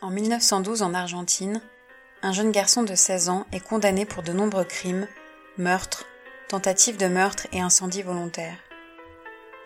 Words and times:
En 0.00 0.10
1912, 0.10 0.82
en 0.82 0.94
Argentine, 0.94 1.60
un 2.22 2.32
jeune 2.32 2.52
garçon 2.52 2.84
de 2.84 2.94
16 2.94 3.30
ans 3.30 3.46
est 3.50 3.58
condamné 3.58 4.06
pour 4.06 4.22
de 4.22 4.32
nombreux 4.32 4.64
crimes, 4.64 5.08
meurtres, 5.56 6.04
tentatives 6.48 6.96
de 6.96 7.08
meurtre 7.08 7.48
et 7.50 7.60
incendies 7.60 8.02
volontaires. 8.02 8.58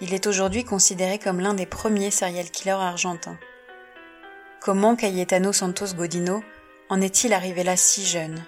Il 0.00 0.14
est 0.14 0.26
aujourd'hui 0.26 0.64
considéré 0.64 1.18
comme 1.18 1.40
l'un 1.40 1.52
des 1.52 1.66
premiers 1.66 2.10
serial 2.10 2.50
killers 2.50 2.72
argentins. 2.72 3.38
Comment 4.62 4.96
Cayetano 4.96 5.52
Santos 5.52 5.94
Godino 5.94 6.42
en 6.88 7.02
est-il 7.02 7.34
arrivé 7.34 7.62
là 7.62 7.76
si 7.76 8.06
jeune? 8.06 8.42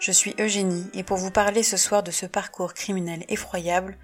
Je 0.00 0.10
suis 0.10 0.34
Eugénie 0.40 0.90
et 0.92 1.04
pour 1.04 1.18
vous 1.18 1.30
parler 1.30 1.62
ce 1.62 1.76
soir 1.76 2.02
de 2.02 2.10
ce 2.10 2.26
parcours 2.26 2.74
criminel 2.74 3.24
effroyable, 3.28 3.96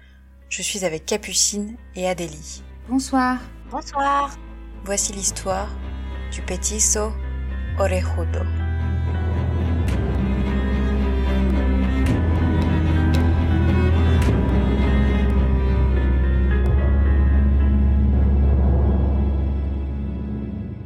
je 0.47 0.61
suis 0.61 0.85
avec 0.85 1.05
Capucine 1.05 1.75
et 1.95 2.07
Adélie. 2.07 2.63
Bonsoir. 2.87 3.39
Bonsoir. 3.69 4.37
Voici 4.85 5.11
l'histoire 5.11 5.67
du 6.33 6.41
Petiso 6.41 7.13
Orejudo. 7.77 8.39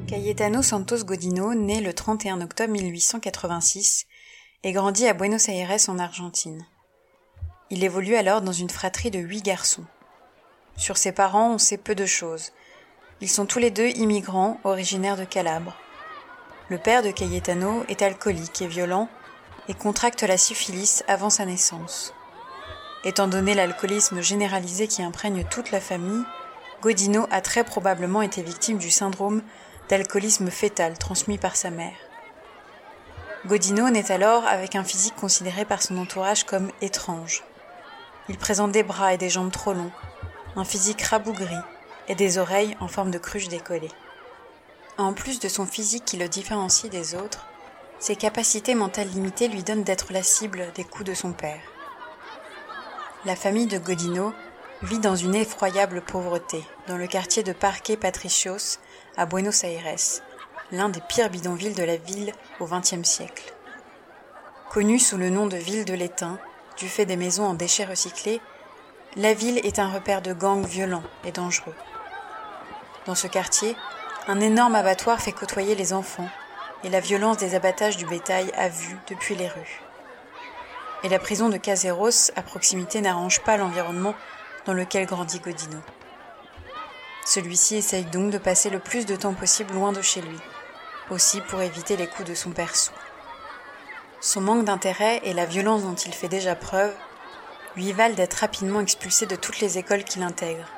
Cayetano 0.05 0.61
Santos 0.61 1.05
Godino 1.05 1.53
naît 1.53 1.79
le 1.79 1.93
31 1.93 2.41
octobre 2.41 2.73
1886 2.73 4.05
et 4.63 4.73
grandit 4.73 5.07
à 5.07 5.13
Buenos 5.13 5.47
Aires 5.47 5.71
en 5.87 5.97
Argentine. 5.97 6.65
Il 7.69 7.85
évolue 7.85 8.15
alors 8.15 8.41
dans 8.41 8.51
une 8.51 8.69
fratrie 8.69 9.11
de 9.11 9.19
huit 9.19 9.43
garçons. 9.43 9.85
Sur 10.75 10.97
ses 10.97 11.13
parents, 11.13 11.53
on 11.53 11.57
sait 11.57 11.77
peu 11.77 11.95
de 11.95 12.05
choses. 12.05 12.51
Ils 13.19 13.29
sont 13.29 13.47
tous 13.47 13.57
les 13.57 13.71
deux 13.71 13.87
immigrants 13.87 14.59
originaires 14.63 15.17
de 15.17 15.23
Calabre. 15.23 15.75
Le 16.69 16.77
père 16.77 17.01
de 17.01 17.09
Cayetano 17.09 17.83
est 17.89 18.03
alcoolique 18.03 18.61
et 18.61 18.67
violent 18.67 19.09
et 19.67 19.73
contracte 19.73 20.21
la 20.21 20.37
syphilis 20.37 21.03
avant 21.07 21.31
sa 21.31 21.45
naissance. 21.45 22.13
Étant 23.03 23.27
donné 23.27 23.55
l'alcoolisme 23.55 24.21
généralisé 24.21 24.87
qui 24.87 25.01
imprègne 25.01 25.45
toute 25.49 25.71
la 25.71 25.81
famille, 25.81 26.23
Godino 26.83 27.25
a 27.31 27.41
très 27.41 27.63
probablement 27.63 28.21
été 28.21 28.43
victime 28.43 28.77
du 28.77 28.91
syndrome 28.91 29.41
d'alcoolisme 29.89 30.51
fœtal 30.51 30.95
transmis 30.99 31.39
par 31.39 31.55
sa 31.55 31.71
mère. 31.71 31.97
Godino 33.47 33.89
naît 33.89 34.11
alors 34.11 34.45
avec 34.45 34.75
un 34.75 34.83
physique 34.83 35.15
considéré 35.15 35.65
par 35.65 35.81
son 35.81 35.97
entourage 35.97 36.43
comme 36.43 36.69
étrange. 36.81 37.43
Il 38.29 38.37
présente 38.37 38.73
des 38.73 38.83
bras 38.83 39.15
et 39.15 39.17
des 39.17 39.29
jambes 39.29 39.51
trop 39.51 39.73
longs, 39.73 39.91
un 40.55 40.65
physique 40.65 41.01
rabougri 41.01 41.57
et 42.07 42.15
des 42.15 42.37
oreilles 42.37 42.77
en 42.79 42.87
forme 42.87 43.11
de 43.11 43.17
cruche 43.17 43.47
décollée. 43.47 43.91
En 44.97 45.13
plus 45.13 45.39
de 45.39 45.47
son 45.47 45.65
physique 45.65 46.05
qui 46.05 46.17
le 46.17 46.27
différencie 46.27 46.89
des 46.89 47.15
autres, 47.15 47.45
ses 47.99 48.15
capacités 48.15 48.75
mentales 48.75 49.09
limitées 49.09 49.47
lui 49.47 49.63
donnent 49.63 49.83
d'être 49.83 50.13
la 50.13 50.23
cible 50.23 50.71
des 50.75 50.83
coups 50.83 51.05
de 51.05 51.13
son 51.13 51.33
père. 51.33 51.61
La 53.25 53.35
famille 53.35 53.67
de 53.67 53.77
Godino 53.77 54.33
vit 54.83 54.99
dans 54.99 55.15
une 55.15 55.35
effroyable 55.35 56.01
pauvreté 56.01 56.63
dans 56.87 56.97
le 56.97 57.07
quartier 57.07 57.43
de 57.43 57.51
Parque 57.51 57.95
Patricios 57.95 58.79
à 59.17 59.25
Buenos 59.25 59.63
Aires, 59.63 59.95
l'un 60.71 60.89
des 60.89 61.01
pires 61.01 61.29
bidonvilles 61.29 61.73
de 61.73 61.83
la 61.83 61.97
ville 61.97 62.31
au 62.59 62.67
XXe 62.67 63.03
siècle. 63.03 63.53
Connue 64.69 64.99
sous 64.99 65.17
le 65.17 65.29
nom 65.29 65.47
de 65.47 65.57
ville 65.57 65.85
de 65.85 65.93
l'étain, 65.93 66.39
du 66.77 66.87
fait 66.87 67.05
des 67.05 67.15
maisons 67.15 67.45
en 67.45 67.53
déchets 67.55 67.85
recyclés, 67.85 68.39
la 69.15 69.33
ville 69.33 69.59
est 69.65 69.79
un 69.79 69.91
repère 69.91 70.21
de 70.21 70.33
gangs 70.33 70.65
violents 70.65 71.03
et 71.25 71.31
dangereux. 71.31 71.73
Dans 73.07 73.15
ce 73.15 73.27
quartier, 73.27 73.77
un 74.27 74.41
énorme 74.41 74.75
abattoir 74.75 75.21
fait 75.21 75.31
côtoyer 75.31 75.75
les 75.75 75.93
enfants 75.93 76.27
et 76.83 76.89
la 76.89 76.99
violence 76.99 77.37
des 77.37 77.55
abattages 77.55 77.95
du 77.95 78.05
bétail 78.05 78.51
à 78.53 78.67
vue 78.67 78.97
depuis 79.09 79.33
les 79.33 79.47
rues. 79.47 79.81
Et 81.03 81.09
la 81.09 81.17
prison 81.17 81.47
de 81.47 81.55
Caseros 81.55 82.31
à 82.35 82.41
proximité 82.41 82.99
n'arrange 82.99 83.39
pas 83.43 83.55
l'environnement 83.55 84.13
dans 84.65 84.73
lequel 84.73 85.05
grandit 85.05 85.39
Godino. 85.39 85.79
Celui-ci 87.25 87.77
essaye 87.77 88.03
donc 88.03 88.29
de 88.29 88.37
passer 88.37 88.69
le 88.69 88.79
plus 88.79 89.05
de 89.05 89.15
temps 89.15 89.33
possible 89.33 89.73
loin 89.73 89.93
de 89.93 90.01
chez 90.01 90.19
lui, 90.19 90.39
aussi 91.09 91.39
pour 91.39 91.61
éviter 91.61 91.95
les 91.95 92.07
coups 92.07 92.27
de 92.27 92.35
son 92.35 92.51
père 92.51 92.75
sous. 92.75 92.91
Son 94.19 94.41
manque 94.41 94.65
d'intérêt 94.65 95.21
et 95.23 95.31
la 95.31 95.45
violence 95.45 95.83
dont 95.83 95.95
il 95.95 96.13
fait 96.13 96.27
déjà 96.27 96.55
preuve 96.55 96.93
lui 97.77 97.93
valent 97.93 98.15
d'être 98.15 98.33
rapidement 98.33 98.81
expulsé 98.81 99.25
de 99.25 99.37
toutes 99.37 99.61
les 99.61 99.77
écoles 99.77 100.03
qu'il 100.03 100.23
intègre. 100.23 100.76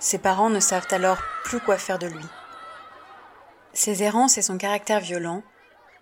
Ses 0.00 0.18
parents 0.18 0.50
ne 0.50 0.60
savent 0.60 0.86
alors 0.90 1.18
plus 1.44 1.60
quoi 1.60 1.76
faire 1.76 1.98
de 1.98 2.06
lui. 2.06 2.24
Ses 3.72 4.02
errances 4.02 4.38
et 4.38 4.42
son 4.42 4.56
caractère 4.56 5.00
violent 5.00 5.42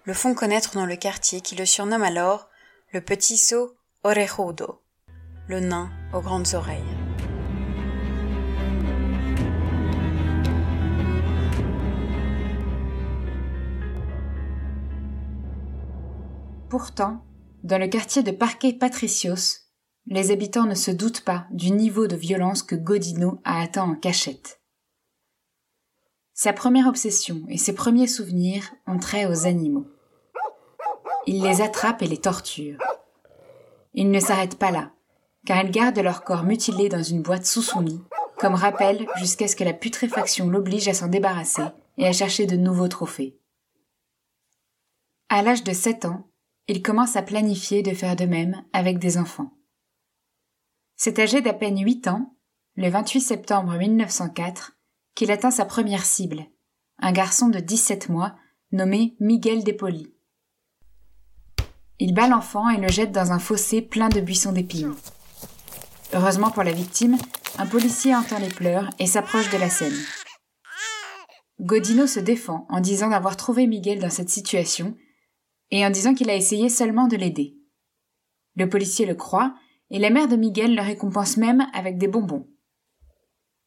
le 0.04 0.14
font 0.14 0.34
connaître 0.34 0.74
dans 0.74 0.86
le 0.86 0.96
quartier 0.96 1.40
qui 1.40 1.56
le 1.56 1.66
surnomme 1.66 2.02
alors 2.02 2.48
le 2.92 3.00
petit 3.00 3.36
saut 3.36 3.74
orejudo, 4.04 4.82
le 5.48 5.60
nain 5.60 5.90
aux 6.12 6.20
grandes 6.20 6.54
oreilles. 6.54 6.82
Pourtant, 16.68 17.24
dans 17.62 17.78
le 17.78 17.88
quartier 17.88 18.22
de 18.22 18.30
Parque 18.30 18.66
Patricios, 18.78 19.65
les 20.06 20.30
habitants 20.30 20.66
ne 20.66 20.74
se 20.74 20.90
doutent 20.90 21.22
pas 21.22 21.46
du 21.50 21.72
niveau 21.72 22.06
de 22.06 22.16
violence 22.16 22.62
que 22.62 22.76
Godino 22.76 23.40
a 23.44 23.60
atteint 23.60 23.90
en 23.90 23.94
cachette. 23.94 24.60
Sa 26.32 26.52
première 26.52 26.86
obsession 26.86 27.42
et 27.48 27.58
ses 27.58 27.74
premiers 27.74 28.06
souvenirs 28.06 28.72
ont 28.86 28.98
trait 28.98 29.26
aux 29.26 29.46
animaux. 29.46 29.86
Il 31.26 31.42
les 31.42 31.60
attrape 31.60 32.02
et 32.02 32.06
les 32.06 32.18
torture. 32.18 32.78
Il 33.94 34.10
ne 34.10 34.20
s'arrête 34.20 34.58
pas 34.58 34.70
là, 34.70 34.92
car 35.44 35.64
il 35.64 35.70
garde 35.70 35.98
leur 35.98 36.22
corps 36.22 36.44
mutilé 36.44 36.88
dans 36.88 37.02
une 37.02 37.22
boîte 37.22 37.46
sous 37.46 37.62
son 37.62 37.80
lit, 37.80 38.00
comme 38.38 38.54
rappel 38.54 39.06
jusqu'à 39.16 39.48
ce 39.48 39.56
que 39.56 39.64
la 39.64 39.72
putréfaction 39.72 40.48
l'oblige 40.48 40.88
à 40.88 40.94
s'en 40.94 41.08
débarrasser 41.08 41.64
et 41.96 42.06
à 42.06 42.12
chercher 42.12 42.46
de 42.46 42.56
nouveaux 42.56 42.88
trophées. 42.88 43.40
À 45.30 45.42
l'âge 45.42 45.64
de 45.64 45.72
sept 45.72 46.04
ans, 46.04 46.30
il 46.68 46.82
commence 46.82 47.16
à 47.16 47.22
planifier 47.22 47.82
de 47.82 47.94
faire 47.94 48.14
de 48.14 48.26
même 48.26 48.62
avec 48.72 48.98
des 48.98 49.18
enfants. 49.18 49.55
C'est 50.96 51.18
âgé 51.18 51.42
d'à 51.42 51.52
peine 51.52 51.78
huit 51.78 52.08
ans, 52.08 52.34
le 52.74 52.88
28 52.88 53.20
septembre 53.20 53.76
1904, 53.76 54.72
qu'il 55.14 55.30
atteint 55.30 55.50
sa 55.50 55.66
première 55.66 56.06
cible, 56.06 56.46
un 56.98 57.12
garçon 57.12 57.48
de 57.48 57.58
17 57.58 58.08
mois 58.08 58.34
nommé 58.72 59.14
Miguel 59.20 59.62
Depoli. 59.62 60.14
Il 61.98 62.14
bat 62.14 62.28
l'enfant 62.28 62.70
et 62.70 62.80
le 62.80 62.88
jette 62.88 63.12
dans 63.12 63.32
un 63.32 63.38
fossé 63.38 63.82
plein 63.82 64.08
de 64.08 64.20
buissons 64.20 64.52
d'épines. 64.52 64.94
Heureusement 66.14 66.50
pour 66.50 66.62
la 66.62 66.72
victime, 66.72 67.18
un 67.58 67.66
policier 67.66 68.14
entend 68.14 68.38
les 68.38 68.48
pleurs 68.48 68.88
et 68.98 69.06
s'approche 69.06 69.50
de 69.50 69.58
la 69.58 69.68
scène. 69.68 69.96
Godino 71.60 72.06
se 72.06 72.20
défend 72.20 72.66
en 72.70 72.80
disant 72.80 73.10
d'avoir 73.10 73.36
trouvé 73.36 73.66
Miguel 73.66 73.98
dans 73.98 74.10
cette 74.10 74.30
situation 74.30 74.96
et 75.70 75.84
en 75.84 75.90
disant 75.90 76.14
qu'il 76.14 76.30
a 76.30 76.34
essayé 76.34 76.70
seulement 76.70 77.06
de 77.06 77.16
l'aider. 77.16 77.56
Le 78.56 78.68
policier 78.68 79.04
le 79.04 79.14
croit, 79.14 79.54
et 79.90 79.98
la 79.98 80.10
mère 80.10 80.28
de 80.28 80.36
Miguel 80.36 80.74
le 80.74 80.82
récompense 80.82 81.36
même 81.36 81.66
avec 81.72 81.98
des 81.98 82.08
bonbons. 82.08 82.46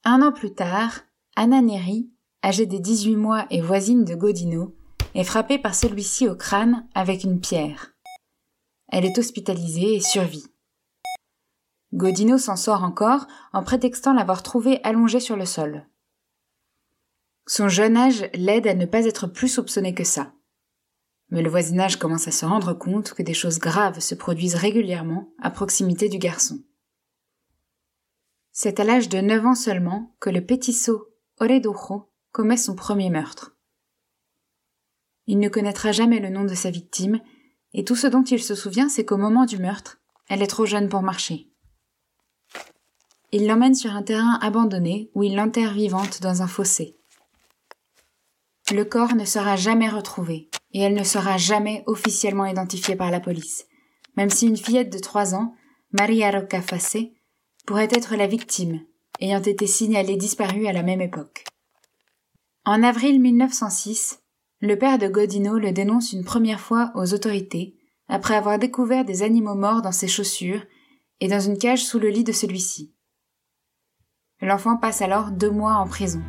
Un 0.04 0.22
an 0.22 0.32
plus 0.32 0.54
tard, 0.54 1.02
Anna 1.36 1.62
Neri, 1.62 2.10
âgée 2.44 2.66
de 2.66 2.78
18 2.78 3.16
mois 3.16 3.46
et 3.50 3.62
voisine 3.62 4.06
de 4.06 4.16
Godino, 4.16 4.76
est 5.16 5.24
frappée 5.24 5.58
par 5.58 5.76
celui-ci 5.76 6.28
au 6.28 6.36
crâne 6.36 6.88
avec 6.94 7.24
une 7.24 7.40
pierre. 7.40 7.94
Elle 8.90 9.06
est 9.06 9.18
hospitalisée 9.18 9.96
et 9.96 10.00
survit. 10.00 10.48
Godino 11.94 12.38
s'en 12.38 12.56
sort 12.56 12.84
encore 12.84 13.28
en 13.52 13.64
prétextant 13.64 14.14
l'avoir 14.14 14.44
trouvée 14.44 14.80
allongée 14.84 15.20
sur 15.20 15.36
le 15.36 15.46
sol. 15.46 15.88
Son 17.48 17.68
jeune 17.68 17.98
âge 17.98 18.30
l'aide 18.36 18.68
à 18.68 18.76
ne 18.76 18.86
pas 18.86 19.06
être 19.06 19.26
plus 19.26 19.48
soupçonné 19.48 19.96
que 19.96 20.04
ça 20.04 20.34
mais 21.32 21.42
le 21.42 21.50
voisinage 21.50 21.98
commence 21.98 22.28
à 22.28 22.32
se 22.32 22.46
rendre 22.46 22.74
compte 22.74 23.14
que 23.14 23.24
des 23.24 23.34
choses 23.34 23.60
graves 23.60 24.00
se 24.00 24.16
produisent 24.16 24.56
régulièrement 24.56 25.30
à 25.40 25.52
proximité 25.52 26.10
du 26.10 26.18
garçon. 26.18 26.64
C'est 28.52 28.80
à 28.80 28.84
l'âge 28.84 29.10
de 29.10 29.20
neuf 29.20 29.46
ans 29.46 29.56
seulement 29.56 30.16
que 30.20 30.30
le 30.30 30.46
pétissot 30.46 31.08
Oredojo 31.40 32.12
commet 32.32 32.58
son 32.58 32.76
premier 32.76 33.10
meurtre. 33.10 33.56
Il 35.28 35.40
ne 35.40 35.50
connaîtra 35.50 35.92
jamais 35.92 36.20
le 36.20 36.30
nom 36.30 36.44
de 36.44 36.56
sa 36.56 36.72
victime, 36.72 37.22
et 37.74 37.86
tout 37.86 37.96
ce 37.96 38.08
dont 38.08 38.24
il 38.24 38.42
se 38.42 38.56
souvient, 38.56 38.90
c'est 38.90 39.06
qu'au 39.06 39.18
moment 39.18 39.46
du 39.46 39.60
meurtre, 39.60 40.00
elle 40.28 40.42
est 40.42 40.48
trop 40.48 40.66
jeune 40.66 40.90
pour 40.90 41.04
marcher. 41.04 41.50
Il 43.32 43.46
l'emmène 43.46 43.76
sur 43.76 43.92
un 43.96 44.02
terrain 44.02 44.40
abandonné 44.42 45.12
où 45.14 45.24
il 45.24 45.36
l'enterre 45.36 45.74
vivante 45.74 46.22
dans 46.22 46.42
un 46.42 46.48
fossé. 46.48 46.98
Le 48.74 48.84
corps 48.86 49.16
ne 49.16 49.26
sera 49.26 49.56
jamais 49.56 49.90
retrouvé, 49.90 50.49
et 50.72 50.82
elle 50.82 50.94
ne 50.94 51.04
sera 51.04 51.38
jamais 51.38 51.84
officiellement 51.88 52.46
identifiée 52.46 52.96
par 52.96 53.12
la 53.12 53.20
police, 53.20 53.66
même 54.18 54.30
si 54.30 54.48
une 54.48 54.58
fillette 54.58 54.92
de 54.92 55.00
trois 55.00 55.36
ans, 55.36 55.54
Maria 55.92 56.32
Roca 56.32 56.62
pourrait 57.66 57.88
être 57.92 58.16
la 58.16 58.28
victime, 58.28 58.82
ayant 59.20 59.42
été 59.42 59.68
signalée 59.68 60.18
disparue 60.18 60.68
à 60.68 60.74
la 60.74 60.84
même 60.84 61.02
époque. 61.02 61.44
En 62.66 62.84
avril 62.84 63.20
1906, 63.20 64.20
Le 64.62 64.78
père 64.78 64.98
de 64.98 65.08
Godino 65.08 65.58
le 65.58 65.72
dénonce 65.72 66.12
une 66.12 66.26
première 66.26 66.60
fois 66.60 66.92
aux 66.96 67.14
autorités, 67.14 67.78
après 68.10 68.36
avoir 68.36 68.60
découvert 68.60 69.06
des 69.06 69.24
animaux 69.24 69.56
morts 69.56 69.82
dans 69.82 69.94
ses 69.94 70.08
chaussures 70.08 70.64
et 71.22 71.28
dans 71.28 71.40
une 71.40 71.58
cage 71.58 71.84
sous 71.84 72.00
le 72.00 72.10
lit 72.10 72.24
de 72.24 72.32
celui-ci. 72.32 72.94
L'enfant 74.42 74.78
passe 74.78 75.02
alors 75.02 75.32
deux 75.32 75.52
mois 75.52 75.76
en 75.76 75.88
prison. 75.88 76.22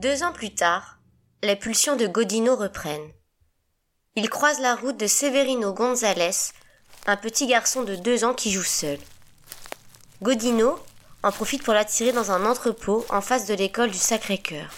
Deux 0.00 0.22
ans 0.22 0.30
plus 0.30 0.54
tard, 0.54 0.98
les 1.42 1.56
pulsions 1.56 1.96
de 1.96 2.06
Godino 2.06 2.54
reprennent. 2.54 3.10
Il 4.14 4.30
croise 4.30 4.60
la 4.60 4.76
route 4.76 4.96
de 4.96 5.08
Severino 5.08 5.72
González, 5.72 6.52
un 7.06 7.16
petit 7.16 7.48
garçon 7.48 7.82
de 7.82 7.96
deux 7.96 8.22
ans 8.22 8.32
qui 8.32 8.52
joue 8.52 8.62
seul. 8.62 9.00
Godino 10.22 10.78
en 11.24 11.32
profite 11.32 11.64
pour 11.64 11.74
l'attirer 11.74 12.12
dans 12.12 12.30
un 12.30 12.46
entrepôt 12.46 13.04
en 13.08 13.20
face 13.20 13.46
de 13.46 13.54
l'école 13.54 13.90
du 13.90 13.98
Sacré-Cœur. 13.98 14.70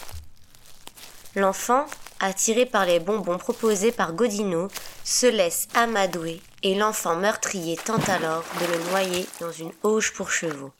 L'enfant, 1.35 1.85
attiré 2.19 2.65
par 2.65 2.87
les 2.87 2.99
bonbons 2.99 3.37
proposés 3.37 3.91
par 3.91 4.13
Godino, 4.13 4.69
se 5.03 5.27
laisse 5.27 5.67
amadouer 5.75 6.41
et 6.63 6.73
l'enfant 6.73 7.15
meurtrier 7.15 7.77
tente 7.77 8.09
alors 8.09 8.43
de 8.59 8.65
le 8.65 8.89
noyer 8.89 9.27
dans 9.39 9.51
une 9.51 9.73
auge 9.83 10.13
pour 10.13 10.31
chevaux. 10.31 10.73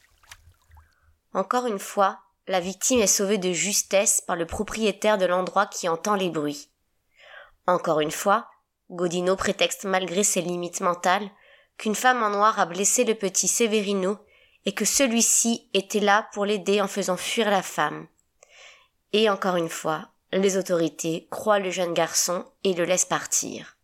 Encore 1.32 1.68
une 1.68 1.78
fois, 1.78 2.22
la 2.48 2.60
victime 2.60 3.00
est 3.00 3.08
sauvée 3.08 3.38
de 3.38 3.52
justesse 3.52 4.22
par 4.22 4.36
le 4.36 4.46
propriétaire 4.46 5.18
de 5.18 5.26
l'endroit 5.26 5.68
qui 5.68 5.88
entend 5.88 6.16
les 6.16 6.30
bruits. 6.30 6.70
Encore 7.68 8.00
une 8.00 8.12
fois, 8.12 8.48
Godino 8.90 9.36
prétexte 9.36 9.86
malgré 9.86 10.24
ses 10.24 10.42
limites 10.42 10.82
mentales 10.82 11.30
qu'une 11.78 11.96
femme 11.96 12.24
en 12.24 12.30
noir 12.30 12.60
a 12.60 12.66
blessé 12.66 13.04
le 13.04 13.16
petit 13.16 13.48
Severino 13.48 14.18
et 14.66 14.74
que 14.74 14.86
celui-ci 14.86 15.70
était 15.74 16.00
là 16.00 16.30
pour 16.34 16.46
l'aider 16.46 16.82
en 16.82 16.88
faisant 16.88 17.18
fuir 17.18 17.50
la 17.50 17.62
femme. 17.62 18.08
Et 19.14 19.30
encore 19.30 19.56
une 19.56 19.70
fois, 19.70 20.10
les 20.32 20.58
autorités 20.58 21.28
croient 21.32 21.60
le 21.60 21.72
jeune 21.72 21.94
garçon 21.94 22.46
et 22.64 22.74
le 22.74 22.86
laissent 22.86 23.06
partir. 23.06 23.78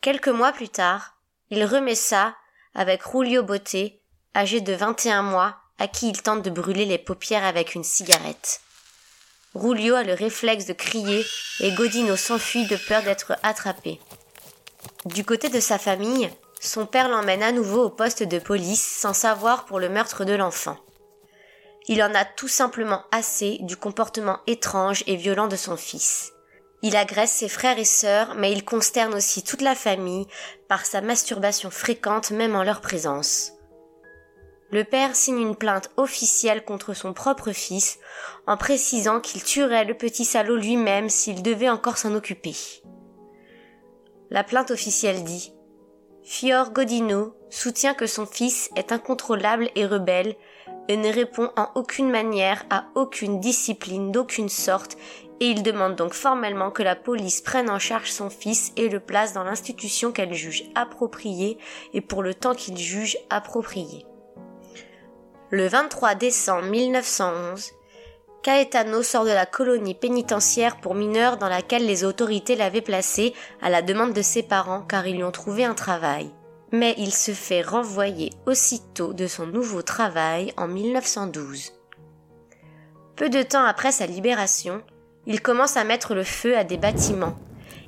Quelques 0.00 0.28
mois 0.28 0.52
plus 0.52 0.68
tard, 0.68 1.18
il 1.50 1.64
remet 1.64 1.94
ça 1.94 2.36
avec 2.74 3.02
Julio 3.10 3.42
Boté, 3.42 4.02
âgé 4.34 4.60
de 4.60 4.72
21 4.74 5.22
mois, 5.22 5.56
à 5.78 5.88
qui 5.88 6.08
il 6.08 6.22
tente 6.22 6.42
de 6.42 6.50
brûler 6.50 6.84
les 6.84 6.98
paupières 6.98 7.44
avec 7.44 7.74
une 7.74 7.84
cigarette. 7.84 8.60
Rulio 9.54 9.94
a 9.94 10.02
le 10.02 10.14
réflexe 10.14 10.66
de 10.66 10.72
crier 10.72 11.24
et 11.60 11.72
Godino 11.72 12.16
s'enfuit 12.16 12.66
de 12.66 12.76
peur 12.76 13.02
d'être 13.02 13.36
attrapé. 13.42 14.00
Du 15.04 15.24
côté 15.24 15.48
de 15.48 15.60
sa 15.60 15.78
famille, 15.78 16.30
son 16.60 16.86
père 16.86 17.08
l'emmène 17.08 17.42
à 17.42 17.52
nouveau 17.52 17.84
au 17.84 17.90
poste 17.90 18.22
de 18.22 18.38
police 18.38 18.84
sans 18.84 19.12
savoir 19.14 19.64
pour 19.64 19.78
le 19.78 19.88
meurtre 19.88 20.24
de 20.24 20.32
l'enfant. 20.32 20.78
Il 21.86 22.02
en 22.02 22.14
a 22.14 22.24
tout 22.24 22.48
simplement 22.48 23.02
assez 23.12 23.58
du 23.60 23.76
comportement 23.76 24.40
étrange 24.46 25.04
et 25.06 25.16
violent 25.16 25.48
de 25.48 25.56
son 25.56 25.76
fils. 25.76 26.32
Il 26.82 26.96
agresse 26.96 27.32
ses 27.32 27.48
frères 27.48 27.78
et 27.78 27.84
sœurs, 27.84 28.34
mais 28.34 28.52
il 28.52 28.64
consterne 28.64 29.14
aussi 29.14 29.42
toute 29.42 29.62
la 29.62 29.74
famille 29.74 30.26
par 30.68 30.84
sa 30.84 31.00
masturbation 31.00 31.70
fréquente 31.70 32.30
même 32.30 32.54
en 32.54 32.62
leur 32.62 32.80
présence. 32.80 33.53
Le 34.74 34.82
père 34.82 35.14
signe 35.14 35.38
une 35.38 35.54
plainte 35.54 35.92
officielle 35.96 36.64
contre 36.64 36.94
son 36.94 37.12
propre 37.12 37.52
fils 37.52 38.00
en 38.48 38.56
précisant 38.56 39.20
qu'il 39.20 39.44
tuerait 39.44 39.84
le 39.84 39.94
petit 39.94 40.24
salaud 40.24 40.56
lui-même 40.56 41.08
s'il 41.08 41.44
devait 41.44 41.68
encore 41.68 41.96
s'en 41.96 42.12
occuper. 42.12 42.56
La 44.30 44.42
plainte 44.42 44.72
officielle 44.72 45.22
dit 45.22 45.52
Fior 46.24 46.72
Godino 46.72 47.36
soutient 47.50 47.94
que 47.94 48.08
son 48.08 48.26
fils 48.26 48.68
est 48.74 48.90
incontrôlable 48.90 49.70
et 49.76 49.86
rebelle 49.86 50.34
et 50.88 50.96
ne 50.96 51.12
répond 51.12 51.52
en 51.56 51.68
aucune 51.76 52.10
manière 52.10 52.64
à 52.68 52.86
aucune 52.96 53.38
discipline 53.38 54.10
d'aucune 54.10 54.48
sorte 54.48 54.96
et 55.38 55.46
il 55.46 55.62
demande 55.62 55.94
donc 55.94 56.14
formellement 56.14 56.72
que 56.72 56.82
la 56.82 56.96
police 56.96 57.42
prenne 57.42 57.70
en 57.70 57.78
charge 57.78 58.10
son 58.10 58.28
fils 58.28 58.72
et 58.76 58.88
le 58.88 58.98
place 58.98 59.34
dans 59.34 59.44
l'institution 59.44 60.10
qu'elle 60.10 60.34
juge 60.34 60.64
appropriée 60.74 61.58
et 61.92 62.00
pour 62.00 62.24
le 62.24 62.34
temps 62.34 62.56
qu'il 62.56 62.76
juge 62.76 63.16
approprié. 63.30 64.04
Le 65.50 65.68
23 65.68 66.14
décembre 66.14 66.64
1911, 66.70 67.72
Caetano 68.42 69.02
sort 69.02 69.24
de 69.24 69.30
la 69.30 69.44
colonie 69.44 69.94
pénitentiaire 69.94 70.80
pour 70.80 70.94
mineurs 70.94 71.36
dans 71.36 71.50
laquelle 71.50 71.86
les 71.86 72.02
autorités 72.02 72.56
l'avaient 72.56 72.80
placé 72.80 73.34
à 73.60 73.68
la 73.68 73.82
demande 73.82 74.14
de 74.14 74.22
ses 74.22 74.42
parents 74.42 74.80
car 74.80 75.06
ils 75.06 75.16
lui 75.16 75.22
ont 75.22 75.30
trouvé 75.30 75.64
un 75.64 75.74
travail. 75.74 76.30
Mais 76.72 76.94
il 76.96 77.12
se 77.12 77.32
fait 77.32 77.60
renvoyer 77.60 78.30
aussitôt 78.46 79.12
de 79.12 79.26
son 79.26 79.46
nouveau 79.46 79.82
travail 79.82 80.54
en 80.56 80.66
1912. 80.66 81.74
Peu 83.14 83.28
de 83.28 83.42
temps 83.42 83.64
après 83.64 83.92
sa 83.92 84.06
libération, 84.06 84.82
il 85.26 85.42
commence 85.42 85.76
à 85.76 85.84
mettre 85.84 86.14
le 86.14 86.24
feu 86.24 86.56
à 86.56 86.64
des 86.64 86.78
bâtiments. 86.78 87.38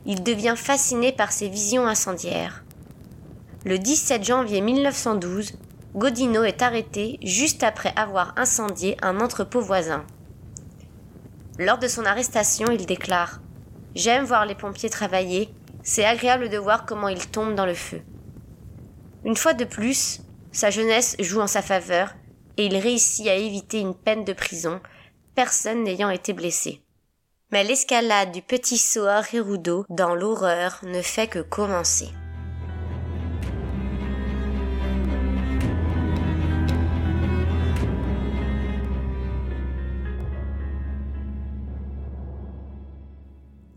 Il 0.05 0.23
devient 0.23 0.55
fasciné 0.57 1.11
par 1.11 1.33
ses 1.33 1.49
visions 1.49 1.87
incendiaires. 1.87 2.65
Le 3.65 3.79
17 3.79 4.23
janvier 4.23 4.61
1912, 4.61 5.55
Godino 5.97 6.45
est 6.45 6.61
arrêté 6.61 7.19
juste 7.23 7.63
après 7.63 7.93
avoir 7.97 8.35
incendié 8.37 8.99
un 9.01 9.19
entrepôt 9.19 9.63
voisin. 9.63 10.05
Lors 11.59 11.79
de 11.79 11.89
son 11.89 12.05
arrestation, 12.05 12.67
il 12.71 12.85
déclare 12.85 13.41
J'aime 13.95 14.27
voir 14.27 14.45
les 14.45 14.55
pompiers 14.55 14.91
travailler, 14.91 15.49
c'est 15.83 16.05
agréable 16.05 16.51
de 16.51 16.59
voir 16.59 16.85
comment 16.85 17.09
ils 17.09 17.27
tombent 17.27 17.55
dans 17.55 17.65
le 17.65 17.75
feu. 17.75 18.03
Une 19.25 19.37
fois 19.37 19.55
de 19.55 19.65
plus, 19.65 20.21
sa 20.53 20.69
jeunesse 20.69 21.17
joue 21.19 21.41
en 21.41 21.47
sa 21.47 21.63
faveur 21.63 22.15
et 22.59 22.67
il 22.67 22.77
réussit 22.77 23.27
à 23.27 23.35
éviter 23.35 23.81
une 23.81 23.95
peine 23.95 24.25
de 24.25 24.35
prison, 24.35 24.81
personne 25.35 25.83
n'ayant 25.83 26.11
été 26.11 26.35
blessé. 26.35 26.83
Mais 27.53 27.65
l'escalade 27.65 28.33
du 28.33 28.43
petit 28.43 28.77
Soa 28.77 29.23
Gerudo 29.23 29.87
dans 29.89 30.15
l'horreur 30.15 30.79
ne 30.83 31.01
fait 31.01 31.29
que 31.29 31.39
commencer. 31.39 32.11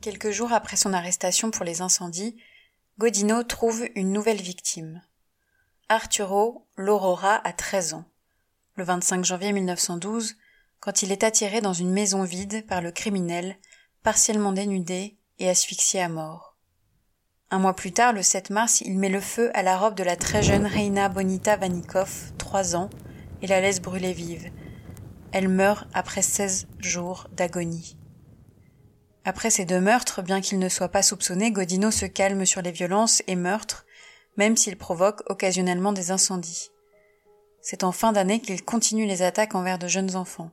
Quelques 0.01 0.31
jours 0.31 0.53
après 0.53 0.77
son 0.77 0.93
arrestation 0.93 1.51
pour 1.51 1.65
les 1.65 1.81
incendies, 1.81 2.37
Godino 2.99 3.43
trouve 3.43 3.85
une 3.95 4.13
nouvelle 4.13 4.41
victime. 4.41 5.01
Arturo 5.89 6.65
L'Aurora 6.77 7.35
a 7.45 7.51
13 7.51 7.95
ans. 7.95 8.05
Le 8.75 8.85
25 8.85 9.25
janvier 9.25 9.51
1912, 9.51 10.37
quand 10.79 11.01
il 11.01 11.11
est 11.11 11.25
attiré 11.25 11.59
dans 11.59 11.73
une 11.73 11.91
maison 11.91 12.23
vide 12.23 12.65
par 12.65 12.79
le 12.79 12.91
criminel, 12.91 13.57
partiellement 14.01 14.53
dénudé 14.53 15.17
et 15.37 15.49
asphyxié 15.49 16.01
à 16.01 16.07
mort. 16.07 16.55
Un 17.51 17.59
mois 17.59 17.75
plus 17.75 17.91
tard, 17.91 18.13
le 18.13 18.23
7 18.23 18.51
mars, 18.51 18.79
il 18.79 18.97
met 18.97 19.09
le 19.09 19.19
feu 19.19 19.51
à 19.53 19.63
la 19.63 19.77
robe 19.77 19.95
de 19.95 20.03
la 20.03 20.15
très 20.15 20.41
jeune 20.41 20.65
Reina 20.65 21.09
Bonita 21.09 21.57
Vanikov, 21.57 22.31
3 22.37 22.77
ans, 22.77 22.89
et 23.41 23.47
la 23.47 23.59
laisse 23.59 23.81
brûler 23.81 24.13
vive. 24.13 24.49
Elle 25.33 25.49
meurt 25.49 25.89
après 25.93 26.21
16 26.21 26.67
jours 26.79 27.27
d'agonie. 27.33 27.98
Après 29.25 29.49
ces 29.49 29.65
deux 29.65 29.81
meurtres, 29.81 30.21
bien 30.21 30.41
qu'il 30.41 30.59
ne 30.59 30.69
soit 30.69 30.89
pas 30.89 31.03
soupçonné, 31.03 31.51
Godino 31.51 31.91
se 31.91 32.05
calme 32.05 32.45
sur 32.45 32.61
les 32.61 32.71
violences 32.71 33.21
et 33.27 33.35
meurtres, 33.35 33.85
même 34.37 34.55
s'il 34.55 34.77
provoque 34.77 35.21
occasionnellement 35.29 35.91
des 35.91 36.11
incendies. 36.11 36.71
C'est 37.61 37.83
en 37.83 37.91
fin 37.91 38.11
d'année 38.11 38.39
qu'il 38.39 38.63
continue 38.63 39.05
les 39.05 39.21
attaques 39.21 39.55
envers 39.55 39.77
de 39.77 39.87
jeunes 39.87 40.15
enfants. 40.15 40.51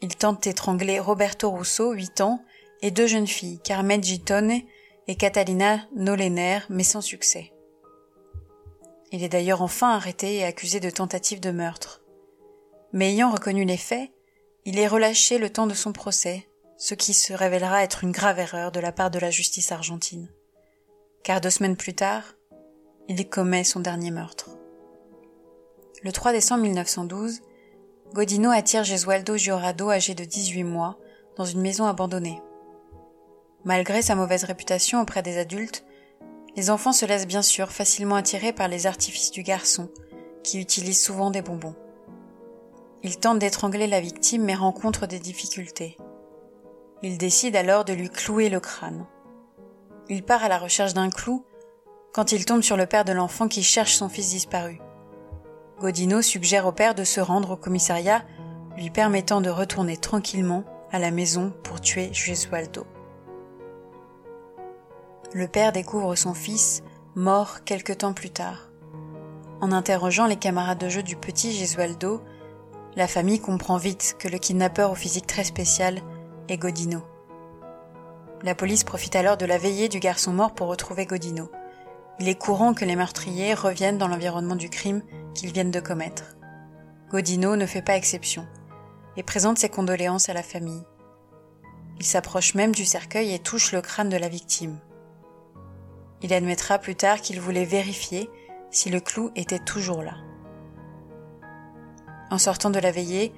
Il 0.00 0.16
tente 0.16 0.42
d'étrangler 0.42 0.98
Roberto 0.98 1.50
Russo, 1.50 1.92
8 1.92 2.20
ans, 2.20 2.44
et 2.82 2.90
deux 2.90 3.06
jeunes 3.06 3.26
filles, 3.26 3.60
Carmen 3.60 4.02
Gitone 4.02 4.60
et 5.06 5.16
Catalina 5.16 5.80
Nolener, 5.96 6.60
mais 6.68 6.84
sans 6.84 7.00
succès. 7.00 7.52
Il 9.10 9.24
est 9.24 9.28
d'ailleurs 9.28 9.62
enfin 9.62 9.90
arrêté 9.90 10.36
et 10.36 10.44
accusé 10.44 10.80
de 10.80 10.90
tentative 10.90 11.40
de 11.40 11.50
meurtre. 11.50 12.02
Mais 12.92 13.10
ayant 13.12 13.30
reconnu 13.30 13.64
les 13.64 13.76
faits, 13.76 14.10
il 14.64 14.78
est 14.78 14.86
relâché 14.86 15.38
le 15.38 15.50
temps 15.50 15.66
de 15.66 15.74
son 15.74 15.92
procès, 15.92 16.48
ce 16.78 16.94
qui 16.94 17.12
se 17.12 17.32
révélera 17.32 17.82
être 17.82 18.04
une 18.04 18.12
grave 18.12 18.38
erreur 18.38 18.70
de 18.70 18.78
la 18.78 18.92
part 18.92 19.10
de 19.10 19.18
la 19.18 19.30
justice 19.30 19.72
argentine. 19.72 20.28
Car 21.24 21.40
deux 21.40 21.50
semaines 21.50 21.76
plus 21.76 21.94
tard, 21.94 22.22
il 23.08 23.28
commet 23.28 23.64
son 23.64 23.80
dernier 23.80 24.12
meurtre. 24.12 24.50
Le 26.04 26.12
3 26.12 26.32
décembre 26.32 26.62
1912, 26.62 27.40
Godino 28.14 28.50
attire 28.50 28.84
Gesualdo 28.84 29.36
Giorado 29.36 29.90
âgé 29.90 30.14
de 30.14 30.24
18 30.24 30.62
mois 30.62 30.98
dans 31.36 31.44
une 31.44 31.60
maison 31.60 31.86
abandonnée. 31.86 32.40
Malgré 33.64 34.00
sa 34.00 34.14
mauvaise 34.14 34.44
réputation 34.44 35.00
auprès 35.00 35.22
des 35.22 35.36
adultes, 35.36 35.84
les 36.54 36.70
enfants 36.70 36.92
se 36.92 37.04
laissent 37.04 37.26
bien 37.26 37.42
sûr 37.42 37.72
facilement 37.72 38.14
attirer 38.14 38.52
par 38.52 38.68
les 38.68 38.86
artifices 38.86 39.32
du 39.32 39.42
garçon, 39.42 39.90
qui 40.44 40.60
utilise 40.60 41.00
souvent 41.00 41.32
des 41.32 41.42
bonbons. 41.42 41.74
Il 43.02 43.18
tente 43.18 43.40
d'étrangler 43.40 43.88
la 43.88 44.00
victime 44.00 44.44
mais 44.44 44.54
rencontre 44.54 45.06
des 45.06 45.18
difficultés. 45.18 45.96
Il 47.02 47.16
décide 47.16 47.54
alors 47.54 47.84
de 47.84 47.92
lui 47.92 48.10
clouer 48.10 48.48
le 48.48 48.58
crâne. 48.58 49.06
Il 50.08 50.24
part 50.24 50.42
à 50.42 50.48
la 50.48 50.58
recherche 50.58 50.94
d'un 50.94 51.10
clou, 51.10 51.44
quand 52.12 52.32
il 52.32 52.44
tombe 52.44 52.62
sur 52.62 52.76
le 52.76 52.86
père 52.86 53.04
de 53.04 53.12
l'enfant 53.12 53.46
qui 53.46 53.62
cherche 53.62 53.94
son 53.94 54.08
fils 54.08 54.30
disparu. 54.30 54.80
Godino 55.78 56.22
suggère 56.22 56.66
au 56.66 56.72
père 56.72 56.96
de 56.96 57.04
se 57.04 57.20
rendre 57.20 57.52
au 57.52 57.56
commissariat, 57.56 58.24
lui 58.76 58.90
permettant 58.90 59.40
de 59.40 59.50
retourner 59.50 59.96
tranquillement 59.96 60.64
à 60.90 60.98
la 60.98 61.12
maison 61.12 61.52
pour 61.62 61.80
tuer 61.80 62.12
Gesualdo. 62.12 62.84
Le 65.34 65.46
père 65.46 65.72
découvre 65.72 66.16
son 66.16 66.34
fils 66.34 66.82
mort 67.14 67.62
quelque 67.64 67.92
temps 67.92 68.14
plus 68.14 68.30
tard. 68.30 68.70
En 69.60 69.70
interrogeant 69.70 70.26
les 70.26 70.36
camarades 70.36 70.78
de 70.78 70.88
jeu 70.88 71.02
du 71.02 71.14
petit 71.14 71.52
Gesualdo, 71.52 72.22
la 72.96 73.06
famille 73.06 73.40
comprend 73.40 73.76
vite 73.76 74.16
que 74.18 74.26
le 74.26 74.38
kidnappeur 74.38 74.90
au 74.90 74.94
physique 74.94 75.26
très 75.26 75.44
spécial 75.44 76.00
est 76.48 76.58
Godino. 76.58 77.02
La 78.42 78.54
police 78.54 78.84
profite 78.84 79.16
alors 79.16 79.36
de 79.36 79.46
la 79.46 79.58
veillée 79.58 79.88
du 79.88 79.98
garçon 79.98 80.32
mort 80.32 80.54
pour 80.54 80.68
retrouver 80.68 81.06
Godino. 81.06 81.50
Il 82.20 82.28
est 82.28 82.38
courant 82.38 82.74
que 82.74 82.84
les 82.84 82.96
meurtriers 82.96 83.54
reviennent 83.54 83.98
dans 83.98 84.08
l'environnement 84.08 84.56
du 84.56 84.70
crime 84.70 85.02
qu'ils 85.34 85.52
viennent 85.52 85.70
de 85.70 85.80
commettre. 85.80 86.36
Godino 87.10 87.56
ne 87.56 87.66
fait 87.66 87.82
pas 87.82 87.96
exception 87.96 88.46
et 89.16 89.22
présente 89.22 89.58
ses 89.58 89.68
condoléances 89.68 90.28
à 90.28 90.34
la 90.34 90.42
famille. 90.42 90.84
Il 91.98 92.04
s'approche 92.04 92.54
même 92.54 92.74
du 92.74 92.84
cercueil 92.84 93.34
et 93.34 93.38
touche 93.38 93.72
le 93.72 93.80
crâne 93.80 94.08
de 94.08 94.16
la 94.16 94.28
victime. 94.28 94.78
Il 96.22 96.32
admettra 96.32 96.78
plus 96.78 96.94
tard 96.94 97.20
qu'il 97.20 97.40
voulait 97.40 97.64
vérifier 97.64 98.30
si 98.70 98.90
le 98.90 99.00
clou 99.00 99.30
était 99.34 99.58
toujours 99.58 100.02
là. 100.02 100.14
En 102.30 102.38
sortant 102.38 102.70
de 102.70 102.78
la 102.78 102.92
veillée, 102.92 103.32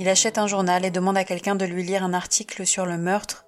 il 0.00 0.08
achète 0.08 0.38
un 0.38 0.46
journal 0.46 0.86
et 0.86 0.90
demande 0.90 1.18
à 1.18 1.24
quelqu'un 1.24 1.56
de 1.56 1.66
lui 1.66 1.82
lire 1.82 2.02
un 2.02 2.14
article 2.14 2.66
sur 2.66 2.86
le 2.86 2.96
meurtre, 2.96 3.44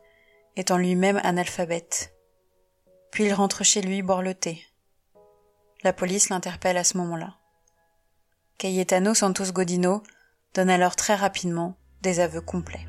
étant 0.54 0.76
lui-même 0.76 1.18
analphabète. 1.24 2.12
Puis 3.10 3.24
il 3.24 3.32
rentre 3.32 3.64
chez 3.64 3.80
lui 3.80 4.02
boire 4.02 4.20
le 4.20 4.34
thé. 4.34 4.62
La 5.82 5.94
police 5.94 6.28
l'interpelle 6.28 6.76
à 6.76 6.84
ce 6.84 6.98
moment-là. 6.98 7.38
Cayetano 8.58 9.14
Santos 9.14 9.50
Godino 9.50 10.02
donne 10.52 10.68
alors 10.68 10.94
très 10.94 11.14
rapidement 11.14 11.78
des 12.02 12.20
aveux 12.20 12.42
complets. 12.42 12.86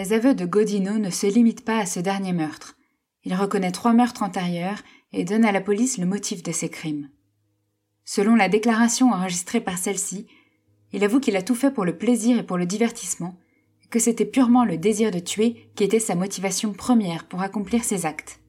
Les 0.00 0.14
aveux 0.14 0.34
de 0.34 0.46
Godino 0.46 0.96
ne 0.96 1.10
se 1.10 1.26
limitent 1.26 1.62
pas 1.62 1.76
à 1.76 1.84
ce 1.84 2.00
dernier 2.00 2.32
meurtre. 2.32 2.74
Il 3.22 3.34
reconnaît 3.34 3.70
trois 3.70 3.92
meurtres 3.92 4.22
antérieurs 4.22 4.78
et 5.12 5.24
donne 5.24 5.44
à 5.44 5.52
la 5.52 5.60
police 5.60 5.98
le 5.98 6.06
motif 6.06 6.42
de 6.42 6.52
ces 6.52 6.70
crimes. 6.70 7.10
Selon 8.06 8.34
la 8.34 8.48
déclaration 8.48 9.12
enregistrée 9.12 9.60
par 9.60 9.76
celle-ci, 9.76 10.26
il 10.94 11.04
avoue 11.04 11.20
qu'il 11.20 11.36
a 11.36 11.42
tout 11.42 11.54
fait 11.54 11.70
pour 11.70 11.84
le 11.84 11.98
plaisir 11.98 12.38
et 12.38 12.42
pour 12.42 12.56
le 12.56 12.64
divertissement, 12.64 13.38
et 13.84 13.88
que 13.88 13.98
c'était 13.98 14.24
purement 14.24 14.64
le 14.64 14.78
désir 14.78 15.10
de 15.10 15.18
tuer 15.18 15.70
qui 15.74 15.84
était 15.84 16.00
sa 16.00 16.14
motivation 16.14 16.72
première 16.72 17.28
pour 17.28 17.42
accomplir 17.42 17.84
ses 17.84 18.06
actes. 18.06 18.40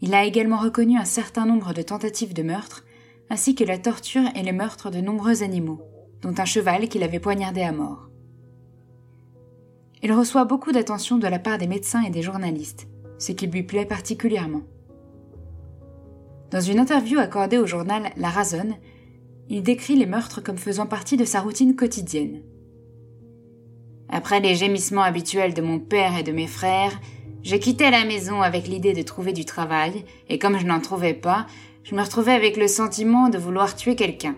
Il 0.00 0.14
a 0.14 0.24
également 0.24 0.56
reconnu 0.56 0.96
un 0.96 1.04
certain 1.04 1.44
nombre 1.44 1.74
de 1.74 1.82
tentatives 1.82 2.32
de 2.32 2.42
meurtre, 2.42 2.86
ainsi 3.28 3.54
que 3.54 3.64
la 3.64 3.76
torture 3.76 4.24
et 4.34 4.42
les 4.42 4.52
meurtres 4.52 4.90
de 4.90 5.02
nombreux 5.02 5.42
animaux, 5.42 5.82
dont 6.22 6.34
un 6.38 6.46
cheval 6.46 6.88
qu'il 6.88 7.02
avait 7.02 7.20
poignardé 7.20 7.60
à 7.60 7.72
mort. 7.72 8.08
Il 10.06 10.12
reçoit 10.12 10.44
beaucoup 10.44 10.70
d'attention 10.70 11.18
de 11.18 11.26
la 11.26 11.40
part 11.40 11.58
des 11.58 11.66
médecins 11.66 12.04
et 12.04 12.10
des 12.10 12.22
journalistes, 12.22 12.86
ce 13.18 13.32
qui 13.32 13.48
lui 13.48 13.64
plaît 13.64 13.84
particulièrement. 13.84 14.62
Dans 16.52 16.60
une 16.60 16.78
interview 16.78 17.18
accordée 17.18 17.58
au 17.58 17.66
journal 17.66 18.12
La 18.16 18.28
Razonne, 18.28 18.76
il 19.48 19.64
décrit 19.64 19.96
les 19.96 20.06
meurtres 20.06 20.40
comme 20.40 20.58
faisant 20.58 20.86
partie 20.86 21.16
de 21.16 21.24
sa 21.24 21.40
routine 21.40 21.74
quotidienne. 21.74 22.42
Après 24.08 24.38
les 24.38 24.54
gémissements 24.54 25.02
habituels 25.02 25.54
de 25.54 25.60
mon 25.60 25.80
père 25.80 26.16
et 26.16 26.22
de 26.22 26.30
mes 26.30 26.46
frères, 26.46 27.00
je 27.42 27.56
quittais 27.56 27.90
la 27.90 28.04
maison 28.04 28.42
avec 28.42 28.68
l'idée 28.68 28.92
de 28.92 29.02
trouver 29.02 29.32
du 29.32 29.44
travail, 29.44 30.04
et 30.28 30.38
comme 30.38 30.56
je 30.56 30.66
n'en 30.66 30.78
trouvais 30.78 31.14
pas, 31.14 31.48
je 31.82 31.96
me 31.96 32.02
retrouvais 32.02 32.30
avec 32.30 32.56
le 32.56 32.68
sentiment 32.68 33.28
de 33.28 33.38
vouloir 33.38 33.74
tuer 33.74 33.96
quelqu'un. 33.96 34.36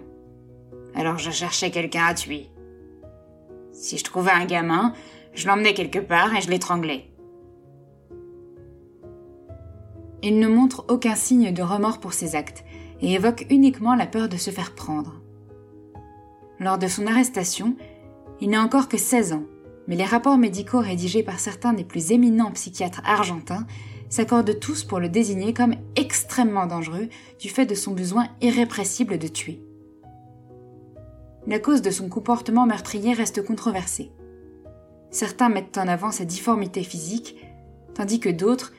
Alors 0.95 1.19
je 1.19 1.31
cherchais 1.31 1.71
quelqu'un 1.71 2.07
à 2.07 2.15
tuer. 2.15 2.49
Si 3.75 3.99
je 3.99 4.05
trouvais 4.05 4.33
un 4.33 4.47
gamin, 4.47 4.95
je 5.39 5.47
l'emmenais 5.47 5.73
quelque 5.73 6.01
part 6.01 6.35
et 6.35 6.41
je 6.41 6.51
l'étranglais. 6.51 7.09
Il 10.21 10.41
ne 10.41 10.49
montre 10.49 10.85
aucun 10.89 11.15
signe 11.15 11.53
de 11.53 11.63
remords 11.63 12.01
pour 12.01 12.13
ses 12.13 12.35
actes 12.35 12.65
et 13.01 13.13
évoque 13.13 13.47
uniquement 13.49 13.95
la 13.95 14.07
peur 14.07 14.29
de 14.29 14.37
se 14.37 14.51
faire 14.51 14.75
prendre. 14.75 15.23
Lors 16.59 16.77
de 16.77 16.89
son 16.89 17.07
arrestation, 17.07 17.77
il 18.41 18.51
n'a 18.51 18.63
encore 18.63 18.89
que 18.89 18.99
16 18.99 19.33
ans, 19.33 19.45
mais 19.87 19.95
les 19.95 20.05
rapports 20.05 20.39
médicaux 20.39 20.81
rédigés 20.81 21.23
par 21.23 21.39
certains 21.39 21.73
des 21.73 21.85
plus 21.85 22.11
éminents 22.11 22.51
psychiatres 22.51 23.03
argentins 23.05 23.65
s'accordent 24.09 24.59
tous 24.59 24.83
pour 24.83 24.99
le 24.99 25.09
désigner 25.09 25.55
comme 25.55 25.77
extrêmement 25.95 26.67
dangereux 26.67 27.09
du 27.39 27.49
fait 27.49 27.67
de 27.67 27.77
son 27.77 27.93
besoin 27.93 28.27
irrépressible 28.41 29.19
de 29.19 29.29
tuer. 29.29 29.63
La 31.47 31.61
cause 31.61 31.81
de 31.81 31.93
son 31.93 32.09
comportement 32.09 32.67
meurtrier 32.67 33.13
reste 33.13 33.47
controversée. 33.47 34.11
Certains 35.11 35.49
mettent 35.49 35.79
en 35.79 35.89
avant 35.89 36.11
sa 36.11 36.25
difformité 36.25 36.83
physique, 36.83 37.37
tandis 37.95 38.21
que 38.21 38.29
d'autres 38.29 38.73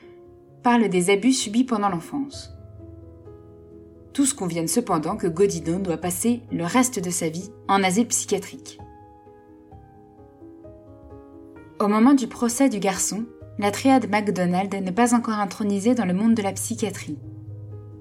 parlent 0.62 0.88
des 0.88 1.10
abus 1.10 1.32
subis 1.32 1.64
pendant 1.64 1.88
l'enfance. 1.88 2.50
Tous 4.12 4.32
conviennent 4.32 4.68
cependant 4.68 5.16
que 5.16 5.26
Godino 5.26 5.78
doit 5.78 5.96
passer 5.96 6.42
le 6.50 6.64
reste 6.64 6.98
de 6.98 7.10
sa 7.10 7.28
vie 7.28 7.50
en 7.68 7.82
asile 7.82 8.08
psychiatrique. 8.08 8.78
Au 11.78 11.88
moment 11.88 12.14
du 12.14 12.26
procès 12.26 12.68
du 12.68 12.78
garçon, 12.78 13.24
la 13.58 13.70
triade 13.70 14.10
MacDonald 14.10 14.74
n'est 14.74 14.92
pas 14.92 15.14
encore 15.14 15.38
intronisée 15.38 15.94
dans 15.94 16.04
le 16.04 16.14
monde 16.14 16.34
de 16.34 16.42
la 16.42 16.52
psychiatrie. 16.52 17.18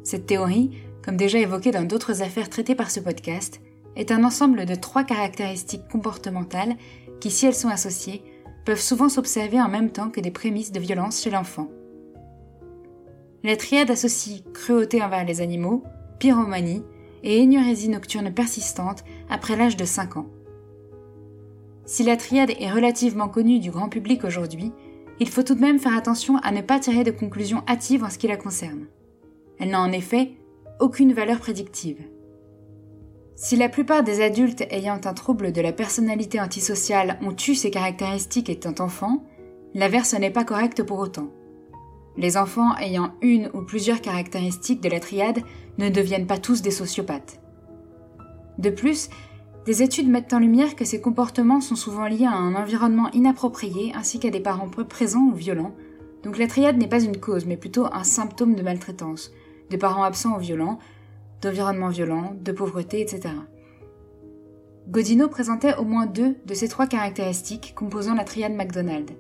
Cette 0.04 0.26
théorie, 0.26 0.72
comme 1.04 1.18
déjà 1.18 1.40
évoquée 1.40 1.72
dans 1.72 1.84
d'autres 1.84 2.22
affaires 2.22 2.50
traitées 2.50 2.76
par 2.76 2.92
ce 2.92 3.00
podcast, 3.00 3.62
est 3.96 4.12
un 4.12 4.24
ensemble 4.24 4.66
de 4.66 4.76
trois 4.76 5.04
caractéristiques 5.04 5.88
comportementales 5.88 6.76
qui, 7.20 7.32
si 7.32 7.46
elles 7.46 7.54
sont 7.54 7.70
associées, 7.70 8.24
peuvent 8.66 8.82
souvent 8.82 9.10
s'observer 9.10 9.60
en 9.60 9.70
même 9.70 9.92
temps 9.92 10.10
que 10.10 10.22
des 10.22 10.32
prémices 10.32 10.72
de 10.72 10.80
violence 10.80 11.22
chez 11.22 11.30
l'enfant. 11.30 11.70
La 13.44 13.56
triade 13.56 13.90
associe 13.90 14.44
cruauté 14.54 15.02
envers 15.02 15.26
les 15.26 15.42
animaux, 15.42 15.84
pyromanie 16.20 16.84
et 17.24 17.40
énurésie 17.40 17.90
nocturne 17.90 18.34
persistante 18.34 19.04
après 19.30 19.56
l'âge 19.56 19.78
de 19.78 19.86
5 19.86 20.18
ans. 20.18 20.28
Si 21.86 22.04
la 22.04 22.18
triade 22.18 22.52
est 22.60 22.72
relativement 22.72 23.30
connue 23.30 23.60
du 23.60 23.72
grand 23.72 23.90
public 23.90 24.24
aujourd'hui, 24.24 24.72
il 25.20 25.30
faut 25.30 25.44
tout 25.44 25.56
de 25.56 25.62
même 25.62 25.80
faire 25.80 25.98
attention 25.98 26.38
à 26.38 26.52
ne 26.52 26.62
pas 26.62 26.80
tirer 26.80 27.04
de 27.04 27.12
conclusions 27.12 27.64
hâtives 27.68 28.04
en 28.04 28.10
ce 28.10 28.18
qui 28.18 28.28
la 28.28 28.38
concerne. 28.38 28.88
Elle 29.58 29.72
n'a 29.72 29.82
en 29.82 29.92
effet 29.92 30.32
aucune 30.80 31.14
valeur 31.14 31.40
prédictive. 31.40 32.00
Si 33.42 33.56
la 33.56 33.70
plupart 33.70 34.04
des 34.04 34.22
adultes 34.22 34.66
ayant 34.70 35.00
un 35.06 35.14
trouble 35.14 35.54
de 35.54 35.62
la 35.62 35.72
personnalité 35.72 36.42
antisociale 36.42 37.18
ont 37.22 37.34
eu 37.48 37.56
ces 37.56 37.72
caractéristiques 37.72 38.50
étant 38.50 38.84
enfants, 38.84 39.24
l'inverse 39.74 40.14
n'est 40.14 40.30
pas 40.30 40.44
correct 40.44 40.84
pour 40.84 41.00
autant. 41.00 41.30
Les 42.18 42.36
enfants 42.36 42.76
ayant 42.76 43.14
une 43.22 43.50
ou 43.54 43.62
plusieurs 43.62 44.02
caractéristiques 44.02 44.82
de 44.82 44.90
la 44.90 45.00
triade 45.00 45.40
ne 45.78 45.88
deviennent 45.88 46.28
pas 46.28 46.38
tous 46.38 46.62
des 46.62 46.70
sociopathes. 46.70 47.40
De 48.58 48.70
plus, 48.70 49.10
des 49.66 49.84
études 49.84 50.10
mettent 50.10 50.34
en 50.34 50.40
lumière 50.40 50.76
que 50.76 50.84
ces 50.84 51.00
comportements 51.00 51.62
sont 51.62 51.78
souvent 51.78 52.08
liés 52.08 52.26
à 52.26 52.36
un 52.36 52.56
environnement 52.56 53.10
inapproprié 53.14 53.94
ainsi 53.96 54.20
qu'à 54.20 54.32
des 54.32 54.42
parents 54.42 54.68
présents 54.68 55.30
ou 55.32 55.34
violents, 55.34 55.76
donc 56.24 56.38
la 56.38 56.48
triade 56.48 56.78
n'est 56.78 56.90
pas 56.90 57.02
une 57.02 57.16
cause 57.16 57.46
mais 57.46 57.56
plutôt 57.56 57.86
un 57.86 58.04
symptôme 58.04 58.56
de 58.56 58.64
maltraitance, 58.64 59.32
de 59.70 59.78
parents 59.78 60.04
absents 60.04 60.36
ou 60.36 60.40
violents, 60.40 60.78
d'environnement 61.42 61.90
violent, 61.90 62.36
de 62.42 62.52
pauvreté, 62.52 63.02
etc. 63.02 63.34
Godino 64.90 65.28
présentait 65.28 65.76
au 65.76 65.84
moins 65.84 66.08
deux 66.08 66.36
de 66.46 66.54
ces 66.54 66.68
trois 66.68 66.88
caractéristiques 66.88 67.74
composant 67.76 68.16
la 68.16 68.24
triade 68.24 68.54
McDonald, 68.54 69.12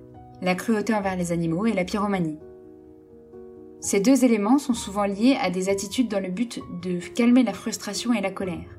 la 0.42 0.56
cruauté 0.56 0.94
envers 0.94 1.16
les 1.16 1.32
animaux 1.32 1.66
et 1.66 1.74
la 1.74 1.84
pyromanie. 1.84 2.40
Ces 3.82 4.00
deux 4.00 4.26
éléments 4.26 4.58
sont 4.58 4.74
souvent 4.74 5.06
liés 5.06 5.38
à 5.42 5.50
des 5.50 5.70
attitudes 5.70 6.10
dans 6.10 6.20
le 6.20 6.30
but 6.30 6.60
de 6.82 7.00
calmer 7.14 7.44
la 7.44 7.54
frustration 7.54 8.14
et 8.14 8.22
la 8.22 8.32
colère. 8.32 8.78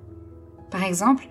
Par 0.71 0.85
exemple, 0.85 1.27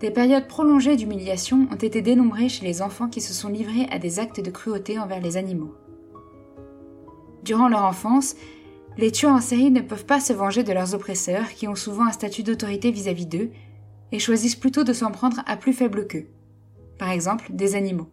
des 0.00 0.12
périodes 0.12 0.46
prolongées 0.46 0.96
d'humiliation 0.96 1.66
ont 1.72 1.76
été 1.76 2.02
dénombrées 2.02 2.48
chez 2.48 2.64
les 2.64 2.82
enfants 2.82 3.08
qui 3.08 3.20
se 3.20 3.32
sont 3.32 3.48
livrés 3.48 3.88
à 3.90 3.98
des 3.98 4.20
actes 4.20 4.40
de 4.40 4.50
cruauté 4.50 4.98
envers 4.98 5.20
les 5.20 5.36
animaux. 5.36 5.74
Durant 7.42 7.68
leur 7.68 7.84
enfance, 7.84 8.36
les 8.98 9.12
tueurs 9.12 9.32
en 9.32 9.40
série 9.40 9.70
ne 9.70 9.80
peuvent 9.80 10.04
pas 10.04 10.18
se 10.18 10.32
venger 10.32 10.64
de 10.64 10.72
leurs 10.72 10.92
oppresseurs, 10.92 11.48
qui 11.54 11.68
ont 11.68 11.76
souvent 11.76 12.06
un 12.06 12.12
statut 12.12 12.42
d'autorité 12.42 12.90
vis-à-vis 12.90 13.26
d'eux, 13.26 13.50
et 14.10 14.18
choisissent 14.18 14.56
plutôt 14.56 14.82
de 14.82 14.92
s'en 14.92 15.12
prendre 15.12 15.40
à 15.46 15.56
plus 15.56 15.72
faible 15.72 16.08
qu'eux, 16.08 16.26
par 16.98 17.10
exemple 17.10 17.46
des 17.50 17.76
animaux. 17.76 18.10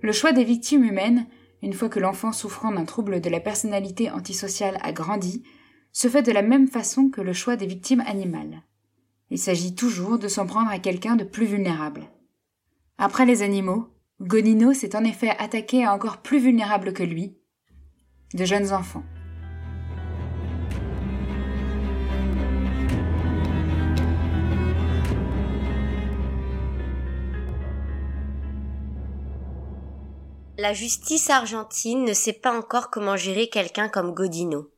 Le 0.00 0.12
choix 0.12 0.32
des 0.32 0.44
victimes 0.44 0.84
humaines, 0.84 1.26
une 1.62 1.74
fois 1.74 1.90
que 1.90 2.00
l'enfant 2.00 2.32
souffrant 2.32 2.72
d'un 2.72 2.86
trouble 2.86 3.20
de 3.20 3.28
la 3.28 3.40
personnalité 3.40 4.10
antisociale 4.10 4.78
a 4.82 4.92
grandi, 4.92 5.42
se 5.92 6.08
fait 6.08 6.22
de 6.22 6.32
la 6.32 6.42
même 6.42 6.68
façon 6.68 7.10
que 7.10 7.20
le 7.20 7.34
choix 7.34 7.56
des 7.56 7.66
victimes 7.66 8.02
animales. 8.06 8.62
Il 9.28 9.38
s'agit 9.38 9.74
toujours 9.74 10.18
de 10.18 10.28
s'en 10.28 10.46
prendre 10.46 10.70
à 10.70 10.78
quelqu'un 10.78 11.16
de 11.16 11.24
plus 11.24 11.44
vulnérable. 11.44 12.08
Après 12.96 13.26
les 13.26 13.42
animaux, 13.42 13.88
Godino 14.22 14.72
s'est 14.72 14.96
en 14.96 15.04
effet 15.04 15.30
attaqué 15.38 15.84
à 15.84 15.94
encore 15.94 16.18
plus 16.18 16.38
vulnérables 16.38 16.94
que 16.94 17.02
lui, 17.02 17.36
de 18.34 18.44
jeunes 18.44 18.72
enfants. 18.72 19.02
La 30.58 30.74
justice 30.74 31.30
argentine 31.30 32.04
ne 32.04 32.12
sait 32.12 32.34
pas 32.34 32.52
encore 32.52 32.90
comment 32.90 33.16
gérer 33.16 33.48
quelqu'un 33.48 33.88
comme 33.88 34.12
Godino. 34.12 34.70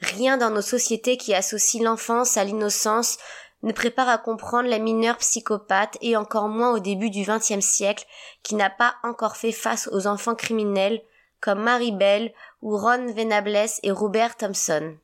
Rien 0.00 0.36
dans 0.36 0.50
nos 0.50 0.60
sociétés 0.60 1.16
qui 1.16 1.34
associe 1.34 1.82
l'enfance 1.82 2.36
à 2.36 2.44
l'innocence 2.44 3.16
ne 3.62 3.72
prépare 3.72 4.10
à 4.10 4.18
comprendre 4.18 4.68
la 4.68 4.78
mineure 4.78 5.16
psychopathe 5.16 5.96
et 6.02 6.18
encore 6.18 6.48
moins 6.48 6.72
au 6.72 6.80
début 6.80 7.08
du 7.08 7.22
XXe 7.22 7.64
siècle 7.64 8.04
qui 8.42 8.56
n'a 8.56 8.68
pas 8.68 8.96
encore 9.02 9.36
fait 9.36 9.52
face 9.52 9.88
aux 9.90 10.06
enfants 10.06 10.34
criminels 10.34 11.02
comme 11.40 11.62
Maribel 11.62 12.32
ou 12.62 12.76
Ron 12.76 13.12
Venables 13.12 13.68
et 13.82 13.90
Robert 13.90 14.36
Thompson. 14.36 14.96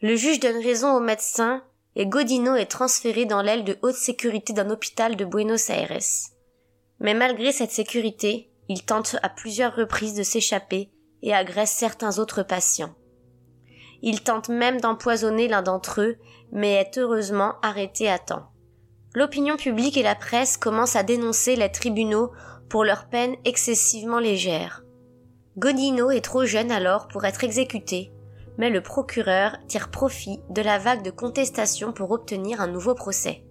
Le 0.00 0.16
juge 0.16 0.40
donne 0.40 0.62
raison 0.62 0.96
au 0.96 1.00
médecin 1.00 1.64
et 1.96 2.06
Godino 2.06 2.54
est 2.54 2.70
transféré 2.70 3.24
dans 3.24 3.42
l'aile 3.42 3.64
de 3.64 3.78
haute 3.82 3.96
sécurité 3.96 4.52
d'un 4.52 4.70
hôpital 4.70 5.16
de 5.16 5.24
Buenos 5.24 5.70
Aires. 5.70 5.98
Mais 7.00 7.14
malgré 7.14 7.52
cette 7.52 7.72
sécurité, 7.72 8.50
il 8.68 8.84
tente 8.84 9.16
à 9.22 9.28
plusieurs 9.28 9.74
reprises 9.74 10.14
de 10.14 10.22
s'échapper 10.22 10.90
et 11.22 11.34
agresse 11.34 11.72
certains 11.72 12.18
autres 12.18 12.42
patients. 12.42 12.94
Il 14.02 14.22
tente 14.22 14.48
même 14.48 14.80
d'empoisonner 14.80 15.48
l'un 15.48 15.62
d'entre 15.62 16.02
eux, 16.02 16.16
mais 16.52 16.74
est 16.74 16.98
heureusement 16.98 17.54
arrêté 17.62 18.08
à 18.08 18.18
temps. 18.18 18.46
L'opinion 19.14 19.56
publique 19.56 19.96
et 19.96 20.02
la 20.02 20.14
presse 20.14 20.56
commencent 20.56 20.96
à 20.96 21.02
dénoncer 21.02 21.56
les 21.56 21.72
tribunaux 21.72 22.30
pour 22.68 22.84
leurs 22.84 23.08
peines 23.08 23.36
excessivement 23.44 24.18
légères. 24.18 24.84
Godino 25.56 26.10
est 26.10 26.24
trop 26.24 26.44
jeune 26.44 26.70
alors 26.70 27.08
pour 27.08 27.24
être 27.24 27.44
exécuté, 27.44 28.12
mais 28.58 28.70
le 28.70 28.82
procureur 28.82 29.56
tire 29.66 29.90
profit 29.90 30.40
de 30.50 30.62
la 30.62 30.78
vague 30.78 31.02
de 31.02 31.10
contestation 31.10 31.92
pour 31.92 32.10
obtenir 32.10 32.60
un 32.60 32.68
nouveau 32.68 32.94
procès. 32.94 33.44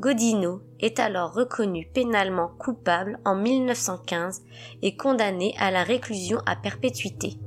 Godino 0.00 0.62
est 0.80 0.98
alors 0.98 1.34
reconnu 1.34 1.86
pénalement 1.92 2.48
coupable 2.58 3.18
en 3.26 3.36
1915 3.36 4.42
et 4.80 4.96
condamné 4.96 5.54
à 5.58 5.70
la 5.70 5.84
réclusion 5.84 6.38
à 6.46 6.56
perpétuité. 6.56 7.38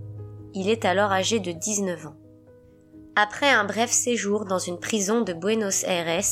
Il 0.53 0.69
est 0.69 0.85
alors 0.85 1.11
âgé 1.11 1.39
de 1.39 1.51
19 1.51 2.07
ans. 2.07 2.15
Après 3.15 3.49
un 3.49 3.65
bref 3.65 3.91
séjour 3.91 4.45
dans 4.45 4.59
une 4.59 4.79
prison 4.79 5.21
de 5.21 5.33
Buenos 5.33 5.83
Aires, 5.83 6.23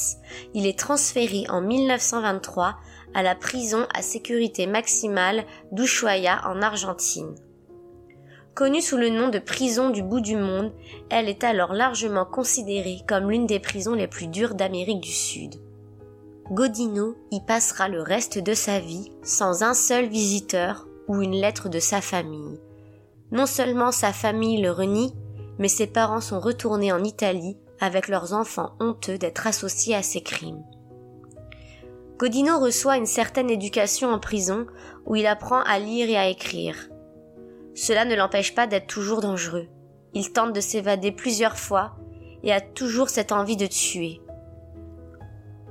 il 0.54 0.68
est 0.68 0.78
transféré 0.78 1.46
en 1.50 1.62
1923 1.62 2.78
à 3.14 3.24
la 3.24 3.36
prison 3.36 3.86
à 3.94 4.02
sécurité 4.02 4.68
maximale 4.68 5.46
d'Ushuaia 5.72 6.42
en 6.46 6.62
Argentine. 6.62 7.36
Connue 8.54 8.82
sous 8.82 8.98
le 8.98 9.10
nom 9.10 9.30
de 9.30 9.40
prison 9.40 9.90
du 9.90 10.04
bout 10.04 10.20
du 10.20 10.36
monde, 10.36 10.74
elle 11.10 11.30
est 11.30 11.44
alors 11.44 11.74
largement 11.74 12.26
considérée 12.26 13.00
comme 13.08 13.32
l'une 13.32 13.46
des 13.46 13.60
prisons 13.60 13.94
les 13.94 14.08
plus 14.08 14.28
dures 14.28 14.56
d'Amérique 14.56 15.02
du 15.02 15.12
Sud. 15.12 15.56
Godino 16.52 17.16
y 17.32 17.40
passera 17.40 17.88
le 17.88 18.02
reste 18.02 18.38
de 18.38 18.54
sa 18.54 18.80
vie 18.80 19.12
sans 19.24 19.64
un 19.64 19.74
seul 19.74 20.08
visiteur 20.08 20.86
ou 21.08 21.22
une 21.22 21.36
lettre 21.36 21.70
de 21.70 21.80
sa 21.80 22.02
famille. 22.02 22.60
Non 23.32 23.46
seulement 23.46 23.94
sa 23.94 24.12
famille 24.12 24.62
le 24.62 24.72
renie, 24.72 25.14
mais 25.60 25.70
ses 25.70 25.88
parents 25.88 26.20
sont 26.20 26.42
retournés 26.42 26.92
en 26.92 27.06
Italie 27.06 27.56
avec 27.80 28.10
leurs 28.10 28.34
enfants 28.34 28.74
honteux 28.82 29.18
d'être 29.18 29.48
associés 29.48 29.96
à 29.96 30.04
ces 30.04 30.22
crimes. 30.22 30.64
Godino 32.22 32.60
reçoit 32.60 32.98
une 32.98 33.08
certaine 33.08 33.50
éducation 33.50 34.12
en 34.12 34.20
prison 34.20 34.68
où 35.08 35.16
il 35.16 35.26
apprend 35.26 35.64
à 35.64 35.80
lire 35.80 36.08
et 36.08 36.18
à 36.18 36.28
écrire. 36.28 36.76
Cela 37.74 38.06
ne 38.06 38.14
l'empêche 38.14 38.54
pas 38.54 38.68
d'être 38.68 38.86
toujours 38.86 39.22
dangereux. 39.22 39.68
Il 40.14 40.32
tente 40.32 40.54
de 40.54 40.62
s'évader 40.62 41.12
plusieurs 41.12 41.58
fois 41.58 41.96
et 42.44 42.54
a 42.54 42.62
toujours 42.62 43.10
cette 43.10 43.32
envie 43.32 43.58
de 43.58 43.66
tuer. 43.66 44.22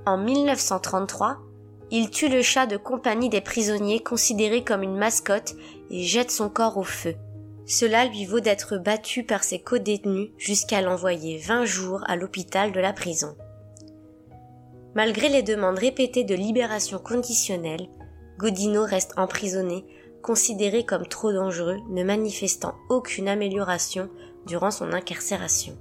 En 0.06 0.18
1933, 0.18 1.38
il 1.92 2.10
tue 2.10 2.28
le 2.28 2.42
chat 2.42 2.66
de 2.66 2.76
compagnie 2.76 3.28
des 3.28 3.40
prisonniers 3.40 4.00
considéré 4.00 4.64
comme 4.64 4.82
une 4.82 4.98
mascotte 4.98 5.54
et 5.88 6.02
jette 6.02 6.32
son 6.32 6.48
corps 6.48 6.78
au 6.78 6.82
feu. 6.82 7.14
Cela 7.64 8.06
lui 8.06 8.24
vaut 8.24 8.40
d'être 8.40 8.76
battu 8.76 9.22
par 9.22 9.44
ses 9.44 9.60
codétenus 9.60 10.30
jusqu'à 10.36 10.80
l'envoyer 10.80 11.38
20 11.38 11.64
jours 11.64 12.02
à 12.08 12.16
l'hôpital 12.16 12.72
de 12.72 12.80
la 12.80 12.92
prison. 12.92 13.36
Malgré 14.94 15.28
les 15.28 15.42
demandes 15.42 15.78
répétées 15.78 16.24
de 16.24 16.34
libération 16.34 16.98
conditionnelle, 16.98 17.88
Godino 18.38 18.84
reste 18.84 19.12
emprisonné, 19.16 19.84
considéré 20.22 20.84
comme 20.84 21.06
trop 21.06 21.32
dangereux, 21.32 21.78
ne 21.90 22.02
manifestant 22.02 22.74
aucune 22.88 23.28
amélioration 23.28 24.08
durant 24.46 24.70
son 24.70 24.92
incarcération. 24.92 25.76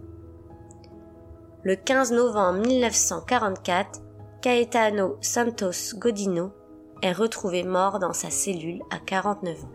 Le 1.64 1.76
15 1.76 2.12
novembre 2.12 2.66
1944, 2.68 4.02
Caetano 4.42 5.18
Santos 5.22 5.96
Godino 5.98 6.52
est 7.02 7.12
retrouvé 7.12 7.64
mort 7.64 8.00
dans 8.00 8.14
sa 8.14 8.30
cellule 8.30 8.82
à 8.92 9.00
49 9.00 9.64
ans. 9.64 9.72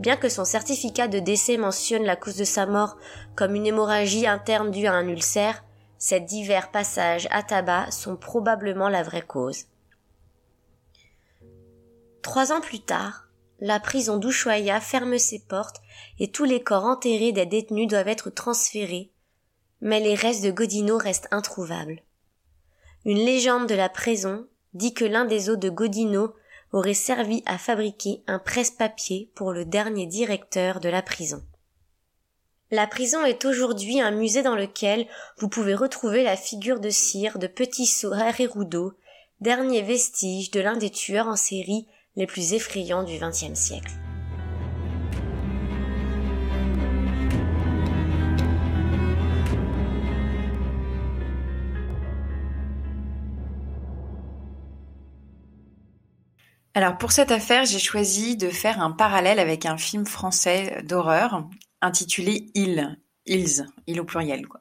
Bien 0.00 0.16
que 0.16 0.28
son 0.28 0.44
certificat 0.44 1.08
de 1.08 1.20
décès 1.20 1.56
mentionne 1.56 2.04
la 2.04 2.16
cause 2.16 2.36
de 2.36 2.44
sa 2.44 2.66
mort 2.66 2.96
comme 3.36 3.54
une 3.54 3.66
hémorragie 3.66 4.26
interne 4.26 4.70
due 4.70 4.86
à 4.86 4.92
un 4.92 5.08
ulcère, 5.08 5.64
ces 5.98 6.20
divers 6.20 6.70
passages 6.70 7.28
à 7.30 7.42
tabac 7.42 7.90
sont 7.90 8.16
probablement 8.16 8.88
la 8.88 9.02
vraie 9.02 9.22
cause. 9.22 9.66
Trois 12.22 12.52
ans 12.52 12.60
plus 12.60 12.80
tard, 12.80 13.28
la 13.60 13.80
prison 13.80 14.16
d'Ushuaia 14.16 14.80
ferme 14.80 15.18
ses 15.18 15.38
portes 15.38 15.80
et 16.18 16.30
tous 16.30 16.44
les 16.44 16.62
corps 16.62 16.84
enterrés 16.84 17.32
des 17.32 17.46
détenus 17.46 17.88
doivent 17.88 18.08
être 18.08 18.30
transférés, 18.30 19.10
mais 19.80 20.00
les 20.00 20.14
restes 20.14 20.44
de 20.44 20.50
Godino 20.50 20.96
restent 20.96 21.28
introuvables. 21.30 22.02
Une 23.04 23.18
légende 23.18 23.68
de 23.68 23.74
la 23.74 23.88
prison 23.88 24.46
dit 24.72 24.94
que 24.94 25.04
l'un 25.04 25.24
des 25.24 25.50
os 25.50 25.58
de 25.58 25.68
Godino 25.68 26.34
aurait 26.72 26.94
servi 26.94 27.42
à 27.46 27.58
fabriquer 27.58 28.22
un 28.26 28.38
presse-papier 28.38 29.30
pour 29.34 29.52
le 29.52 29.64
dernier 29.64 30.06
directeur 30.06 30.80
de 30.80 30.88
la 30.88 31.02
prison. 31.02 31.44
La 32.74 32.88
prison 32.88 33.24
est 33.24 33.44
aujourd'hui 33.44 34.00
un 34.00 34.10
musée 34.10 34.42
dans 34.42 34.56
lequel 34.56 35.06
vous 35.38 35.48
pouvez 35.48 35.76
retrouver 35.76 36.24
la 36.24 36.36
figure 36.36 36.80
de 36.80 36.90
cire 36.90 37.38
de 37.38 37.46
Petit 37.46 37.86
Soher 37.86 38.32
et 38.40 38.48
Roudot, 38.48 38.94
dernier 39.40 39.80
vestige 39.80 40.50
de 40.50 40.58
l'un 40.58 40.76
des 40.76 40.90
tueurs 40.90 41.28
en 41.28 41.36
série 41.36 41.86
les 42.16 42.26
plus 42.26 42.52
effrayants 42.52 43.04
du 43.04 43.16
XXe 43.16 43.54
siècle. 43.54 43.92
Alors 56.74 56.98
pour 56.98 57.12
cette 57.12 57.30
affaire, 57.30 57.66
j'ai 57.66 57.78
choisi 57.78 58.36
de 58.36 58.50
faire 58.50 58.80
un 58.80 58.90
parallèle 58.90 59.38
avec 59.38 59.64
un 59.64 59.76
film 59.76 60.04
français 60.06 60.82
d'horreur 60.82 61.46
intitulé 61.84 62.50
Il, 62.54 62.98
Ils, 63.26 63.66
Il 63.86 64.00
au 64.00 64.04
pluriel 64.04 64.46
quoi. 64.46 64.60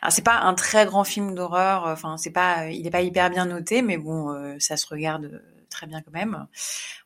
Alors 0.00 0.12
c'est 0.12 0.22
pas 0.22 0.40
un 0.40 0.54
très 0.54 0.86
grand 0.86 1.04
film 1.04 1.34
d'horreur, 1.34 1.84
enfin 1.86 2.16
c'est 2.16 2.32
pas, 2.32 2.66
il 2.68 2.86
est 2.86 2.90
pas 2.90 3.02
hyper 3.02 3.30
bien 3.30 3.46
noté, 3.46 3.82
mais 3.82 3.96
bon, 3.96 4.30
euh, 4.30 4.56
ça 4.58 4.76
se 4.76 4.86
regarde 4.86 5.42
très 5.70 5.86
bien 5.86 6.02
quand 6.02 6.12
même. 6.12 6.46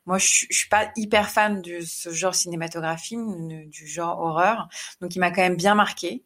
Moi, 0.05 0.17
je, 0.17 0.45
je 0.49 0.57
suis 0.57 0.69
pas 0.69 0.91
hyper 0.95 1.29
fan 1.29 1.61
de 1.61 1.79
ce 1.85 2.11
genre 2.11 2.35
cinématographique, 2.35 3.19
du 3.69 3.87
genre 3.87 4.19
horreur, 4.19 4.67
donc 5.01 5.15
il 5.15 5.19
m'a 5.19 5.31
quand 5.31 5.41
même 5.41 5.55
bien 5.55 5.75
marqué. 5.75 6.23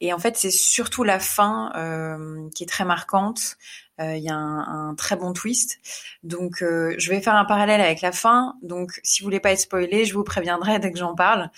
Et 0.00 0.12
en 0.12 0.18
fait, 0.18 0.36
c'est 0.36 0.50
surtout 0.50 1.02
la 1.02 1.18
fin 1.18 1.72
euh, 1.74 2.48
qui 2.54 2.62
est 2.62 2.66
très 2.66 2.84
marquante. 2.84 3.56
Euh, 4.00 4.16
il 4.16 4.22
y 4.22 4.28
a 4.28 4.34
un, 4.36 4.90
un, 4.90 4.94
très 4.94 5.16
bon 5.16 5.32
twist. 5.32 5.80
Donc, 6.22 6.62
euh, 6.62 6.94
je 6.98 7.10
vais 7.10 7.20
faire 7.20 7.34
un 7.34 7.44
parallèle 7.44 7.80
avec 7.80 8.00
la 8.00 8.12
fin. 8.12 8.54
Donc, 8.62 9.00
si 9.02 9.22
vous 9.22 9.26
voulez 9.26 9.40
pas 9.40 9.52
être 9.52 9.60
spoilé, 9.60 10.04
je 10.04 10.14
vous 10.14 10.22
préviendrai 10.22 10.78
dès 10.78 10.92
que 10.92 10.98
j'en 10.98 11.14
parle. 11.14 11.50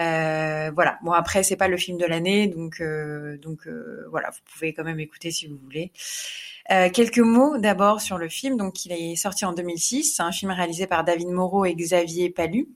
Euh, 0.00 0.72
voilà. 0.74 0.98
Bon, 1.02 1.12
après, 1.12 1.44
c'est 1.44 1.56
pas 1.56 1.68
le 1.68 1.76
film 1.76 1.96
de 1.98 2.04
l'année, 2.04 2.48
donc 2.48 2.80
euh, 2.80 3.38
donc 3.38 3.68
voilà, 4.10 4.30
vous 4.30 4.40
pouvez 4.52 4.74
quand 4.74 4.84
même 4.84 5.00
écouter 5.00 5.30
si 5.30 5.46
vous 5.46 5.56
voulez. 5.56 5.92
quelques 6.68 7.18
mots 7.18 7.58
d'abord 7.58 8.00
sur 8.00 8.18
le 8.18 8.28
film. 8.28 8.56
Donc, 8.56 8.84
il 8.86 8.92
est 8.92 9.16
sorti 9.16 9.44
en 9.44 9.52
2006. 9.52 10.14
C'est 10.16 10.22
un 10.22 10.32
film 10.32 10.50
réalisé 10.50 10.86
par 10.86 11.04
David 11.04 11.28
Moreau 11.28 11.64
et 11.64 11.74
Xavier 11.74 12.30
Palu. 12.30 12.68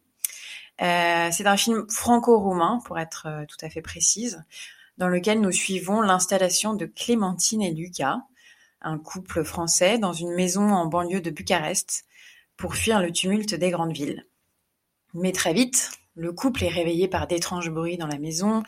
c'est 0.78 1.46
un 1.46 1.57
film 1.57 1.87
franco-roumain, 1.88 2.81
pour 2.85 2.98
être 2.98 3.26
tout 3.48 3.66
à 3.66 3.70
fait 3.70 3.83
précise 3.83 4.44
dans 4.98 5.09
lequel 5.09 5.40
nous 5.40 5.52
suivons 5.52 6.02
l'installation 6.02 6.74
de 6.74 6.85
Clémentine 6.85 7.62
et 7.62 7.70
Lucas, 7.70 8.18
un 8.81 8.99
couple 8.99 9.45
français, 9.45 9.99
dans 9.99 10.12
une 10.12 10.35
maison 10.35 10.71
en 10.71 10.87
banlieue 10.87 11.21
de 11.21 11.31
Bucarest, 11.31 12.05
pour 12.57 12.75
fuir 12.75 13.01
le 13.01 13.12
tumulte 13.12 13.55
des 13.55 13.71
grandes 13.71 13.93
villes. 13.93 14.27
Mais 15.14 15.33
très 15.33 15.53
vite, 15.53 15.91
le 16.14 16.33
couple 16.33 16.64
est 16.64 16.69
réveillé 16.69 17.09
par 17.09 17.27
d'étranges 17.27 17.71
bruits 17.71 17.97
dans 17.97 18.07
la 18.07 18.19
maison, 18.19 18.62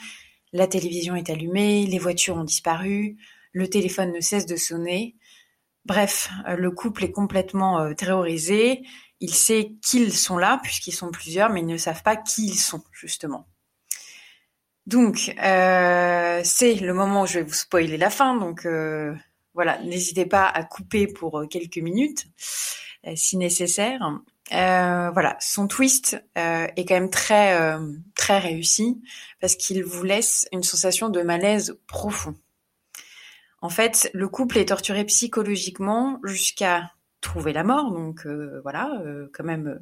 La 0.53 0.66
télévision 0.66 1.14
est 1.14 1.31
allumée, 1.31 1.87
les 1.87 1.99
voitures 1.99 2.37
ont 2.37 2.44
disparu, 2.44 3.16
le 3.53 3.68
téléphone 3.68 4.12
ne 4.12 4.20
cesse 4.20 4.46
de 4.46 4.57
sonner. 4.57 5.16
Bref, 5.85 6.31
le 6.46 6.70
couple 6.73 7.05
est 7.05 7.12
complètement 7.12 7.94
terrorisé. 7.94 8.83
Il 9.20 9.33
sait 9.33 9.77
qu'ils 9.83 10.12
sont 10.12 10.38
là, 10.38 10.59
puisqu'ils 10.62 10.92
sont 10.92 11.11
plusieurs, 11.11 11.51
mais 11.51 11.61
ils 11.61 11.66
ne 11.66 11.77
savent 11.77 12.03
pas 12.03 12.16
qui 12.16 12.46
ils 12.46 12.59
sont, 12.59 12.83
justement. 12.92 13.46
Donc, 14.87 15.35
euh, 15.42 16.40
c'est 16.42 16.75
le 16.75 16.94
moment 16.94 17.23
où 17.23 17.27
je 17.27 17.38
vais 17.38 17.44
vous 17.44 17.55
spoiler 17.55 17.96
la 17.96 18.11
fin. 18.11 18.37
Donc, 18.37 18.66
euh, 18.66 19.14
voilà, 19.54 19.82
n'hésitez 19.82 20.26
pas 20.26 20.46
à 20.46 20.64
couper 20.64 21.06
pour 21.06 21.40
euh, 21.40 21.46
quelques 21.46 21.78
minutes, 21.78 22.26
si 23.14 23.36
nécessaire. 23.36 24.20
voilà, 24.50 25.36
son 25.40 25.66
twist 25.66 26.22
est 26.36 26.84
quand 26.86 26.94
même 26.94 27.08
très 27.08 27.58
très 28.14 28.38
réussi 28.38 29.00
parce 29.40 29.56
qu'il 29.56 29.82
vous 29.82 30.04
laisse 30.04 30.46
une 30.52 30.62
sensation 30.62 31.08
de 31.08 31.22
malaise 31.22 31.78
profond. 31.86 32.34
En 33.62 33.70
fait, 33.70 34.10
le 34.12 34.28
couple 34.28 34.58
est 34.58 34.66
torturé 34.66 35.04
psychologiquement 35.06 36.20
jusqu'à 36.24 36.92
trouver 37.22 37.54
la 37.54 37.64
mort. 37.64 37.90
Donc 37.90 38.26
voilà, 38.62 39.02
quand 39.32 39.44
même 39.44 39.80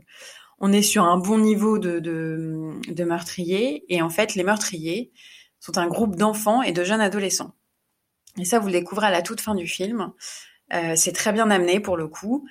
on 0.61 0.73
est 0.73 0.83
sur 0.83 1.05
un 1.05 1.19
bon 1.19 1.39
niveau 1.39 1.79
de, 1.79 2.01
de, 2.01 3.05
meurtriers. 3.05 3.85
Et 3.89 4.03
en 4.03 4.11
fait, 4.11 4.35
les 4.35 4.45
meurtriers 4.45 5.13
sont 5.61 5.79
un 5.79 5.87
groupe 5.87 6.17
d'enfants 6.17 6.63
et 6.63 6.73
de 6.73 6.85
jeunes 6.85 7.01
adolescents. 7.01 7.55
Et 8.39 8.45
ça, 8.45 8.59
vous 8.59 8.67
le 8.67 8.73
découvrez 8.73 9.07
à 9.07 9.11
la 9.11 9.23
toute 9.23 9.41
fin 9.41 9.55
du 9.55 9.67
film. 9.67 10.13
Euh, 10.73 10.95
c'est 10.97 11.13
très 11.13 11.33
bien 11.33 11.51
amené 11.51 11.81
pour 11.81 11.97
le 11.97 12.09
coup. 12.09 12.47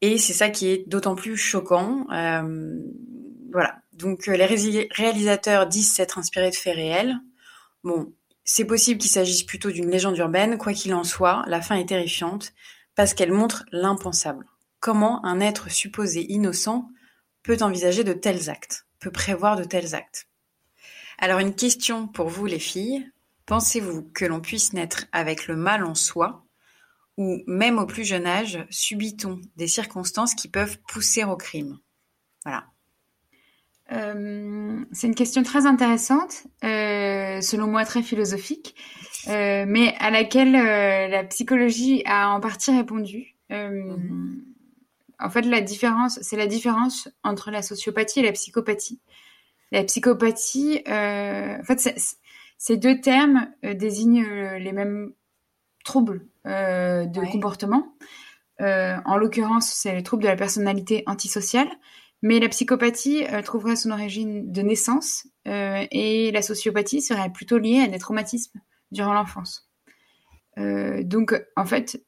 Et 0.00 0.18
c'est 0.18 0.32
ça 0.32 0.50
qui 0.50 0.68
est 0.68 0.88
d'autant 0.88 1.14
plus 1.14 1.36
choquant. 1.36 2.06
Euh, 2.12 2.78
voilà. 3.52 3.80
Donc 3.92 4.28
euh, 4.28 4.36
les 4.36 4.88
réalisateurs 4.90 5.66
disent 5.66 5.92
s'être 5.92 6.18
inspirés 6.18 6.50
de 6.50 6.56
faits 6.56 6.76
réels. 6.76 7.16
Bon, 7.82 8.12
c'est 8.44 8.64
possible 8.64 9.00
qu'il 9.00 9.10
s'agisse 9.10 9.42
plutôt 9.42 9.70
d'une 9.70 9.90
légende 9.90 10.18
urbaine. 10.18 10.58
Quoi 10.58 10.72
qu'il 10.72 10.94
en 10.94 11.04
soit, 11.04 11.44
la 11.46 11.60
fin 11.60 11.76
est 11.76 11.88
terrifiante 11.88 12.52
parce 12.94 13.14
qu'elle 13.14 13.32
montre 13.32 13.64
l'impensable. 13.72 14.46
Comment 14.80 15.24
un 15.24 15.40
être 15.40 15.70
supposé 15.70 16.26
innocent 16.32 16.88
peut 17.42 17.58
envisager 17.60 18.04
de 18.04 18.12
tels 18.12 18.50
actes, 18.50 18.86
peut 19.00 19.10
prévoir 19.10 19.56
de 19.56 19.64
tels 19.64 19.94
actes? 19.94 20.28
Alors 21.18 21.38
une 21.38 21.54
question 21.54 22.06
pour 22.06 22.28
vous 22.28 22.46
les 22.46 22.58
filles, 22.58 23.10
pensez-vous 23.46 24.10
que 24.14 24.24
l'on 24.24 24.40
puisse 24.40 24.72
naître 24.72 25.06
avec 25.12 25.46
le 25.46 25.56
mal 25.56 25.84
en 25.84 25.94
soi 25.94 26.44
ou 27.16 27.42
même 27.46 27.78
au 27.78 27.86
plus 27.86 28.04
jeune 28.04 28.26
âge, 28.26 28.66
subit-on 28.68 29.40
des 29.56 29.68
circonstances 29.68 30.34
qui 30.34 30.48
peuvent 30.48 30.78
pousser 30.88 31.24
au 31.24 31.36
crime? 31.36 31.78
Voilà. 32.44 32.66
Euh, 33.92 34.84
c'est 34.92 35.06
une 35.06 35.14
question 35.14 35.42
très 35.42 35.64
intéressante, 35.64 36.46
euh, 36.64 37.40
selon 37.40 37.68
moi 37.68 37.84
très 37.84 38.02
philosophique, 38.02 38.74
euh, 39.28 39.64
mais 39.66 39.94
à 39.98 40.10
laquelle 40.10 40.52
la 40.52 41.24
psychologie 41.24 42.02
a 42.04 42.30
en 42.30 42.40
partie 42.40 42.70
répondu. 42.76 43.36
Mhm 43.48 44.42
en 45.18 45.30
fait, 45.30 45.42
la 45.42 45.60
différence, 45.60 46.18
c'est 46.20 46.36
la 46.36 46.46
différence 46.46 47.08
entre 47.24 47.50
la 47.50 47.62
sociopathie 47.62 48.20
et 48.20 48.22
la 48.22 48.32
psychopathie. 48.32 49.00
La 49.72 49.82
psychopathie, 49.82 50.82
en 50.86 51.62
fait, 51.64 51.78
ces 52.58 52.76
deux 52.76 53.00
termes 53.00 53.48
euh, 53.64 53.74
désignent 53.74 54.24
euh, 54.24 54.58
les 54.58 54.72
mêmes 54.72 55.12
troubles 55.84 56.26
de 56.44 57.32
comportement. 57.32 57.96
en 58.60 59.16
l'occurrence, 59.16 59.68
c'est 59.68 59.94
le 59.94 60.02
trouble 60.02 60.22
de 60.22 60.28
la 60.28 60.36
personnalité 60.36 61.02
antisociale. 61.06 61.68
Mais 62.22 62.38
la 62.38 62.48
psychopathie 62.48 63.24
trouverait 63.44 63.76
son 63.76 63.90
origine 63.90 64.50
de 64.50 64.62
naissance 64.62 65.26
et 65.44 66.30
la 66.32 66.42
sociopathie 66.42 67.02
serait 67.02 67.30
plutôt 67.30 67.58
liée 67.58 67.80
à 67.80 67.88
des 67.88 67.98
traumatismes 67.98 68.60
durant 68.92 69.12
l'enfance. 69.12 69.68
donc, 70.56 71.34
en 71.56 71.66
fait, 71.66 72.00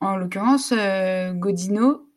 en 0.00 0.16
l'occurrence, 0.16 0.72
euh, 0.72 1.32
Godino 1.32 2.08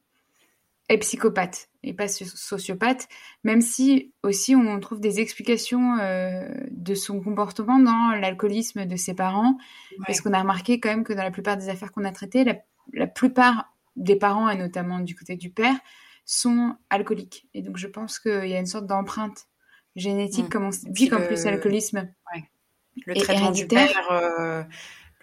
est 0.90 0.98
psychopathe 1.00 1.70
et 1.84 1.94
pas 1.94 2.08
sociopathe, 2.08 3.08
même 3.44 3.62
si 3.62 4.14
aussi 4.24 4.56
on 4.56 4.80
trouve 4.80 5.00
des 5.00 5.20
explications 5.20 5.98
euh, 6.00 6.48
de 6.72 6.96
son 6.96 7.22
comportement 7.22 7.80
dans 7.80 8.16
l'alcoolisme 8.20 8.86
de 8.86 8.96
ses 8.96 9.14
parents, 9.14 9.58
parce 10.06 10.22
qu'on 10.22 10.34
a 10.34 10.40
remarqué 10.40 10.80
quand 10.80 10.90
même 10.90 11.04
que 11.04 11.14
dans 11.14 11.24
la 11.24 11.32
plupart 11.32 11.58
des 11.58 11.70
affaires 11.70 11.92
qu'on 11.92 12.06
a 12.06 12.12
traitées, 12.12 12.46
la, 12.94 13.08
plupart 13.08 13.74
des 13.96 14.16
parents, 14.16 14.50
et 14.50 14.58
notamment 14.58 15.00
du 15.00 15.16
côté 15.16 15.36
du 15.36 15.50
père, 15.50 15.76
sont 16.26 16.76
alcooliques. 16.90 17.48
Et 17.54 17.62
donc 17.62 17.78
je 17.78 17.88
pense 17.88 18.20
qu'il 18.20 18.48
y 18.48 18.56
a 18.56 18.60
une 18.60 18.66
sorte 18.66 18.88
d'empreinte 18.88 19.48
génétique, 19.96 20.46
mm. 20.46 20.50
comme 20.50 20.66
on 20.66 20.90
dit 20.90 21.10
qu'en 21.10 21.22
plus 21.22 21.44
l'alcoolisme 21.44 22.08
le 23.06 23.16
traitement 23.16 23.52
du 23.52 23.68
père, 23.68 24.12
euh, 24.12 24.64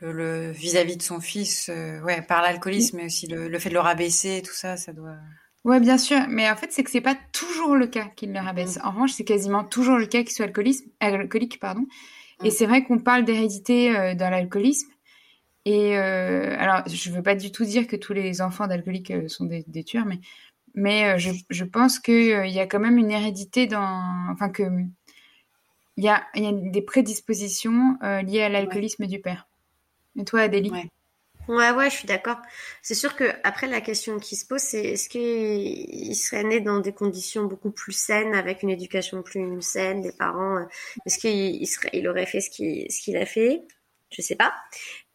le 0.00 0.50
vis-à-vis 0.50 0.96
de 0.96 1.02
son 1.02 1.20
fils, 1.20 1.68
euh, 1.68 2.00
ouais, 2.00 2.22
par 2.22 2.42
l'alcoolisme, 2.42 2.98
mais 2.98 3.06
aussi 3.06 3.26
le, 3.26 3.58
fait 3.58 3.68
de 3.68 3.74
le 3.74 3.80
rabaisser, 3.80 4.42
tout 4.44 4.54
ça, 4.54 4.76
ça 4.76 4.92
doit. 4.92 5.16
Ouais, 5.64 5.78
bien 5.78 5.98
sûr, 5.98 6.20
mais 6.28 6.50
en 6.50 6.56
fait, 6.56 6.72
c'est 6.72 6.82
que 6.82 6.90
c'est 6.90 7.02
pas 7.02 7.16
toujours 7.32 7.76
le 7.76 7.86
cas 7.86 8.06
qu'il 8.16 8.32
le 8.32 8.40
rabaisse. 8.40 8.78
En 8.82 8.92
revanche, 8.92 9.12
c'est 9.12 9.24
quasiment 9.24 9.62
toujours 9.62 9.98
le 9.98 10.06
cas 10.06 10.22
qu'il 10.22 10.32
soit 10.32 10.46
alcoolique, 10.46 11.60
pardon. 11.60 11.86
Et 12.42 12.48
mm. 12.48 12.50
c'est 12.50 12.66
vrai 12.66 12.84
qu'on 12.84 12.98
parle 12.98 13.24
d'hérédité 13.24 13.94
euh, 13.94 14.14
dans 14.14 14.30
l'alcoolisme. 14.30 14.90
Et 15.66 15.98
euh, 15.98 16.56
alors, 16.58 16.82
je 16.88 17.10
veux 17.10 17.22
pas 17.22 17.34
du 17.34 17.52
tout 17.52 17.64
dire 17.64 17.86
que 17.86 17.96
tous 17.96 18.14
les 18.14 18.40
enfants 18.40 18.66
d'alcooliques 18.66 19.12
sont 19.28 19.44
des, 19.44 19.62
des, 19.66 19.84
tueurs, 19.84 20.06
mais 20.06 20.20
mais 20.74 21.18
je, 21.18 21.32
je, 21.50 21.64
pense 21.64 21.98
qu'il 21.98 22.48
y 22.48 22.60
a 22.60 22.66
quand 22.66 22.80
même 22.80 22.96
une 22.96 23.10
hérédité 23.10 23.66
dans, 23.66 24.30
enfin 24.30 24.48
que 24.48 24.62
il 25.98 26.04
y 26.04 26.08
a, 26.08 26.24
y 26.34 26.46
a 26.46 26.52
des 26.52 26.80
prédispositions 26.80 27.98
liées 28.24 28.42
à 28.42 28.48
l'alcoolisme 28.48 29.06
du 29.06 29.20
père. 29.20 29.48
Et 30.18 30.24
toi, 30.24 30.40
Adélie? 30.40 30.70
Ouais. 30.70 30.88
Ouais, 31.48 31.90
je 31.90 31.96
suis 31.96 32.06
d'accord. 32.06 32.36
C'est 32.80 32.94
sûr 32.94 33.16
que 33.16 33.24
après 33.42 33.66
la 33.66 33.80
question 33.80 34.20
qui 34.20 34.36
se 34.36 34.46
pose, 34.46 34.60
c'est 34.60 34.84
est-ce 34.92 35.08
qu'il 35.08 36.14
serait 36.14 36.44
né 36.44 36.60
dans 36.60 36.78
des 36.78 36.92
conditions 36.92 37.44
beaucoup 37.44 37.72
plus 37.72 37.92
saines, 37.92 38.34
avec 38.34 38.62
une 38.62 38.70
éducation 38.70 39.22
plus 39.22 39.60
saine, 39.60 40.00
des 40.00 40.12
parents, 40.12 40.58
euh, 40.58 40.66
est-ce 41.06 41.18
qu'il 41.18 41.66
serait, 41.66 41.90
il 41.92 42.06
aurait 42.06 42.26
fait 42.26 42.40
ce 42.40 42.50
qu'il 42.50 42.90
ce 42.90 43.00
qu'il 43.02 43.16
a 43.16 43.26
fait? 43.26 43.62
Je 44.10 44.22
sais 44.22 44.36
pas. 44.36 44.54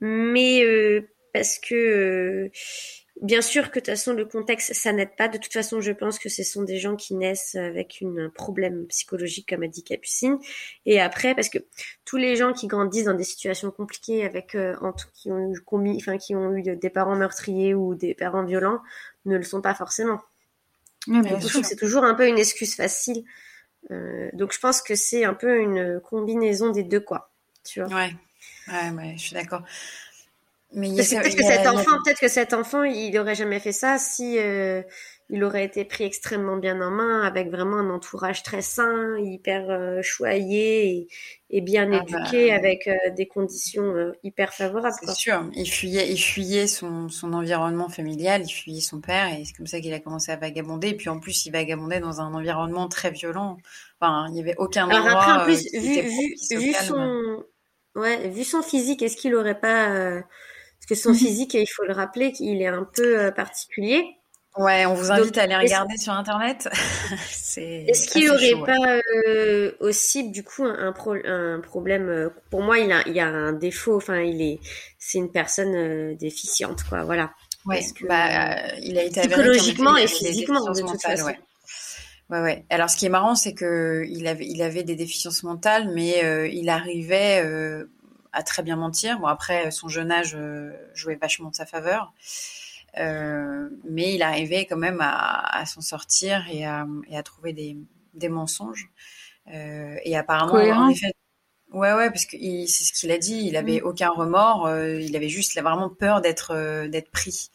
Mais 0.02 0.64
euh, 0.66 1.10
parce 1.34 1.58
que 1.60 1.76
euh, 1.76 2.50
Bien 3.22 3.42
sûr 3.42 3.72
que 3.72 3.80
de 3.80 3.86
toute 3.86 3.94
façon 3.94 4.12
le 4.12 4.26
contexte 4.26 4.74
ça 4.74 4.92
n'aide 4.92 5.16
pas. 5.16 5.30
De 5.30 5.38
toute 5.38 5.54
façon, 5.54 5.80
je 5.80 5.92
pense 5.94 6.20
que 6.20 6.28
ce 6.28 6.44
sont 6.44 6.64
des 6.64 6.78
gens 6.80 6.98
qui 6.98 7.16
naissent 7.16 7.56
avec 7.56 8.04
un 8.04 8.30
problème 8.30 8.86
psychologique, 8.88 9.48
comme 9.50 9.64
a 9.64 9.68
dit 9.68 9.84
Capucine. 9.84 10.38
Et 10.86 11.00
après, 11.00 11.34
parce 11.34 11.48
que 11.48 11.60
tous 12.04 12.18
les 12.18 12.36
gens 12.36 12.52
qui 12.52 12.68
grandissent 12.68 13.06
dans 13.06 13.14
des 13.14 13.24
situations 13.24 13.72
compliquées, 13.72 14.26
avec 14.26 14.54
euh, 14.54 14.76
en 14.82 14.92
tout, 14.92 15.08
qui 15.14 15.32
ont 15.32 15.54
eu 15.54 15.60
commis, 15.62 15.96
enfin 15.96 16.18
qui 16.18 16.36
ont 16.36 16.54
eu 16.56 16.76
des 16.76 16.90
parents 16.90 17.16
meurtriers 17.16 17.74
ou 17.74 17.96
des 17.96 18.14
parents 18.14 18.44
violents, 18.44 18.82
ne 19.26 19.38
le 19.38 19.44
sont 19.44 19.62
pas 19.62 19.76
forcément. 19.76 20.22
c'est 21.64 21.78
toujours 21.78 22.04
un 22.04 22.16
peu 22.16 22.28
une 22.28 22.38
excuse 22.38 22.76
facile. 22.76 23.24
Euh, 23.92 24.30
donc 24.34 24.52
je 24.52 24.60
pense 24.60 24.82
que 24.82 24.96
c'est 24.96 25.24
un 25.24 25.34
peu 25.34 25.60
une 25.60 26.02
combinaison 26.02 26.72
des 26.72 26.84
deux 26.84 27.00
quoi. 27.00 27.32
Tu 27.64 27.82
vois? 27.82 27.96
Ouais, 27.96 28.16
ouais, 28.68 28.90
ouais, 28.92 29.14
je 29.16 29.22
suis 29.22 29.36
d'accord. 29.36 29.64
Mais 30.76 30.90
peut-être 30.90 31.38
que 31.38 31.44
cet 31.44 31.68
enfant, 31.68 31.92
peut-être 32.04 32.20
que 32.20 32.28
cet 32.28 32.54
enfant, 32.54 32.84
il 32.84 33.18
aurait 33.18 33.36
jamais 33.36 33.60
fait 33.62 33.72
ça 33.72 33.98
si 33.98 34.38
euh, 34.38 34.82
il 35.30 35.42
aurait 35.46 35.64
été 35.64 35.86
pris 35.86 36.04
extrêmement 36.04 36.58
bien 36.58 36.82
en 36.82 36.92
main, 36.92 37.22
avec 37.22 37.50
vraiment 37.50 37.78
un 37.78 37.90
entourage 37.90 38.44
très 38.44 38.62
sain, 38.62 39.18
hyper 39.18 39.70
euh, 39.70 40.02
choyé 40.02 41.08
et, 41.50 41.62
bien 41.62 41.90
ah 41.94 42.04
éduqué, 42.04 42.50
bah, 42.50 42.56
avec 42.56 42.88
euh, 42.88 42.96
des 43.16 43.26
conditions 43.26 44.12
hyper 44.22 44.54
favorables. 44.54 44.96
C'est 45.02 45.16
sûr. 45.16 45.50
Il 45.56 45.66
fuyait, 45.66 46.12
il 46.12 46.18
fuyait 46.18 46.68
son, 46.68 47.08
son 47.08 47.32
environnement 47.32 47.88
familial, 47.88 48.44
il 48.44 48.52
fuyait 48.52 48.82
son 48.82 49.00
père, 49.00 49.34
et 49.34 49.46
c'est 49.46 49.54
comme 49.54 49.68
ça 49.68 49.80
qu'il 49.80 49.94
a 49.94 50.02
commencé 50.02 50.34
à 50.34 50.36
vagabonder. 50.36 50.90
Et 50.90 50.96
puis 50.96 51.08
en 51.08 51.22
plus, 51.22 51.46
il 51.46 51.52
vagabondait 51.52 52.02
dans 52.02 52.20
un 52.20 52.34
environnement 52.34 52.90
très 52.90 53.12
violent. 53.12 53.56
Enfin, 54.02 54.26
il 54.28 54.34
n'y 54.34 54.42
avait 54.42 54.56
aucun 54.58 54.90
Alors 54.90 55.08
après, 55.08 55.32
en 55.32 55.46
plus, 55.46 55.72
vu, 55.72 56.02
vu, 56.02 56.58
vu 56.60 56.74
son, 56.74 57.46
ouais, 57.96 58.28
vu 58.28 58.44
son 58.44 58.62
physique, 58.62 59.02
est-ce 59.02 59.16
qu'il 59.16 59.36
aurait 59.36 59.58
pas 59.58 60.22
parce 60.88 61.02
que 61.02 61.04
son 61.04 61.14
mhm. 61.14 61.18
physique, 61.18 61.54
il 61.56 61.68
faut 61.68 61.84
le 61.84 61.94
rappeler, 61.94 62.32
qu'il 62.32 62.62
est 62.62 62.68
un 62.68 62.88
peu 62.94 63.20
euh, 63.20 63.32
particulier. 63.32 64.06
Ouais, 64.56 64.86
on 64.86 64.94
vous 64.94 65.12
invite 65.12 65.38
à 65.38 65.44
aller 65.44 65.56
regarder 65.56 65.98
sur 65.98 66.14
internet. 66.14 66.70
Est-ce 67.58 68.08
qu'il 68.08 68.30
aurait 68.30 68.54
pas 68.66 69.02
euh, 69.28 69.72
aussi 69.82 70.30
du 70.30 70.44
coup 70.44 70.64
un, 70.64 70.94
un 70.94 71.60
problème 71.60 72.08
euh, 72.08 72.30
Pour 72.52 72.62
moi, 72.62 72.80
il 72.80 72.92
a, 72.92 73.02
il 73.06 73.20
a 73.20 73.26
un 73.26 73.52
défaut. 73.52 73.98
Enfin, 73.98 74.22
il 74.22 74.42
est, 74.42 74.60
c'est 74.98 75.18
une 75.18 75.32
personne 75.32 76.16
déficiente, 76.16 76.84
quoi. 76.84 77.04
Voilà. 77.04 77.32
Ouais. 77.66 77.82
Que, 78.00 78.08
bah, 78.08 78.56
il 78.78 78.98
a 78.98 79.04
été 79.04 79.22
psychologiquement 79.22 79.98
et 79.98 80.08
physiquement 80.08 80.72
de 80.72 80.80
toute 80.80 81.02
façon. 81.02 81.26
Ouais. 81.26 81.40
Ouais, 82.30 82.42
ouais. 82.42 82.66
Alors, 82.70 82.90
ce 82.90 82.96
qui 82.96 83.08
est 83.08 83.10
marrant, 83.10 83.36
c'est 83.36 83.54
que 83.54 84.06
il 84.08 84.26
avait, 84.28 84.46
il 84.48 84.62
avait 84.62 84.84
des 84.84 84.96
déficiences 84.96 85.44
mentales, 85.44 85.92
mais 85.94 86.50
il 86.54 86.70
arrivait 86.70 87.44
à 88.36 88.44
très 88.44 88.62
bien 88.62 88.76
mentir. 88.76 89.20
Bon, 89.20 89.28
après, 89.28 89.72
son 89.72 89.88
jeune 89.88 90.12
âge 90.12 90.36
euh, 90.36 90.72
jouait 90.94 91.16
vachement 91.16 91.50
de 91.50 91.56
sa 91.56 91.66
faveur. 91.66 92.14
Euh, 92.98 93.70
mais 93.84 94.14
il 94.14 94.22
arrivait 94.22 94.66
quand 94.66 94.78
même 94.78 95.00
à, 95.02 95.66
s'en 95.66 95.82
sortir 95.82 96.46
et 96.52 96.66
à, 96.66 96.86
trouver 97.24 97.54
des, 97.54 98.30
mensonges. 98.30 98.90
Euh, 99.54 99.96
et 100.04 100.16
apparemment, 100.16 100.54
en 100.54 100.90
effet, 100.90 101.14
Ouais, 101.72 101.94
ouais, 101.94 102.10
parce 102.10 102.26
que 102.26 102.38
c'est 102.68 102.84
ce 102.84 102.94
qu'il 102.94 103.12
a 103.12 103.18
dit. 103.18 103.42
Il 103.48 103.58
avait 103.58 103.82
mm. 103.82 103.86
aucun 103.86 104.10
remords. 104.10 104.70
il 104.78 105.16
avait 105.16 105.30
juste, 105.30 105.56
il 105.56 105.62
vraiment 105.62 105.90
peur 105.90 106.22
d'être 106.22 106.88
d'être 106.88 107.12
pris. 107.12 107.50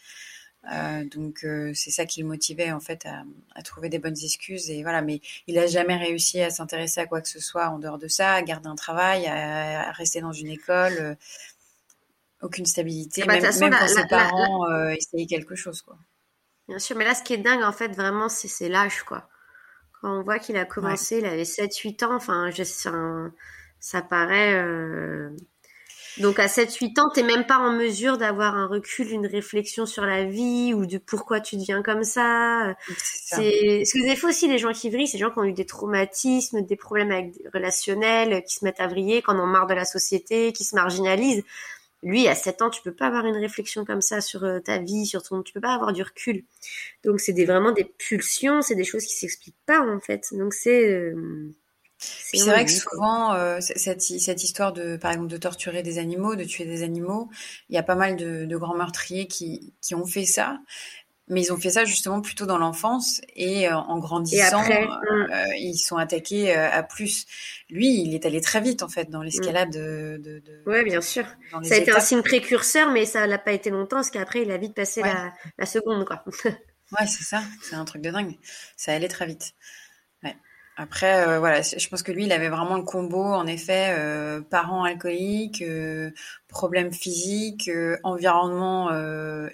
Euh, 0.70 1.04
donc 1.04 1.42
euh, 1.44 1.72
c'est 1.74 1.90
ça 1.90 2.04
qui 2.04 2.20
le 2.20 2.28
motivait 2.28 2.70
en 2.70 2.80
fait 2.80 3.06
à, 3.06 3.62
trouver 3.62 3.88
des 3.88 3.98
bonnes 3.98 4.16
excuses 4.22 4.70
et 4.70 4.82
voilà. 4.82 5.02
Mais 5.02 5.20
il 5.46 5.58
a 5.58 5.66
jamais 5.66 5.96
réussi 5.96 6.40
à 6.40 6.50
s'intéresser 6.50 7.00
à 7.00 7.06
quoi 7.06 7.20
que 7.20 7.28
ce 7.28 7.40
soit 7.40 7.68
en 7.68 7.78
dehors 7.78 7.98
de 7.98 8.08
ça, 8.08 8.34
à 8.34 8.42
garder 8.42 8.68
un 8.68 8.74
travail, 8.74 9.26
à, 9.26 9.90
rester 9.92 10.20
dans 10.20 10.32
une 10.32 10.48
école, 10.48 10.92
euh, 10.98 11.14
aucune 12.42 12.66
stabilité, 12.66 13.22
ah 13.22 13.26
bah, 13.26 13.40
même, 13.40 13.58
même 13.58 13.74
quand 13.78 13.88
ses 13.88 14.06
parents 14.06 14.88
essayaient 14.90 15.26
quelque 15.26 15.54
chose 15.54 15.82
quoi. 15.82 15.98
Bien 16.68 16.78
sûr, 16.78 16.96
mais 16.96 17.04
là 17.04 17.14
ce 17.14 17.22
qui 17.22 17.34
est 17.34 17.38
dingue 17.38 17.62
en 17.62 17.72
fait 17.72 17.88
vraiment 17.88 18.28
c'est 18.28 18.68
l'âge 18.68 19.02
quoi. 19.02 19.28
Quand 20.00 20.18
on 20.18 20.22
voit 20.22 20.38
qu'il 20.38 20.56
a 20.56 20.64
commencé, 20.64 21.18
il 21.18 21.26
avait 21.26 21.42
7-8 21.42 22.04
ans, 22.06 22.14
enfin 22.14 22.50
je, 22.50 22.62
ça 23.78 24.02
paraît 24.02 24.54
donc 26.18 26.38
à 26.38 26.46
7-8 26.46 27.00
ans, 27.00 27.10
t'es 27.14 27.22
même 27.22 27.46
pas 27.46 27.58
en 27.58 27.72
mesure 27.72 28.18
d'avoir 28.18 28.56
un 28.56 28.66
recul, 28.66 29.10
une 29.10 29.26
réflexion 29.26 29.86
sur 29.86 30.04
la 30.04 30.24
vie 30.24 30.74
ou 30.74 30.86
de 30.86 30.98
pourquoi 30.98 31.40
tu 31.40 31.56
deviens 31.56 31.82
comme 31.82 32.04
ça. 32.04 32.74
C'est 32.96 33.84
ce 33.84 33.94
que 33.94 34.02
des 34.02 34.16
fois 34.16 34.30
aussi 34.30 34.48
les 34.48 34.58
gens 34.58 34.72
qui 34.72 34.90
vrillent, 34.90 35.06
c'est 35.06 35.18
des 35.18 35.24
gens 35.24 35.30
qui 35.30 35.38
ont 35.38 35.44
eu 35.44 35.52
des 35.52 35.66
traumatismes, 35.66 36.62
des 36.62 36.76
problèmes 36.76 37.12
avec 37.12 37.34
relationnels, 37.54 38.42
qui 38.44 38.56
se 38.56 38.64
mettent 38.64 38.80
à 38.80 38.88
vriller, 38.88 39.22
qui 39.22 39.30
en 39.30 39.38
ont 39.38 39.46
marre 39.46 39.66
de 39.66 39.74
la 39.74 39.84
société, 39.84 40.52
qui 40.52 40.64
se 40.64 40.74
marginalisent. 40.74 41.44
Lui, 42.02 42.28
à 42.28 42.34
7 42.34 42.62
ans, 42.62 42.70
tu 42.70 42.80
peux 42.82 42.94
pas 42.94 43.08
avoir 43.08 43.26
une 43.26 43.36
réflexion 43.36 43.84
comme 43.84 44.00
ça 44.00 44.22
sur 44.22 44.44
euh, 44.44 44.58
ta 44.58 44.78
vie, 44.78 45.04
sur 45.04 45.22
ton, 45.22 45.42
tu 45.42 45.52
peux 45.52 45.60
pas 45.60 45.74
avoir 45.74 45.92
du 45.92 46.02
recul. 46.02 46.44
Donc 47.04 47.20
c'est 47.20 47.34
des, 47.34 47.44
vraiment 47.44 47.72
des 47.72 47.84
pulsions, 47.84 48.62
c'est 48.62 48.74
des 48.74 48.84
choses 48.84 49.04
qui 49.04 49.16
s'expliquent 49.16 49.62
pas 49.66 49.80
en 49.80 50.00
fait. 50.00 50.28
Donc 50.32 50.54
c'est 50.54 50.88
euh, 50.88 51.52
c'est 52.00 52.46
vrai 52.46 52.64
que 52.64 52.70
souvent, 52.70 53.34
euh, 53.34 53.58
cette, 53.60 54.00
cette, 54.00 54.44
histoire 54.44 54.72
de, 54.72 54.96
par 54.96 55.12
exemple, 55.12 55.28
de 55.28 55.36
torturer 55.36 55.82
des 55.82 55.98
animaux, 55.98 56.34
de 56.34 56.44
tuer 56.44 56.64
des 56.64 56.82
animaux, 56.82 57.28
il 57.68 57.74
y 57.74 57.78
a 57.78 57.82
pas 57.82 57.94
mal 57.94 58.16
de, 58.16 58.46
de 58.46 58.56
grands 58.56 58.74
meurtriers 58.76 59.26
qui, 59.26 59.74
qui, 59.82 59.94
ont 59.94 60.06
fait 60.06 60.24
ça, 60.24 60.58
mais 61.28 61.42
ils 61.42 61.52
ont 61.52 61.58
fait 61.58 61.70
ça 61.70 61.84
justement 61.84 62.22
plutôt 62.22 62.46
dans 62.46 62.56
l'enfance 62.56 63.20
et 63.36 63.68
euh, 63.68 63.76
en 63.76 63.98
grandissant, 63.98 64.64
euh, 64.64 64.86
mm. 64.86 65.56
ils 65.58 65.78
sont 65.78 65.96
attaqués 65.96 66.54
à 66.54 66.82
plus. 66.82 67.26
Lui, 67.68 68.00
il 68.00 68.14
est 68.14 68.24
allé 68.24 68.40
très 68.40 68.62
vite 68.62 68.82
en 68.82 68.88
fait 68.88 69.10
dans 69.10 69.22
l'escalade 69.22 69.68
mm. 69.68 69.72
de, 69.72 70.20
de, 70.22 70.38
de, 70.38 70.62
Ouais, 70.66 70.84
bien 70.84 71.02
sûr. 71.02 71.26
Ça 71.62 71.74
a 71.74 71.76
été 71.76 71.92
un 71.92 72.00
signe 72.00 72.22
précurseur, 72.22 72.90
mais 72.90 73.04
ça 73.04 73.26
n'a 73.26 73.38
pas 73.38 73.52
été 73.52 73.68
longtemps 73.68 73.96
parce 73.96 74.10
qu'après, 74.10 74.42
il 74.42 74.50
a 74.50 74.56
vite 74.56 74.74
passé 74.74 75.02
la, 75.02 75.34
la 75.58 75.66
seconde, 75.66 76.06
quoi. 76.06 76.24
ouais, 76.44 77.06
c'est 77.06 77.24
ça. 77.24 77.42
C'est 77.62 77.76
un 77.76 77.84
truc 77.84 78.00
de 78.00 78.10
dingue. 78.10 78.38
Ça 78.76 78.92
allait 78.94 79.08
très 79.08 79.26
vite. 79.26 79.54
Après, 80.80 81.28
euh, 81.28 81.38
voilà, 81.40 81.60
je 81.60 81.88
pense 81.88 82.02
que 82.02 82.10
lui, 82.10 82.24
il 82.24 82.32
avait 82.32 82.48
vraiment 82.48 82.78
le 82.78 82.84
combo, 82.84 83.22
en 83.22 83.46
effet, 83.46 83.94
euh, 83.98 84.40
parents 84.40 84.82
alcooliques, 84.82 85.60
euh, 85.60 86.10
problèmes 86.48 86.90
physiques, 86.90 87.68
euh, 87.68 87.98
environnement 88.02 88.90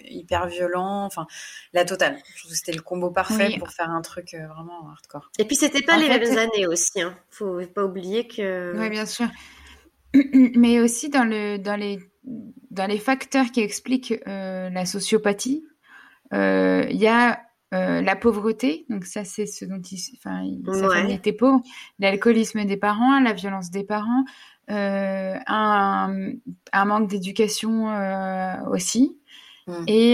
hyper 0.05 0.47
violent, 0.47 1.05
enfin, 1.05 1.27
la 1.73 1.85
totale. 1.85 2.17
Je 2.33 2.39
trouve 2.39 2.53
que 2.53 2.57
c'était 2.57 2.71
le 2.71 2.81
combo 2.81 3.11
parfait 3.11 3.57
pour 3.59 3.71
faire 3.71 3.91
un 3.91 4.03
truc 4.03 4.37
vraiment 4.37 4.89
hardcore. 4.89 5.33
Et 5.41 5.45
puis, 5.45 5.57
c'était 5.57 5.83
pas 5.83 5.97
les 5.97 6.09
mêmes 6.09 6.39
années 6.39 6.69
aussi, 6.69 7.03
hein. 7.03 7.19
Faut 7.29 7.61
pas 7.75 7.83
oublier 7.83 8.29
que. 8.29 8.73
Oui, 8.79 8.89
bien 8.89 9.07
sûr. 9.07 9.27
Mais 10.15 10.79
aussi 10.79 11.09
dans 11.09 11.25
le 11.25 11.57
dans 11.57 11.75
les 11.75 11.99
dans 12.71 12.87
les 12.87 12.99
facteurs 12.99 13.47
qui 13.51 13.63
expliquent 13.63 14.15
la 14.27 14.87
sociopathie, 14.87 15.65
il 16.31 16.97
y 16.97 17.09
a 17.09 17.46
euh, 17.75 18.01
la 18.01 18.15
pauvreté, 18.15 18.87
donc 18.89 19.07
ça 19.07 19.25
c'est 19.25 19.47
ce 19.47 19.65
dont 19.65 19.81
il, 19.81 19.99
enfin, 20.19 20.49
sa 20.73 20.89
famille 20.89 21.15
était 21.15 21.33
pauvre, 21.33 21.63
l'alcoolisme 21.99 22.65
des 22.65 22.77
parents, 22.77 23.19
la 23.19 23.33
violence 23.33 23.73
des 23.73 23.83
parents, 23.83 24.25
euh, 24.71 25.35
un, 25.49 26.31
un, 26.73 26.85
manque 26.85 27.09
d'éducation 27.09 27.91
euh, 27.91 28.55
aussi, 28.71 29.19
mmh. 29.67 29.85
et 29.89 30.13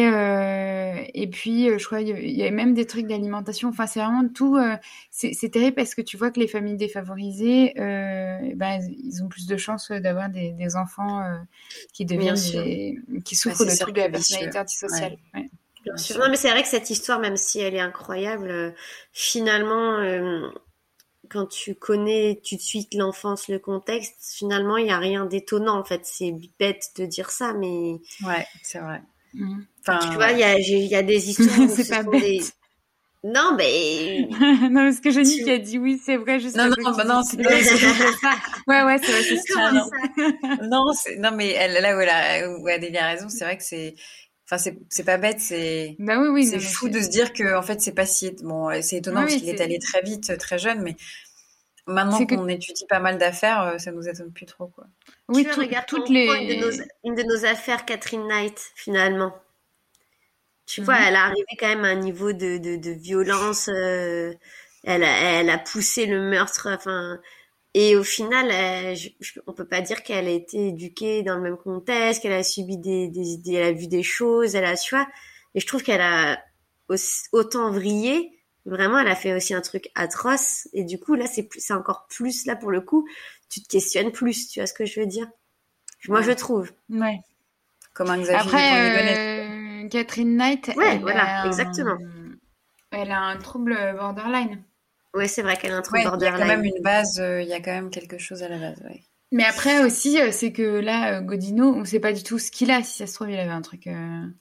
et 1.14 1.26
puis 1.28 1.78
je 1.78 1.84
crois 1.84 2.00
il 2.00 2.30
y, 2.30 2.42
a 2.42 2.50
même 2.50 2.72
des 2.72 2.86
trucs 2.86 3.06
d'alimentation. 3.06 3.68
Enfin 3.68 3.86
c'est 3.86 4.00
vraiment 4.00 4.26
tout. 4.28 4.58
c'est 5.10 5.50
terrible 5.50 5.74
parce 5.74 5.94
que 5.94 6.00
tu 6.00 6.16
vois 6.16 6.30
que 6.30 6.40
les 6.40 6.48
familles 6.48 6.78
défavorisées, 6.78 7.74
ben, 7.76 8.80
ils 9.04 9.22
ont 9.22 9.28
plus 9.28 9.46
de 9.46 9.58
chances 9.58 9.90
d'avoir 9.90 10.30
des, 10.30 10.52
des, 10.52 10.74
enfants 10.74 11.22
qui 11.92 12.06
deviennent 12.06 12.34
des, 12.34 12.98
qui 13.26 13.36
souffrent 13.36 13.66
de 13.66 13.78
trucs 13.78 13.94
de 13.94 14.00
la 14.00 14.08
personnalité 14.08 14.58
antisociale. 14.58 15.18
Ouais. 15.34 15.50
Non, 15.86 16.28
mais 16.30 16.36
c'est 16.36 16.50
vrai 16.50 16.62
que 16.62 16.68
cette 16.68 16.90
histoire, 16.90 17.18
même 17.18 17.36
si 17.36 17.60
elle 17.60 17.74
est 17.74 17.80
incroyable, 17.80 18.50
euh, 18.50 18.70
finalement, 19.12 19.98
euh, 19.98 20.48
quand 21.28 21.46
tu 21.46 21.74
connais 21.74 22.40
tout 22.48 22.56
de 22.56 22.60
suite 22.60 22.94
l'enfance, 22.94 23.48
le 23.48 23.58
contexte, 23.58 24.34
finalement, 24.36 24.76
il 24.76 24.84
n'y 24.84 24.92
a 24.92 24.98
rien 24.98 25.24
d'étonnant. 25.24 25.78
En 25.78 25.84
fait, 25.84 26.02
c'est 26.04 26.34
bête 26.58 26.90
de 26.96 27.06
dire 27.06 27.30
ça, 27.30 27.52
mais. 27.54 27.96
Ouais, 28.24 28.46
c'est 28.62 28.78
vrai. 28.78 29.02
Mmh. 29.34 29.62
Enfin, 29.80 29.98
tu 30.10 30.14
vois, 30.14 30.30
il 30.32 30.38
y 30.38 30.44
a, 30.44 30.58
y 30.58 30.94
a, 30.94 31.02
des 31.02 31.30
histoires. 31.30 31.68
c'est 31.70 31.88
pas 31.88 32.02
bête. 32.02 32.52
Non, 33.24 33.54
mais. 33.56 34.28
non, 34.70 34.84
parce 34.84 35.00
que 35.00 35.10
Jenny 35.10 35.44
qui 35.44 35.50
a 35.50 35.58
dit 35.58 35.78
oui, 35.78 36.00
c'est 36.04 36.16
vrai, 36.16 36.40
juste. 36.40 36.56
Non, 36.56 36.68
non, 36.68 36.96
bah 36.96 37.04
non, 37.04 37.22
c'est 37.22 37.36
pas 37.36 37.62
ça. 37.62 37.74
Ouais, 38.66 38.82
ouais, 38.82 38.98
c'est 39.02 39.12
vrai, 39.12 39.22
c'est 39.22 39.52
ça. 39.52 39.72
Non, 39.72 39.88
non, 40.68 40.92
non, 41.18 41.30
mais 41.34 41.50
elle, 41.50 41.80
là 41.80 41.96
où 41.96 42.00
elle 42.00 42.08
a, 42.08 42.48
où 42.50 42.68
elle 42.68 42.96
a 42.96 43.06
raison, 43.08 43.28
c'est 43.28 43.44
vrai 43.44 43.56
que 43.56 43.64
c'est 43.64 43.94
Enfin, 44.52 44.70
c'est 44.90 45.04
pas 45.04 45.16
bête, 45.16 45.40
c'est 45.40 45.96
bah 45.98 46.18
oui, 46.18 46.28
oui, 46.28 46.46
c'est 46.46 46.60
fou 46.60 46.90
de 46.90 47.00
se 47.00 47.08
dire 47.08 47.32
que 47.32 47.56
en 47.56 47.62
fait 47.62 47.80
c'est 47.80 47.94
pas 47.94 48.04
si 48.04 48.32
bon, 48.42 48.68
c'est 48.82 48.96
étonnant 48.96 49.22
parce 49.22 49.36
qu'il 49.36 49.48
est... 49.48 49.60
allé 49.62 49.78
très 49.78 50.02
vite, 50.02 50.36
très 50.36 50.58
jeune, 50.58 50.82
mais 50.82 50.94
maintenant 51.86 52.26
qu'on 52.26 52.48
étudie 52.48 52.84
pas 52.86 53.00
mal 53.00 53.16
d'affaires, 53.16 53.62
euh, 53.62 53.78
ça 53.78 53.92
nous 53.92 54.06
étonne 54.06 54.30
plus 54.30 54.44
trop 54.44 54.66
quoi. 54.66 54.84
Oui, 55.28 55.46
tu 55.50 55.58
regardes 55.58 55.86
toutes 55.86 56.10
les 56.10 56.26
une 57.02 57.14
de, 57.14 57.22
nos, 57.22 57.44
affaires, 57.46 57.86
Catherine 57.86 58.26
Knight, 58.28 58.72
finalement. 58.74 59.34
Tu 60.66 60.82
vois, 60.82 60.96
mhm. 60.96 61.04
elle 61.08 61.16
a 61.16 61.24
arrivé 61.24 61.46
quand 61.58 61.68
même 61.68 61.84
à 61.84 61.88
un 61.88 61.94
niveau 61.94 62.32
de, 62.32 62.58
de, 62.58 62.90
violence. 62.90 63.68
Euh, 63.68 64.34
elle, 64.84 65.02
a, 65.02 65.40
elle 65.40 65.48
a 65.48 65.58
poussé 65.58 66.04
le 66.04 66.20
meurtre. 66.20 66.68
Enfin, 66.70 67.18
et 67.74 67.96
au 67.96 68.04
final, 68.04 68.50
elle, 68.50 68.98
on 69.46 69.54
peut 69.54 69.66
pas 69.66 69.80
dire 69.80 70.02
qu'elle 70.02 70.26
a 70.26 70.30
été 70.30 70.68
éduquée 70.68 71.22
dans 71.22 71.36
le 71.36 71.42
même 71.42 71.56
contexte, 71.56 72.22
qu'elle 72.22 72.32
a 72.32 72.42
subi 72.42 72.76
des, 72.76 73.08
des, 73.08 73.28
idées, 73.28 73.54
elle 73.54 73.68
a 73.68 73.72
vu 73.72 73.86
des 73.86 74.02
choses, 74.02 74.54
elle 74.54 74.66
a, 74.66 74.76
tu 74.76 74.94
vois. 74.94 75.06
Et 75.54 75.60
je 75.60 75.66
trouve 75.66 75.82
qu'elle 75.82 76.02
a 76.02 76.38
autant 77.32 77.70
vrillé. 77.70 78.38
Vraiment, 78.66 78.98
elle 78.98 79.08
a 79.08 79.16
fait 79.16 79.34
aussi 79.34 79.54
un 79.54 79.62
truc 79.62 79.90
atroce. 79.94 80.68
Et 80.74 80.84
du 80.84 81.00
coup, 81.00 81.14
là, 81.14 81.26
c'est 81.26 81.48
c'est 81.56 81.72
encore 81.72 82.06
plus, 82.08 82.44
là, 82.44 82.56
pour 82.56 82.70
le 82.70 82.82
coup, 82.82 83.08
tu 83.48 83.62
te 83.62 83.68
questionnes 83.68 84.12
plus. 84.12 84.48
Tu 84.48 84.60
vois 84.60 84.66
ce 84.66 84.74
que 84.74 84.84
je 84.84 85.00
veux 85.00 85.06
dire? 85.06 85.28
Moi, 86.08 86.20
je 86.20 86.32
trouve. 86.32 86.70
Ouais. 86.90 87.20
Comme 87.94 88.10
un 88.10 88.18
Xavier 88.18 88.38
Après, 88.38 89.84
euh, 89.84 89.88
Catherine 89.88 90.36
Knight. 90.36 90.72
Ouais, 90.76 90.98
voilà, 90.98 91.46
exactement. 91.46 91.96
Elle 92.90 93.10
a 93.10 93.20
un 93.20 93.38
trouble 93.38 93.74
borderline. 93.96 94.62
Oui, 95.14 95.28
c'est 95.28 95.42
vrai 95.42 95.56
qu'elle 95.56 95.72
a 95.72 95.76
un 95.76 95.82
truc 95.82 96.02
borderline. 96.04 96.38
Il 96.38 96.40
y 96.40 96.42
a 96.42 96.46
quand 96.46 96.56
même 96.56 96.64
une 96.64 96.82
base, 96.82 97.20
euh, 97.20 97.42
il 97.42 97.48
y 97.48 97.52
a 97.52 97.60
quand 97.60 97.72
même 97.72 97.90
quelque 97.90 98.18
chose 98.18 98.42
à 98.42 98.48
la 98.48 98.58
base, 98.58 98.80
ouais. 98.84 99.02
Mais 99.30 99.44
après 99.44 99.82
aussi, 99.84 100.20
euh, 100.20 100.30
c'est 100.30 100.52
que 100.52 100.62
là, 100.62 101.18
euh, 101.18 101.20
Godino, 101.20 101.72
on 101.72 101.80
ne 101.80 101.84
sait 101.84 102.00
pas 102.00 102.12
du 102.12 102.22
tout 102.22 102.38
ce 102.38 102.50
qu'il 102.50 102.70
a. 102.70 102.82
Si 102.82 102.98
ça 102.98 103.06
se 103.06 103.14
trouve, 103.14 103.30
il 103.30 103.38
avait 103.38 103.50
un 103.50 103.62
truc. 103.62 103.86
non, 103.86 104.32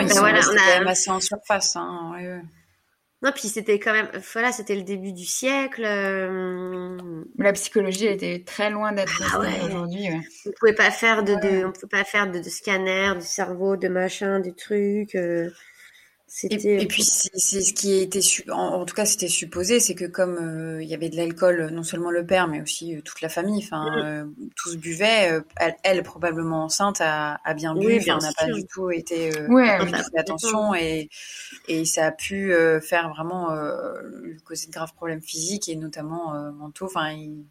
il 0.00 0.08
ben 0.08 0.14
voilà, 0.18 0.40
on 0.40 0.52
a... 0.52 0.56
quand 0.56 0.78
même 0.78 0.88
assez 0.88 1.10
en 1.10 1.20
surface. 1.20 1.74
Hein. 1.76 2.12
Ouais, 2.14 2.40
Non, 3.22 3.32
puis 3.32 3.48
c'était 3.48 3.78
quand 3.80 3.92
même, 3.92 4.08
voilà, 4.32 4.52
c'était 4.52 4.76
le 4.76 4.82
début 4.82 5.12
du 5.12 5.24
siècle. 5.24 5.82
La 7.38 7.52
psychologie 7.52 8.06
était 8.06 8.42
très 8.44 8.70
loin 8.70 8.92
d'être 8.92 9.22
ah, 9.32 9.40
ouais. 9.40 9.60
aujourd'hui. 9.64 10.10
Ouais. 10.10 10.20
On 10.46 10.50
pouvait 10.58 10.74
pas 10.74 10.90
faire 10.90 11.24
de, 11.24 11.34
de 11.34 11.64
on 11.64 11.72
pouvait 11.72 11.88
pas 11.90 12.04
faire 12.04 12.30
de, 12.30 12.38
de, 12.38 12.48
scanner 12.48 13.14
du 13.16 13.26
cerveau, 13.26 13.76
de 13.76 13.88
machin, 13.88 14.38
des 14.38 14.54
trucs. 14.54 15.16
Et, 16.42 16.86
puis 16.86 17.02
c'est 17.02 17.62
ce 17.62 17.72
qui 17.72 17.94
était 17.94 18.20
en, 18.50 18.58
en, 18.58 18.84
tout 18.84 18.94
cas 18.94 19.06
c'était 19.06 19.28
supposé, 19.28 19.80
c'est 19.80 19.94
que 19.94 20.04
comme 20.04 20.36
euh, 20.36 20.82
il 20.82 20.88
y 20.88 20.92
avait 20.92 21.08
de 21.08 21.16
l'alcool, 21.16 21.70
non 21.72 21.82
seulement 21.82 22.10
le 22.10 22.26
père 22.26 22.46
mais 22.46 22.60
aussi 22.60 22.94
euh, 22.94 23.00
toute 23.00 23.22
la 23.22 23.30
famille, 23.30 23.64
enfin 23.64 23.86
euh, 24.04 24.26
tous 24.54 24.76
buvaient. 24.76 25.40
Elle, 25.82 26.02
probablement 26.02 26.64
enceinte 26.64 27.00
a, 27.00 27.40
a 27.42 27.54
bien 27.54 27.74
bu, 27.74 28.02
on 28.10 28.18
n'a 28.18 28.32
pas 28.34 28.46
du 28.46 28.66
tout 28.66 28.90
été 28.90 29.30
ouais, 29.48 29.78
fait 29.78 30.18
attention 30.18 30.74
et 30.74 31.08
et 31.68 31.86
ça 31.86 32.06
a 32.06 32.12
pu 32.12 32.52
faire 32.82 33.08
vraiment 33.08 33.48
causer 34.44 34.66
de 34.66 34.72
graves 34.72 34.92
problèmes 34.92 35.22
physiques 35.22 35.70
et 35.70 35.76
notamment 35.76 36.34
mentaux. 36.52 36.86
Enfin 36.86 37.12
il, 37.12 37.46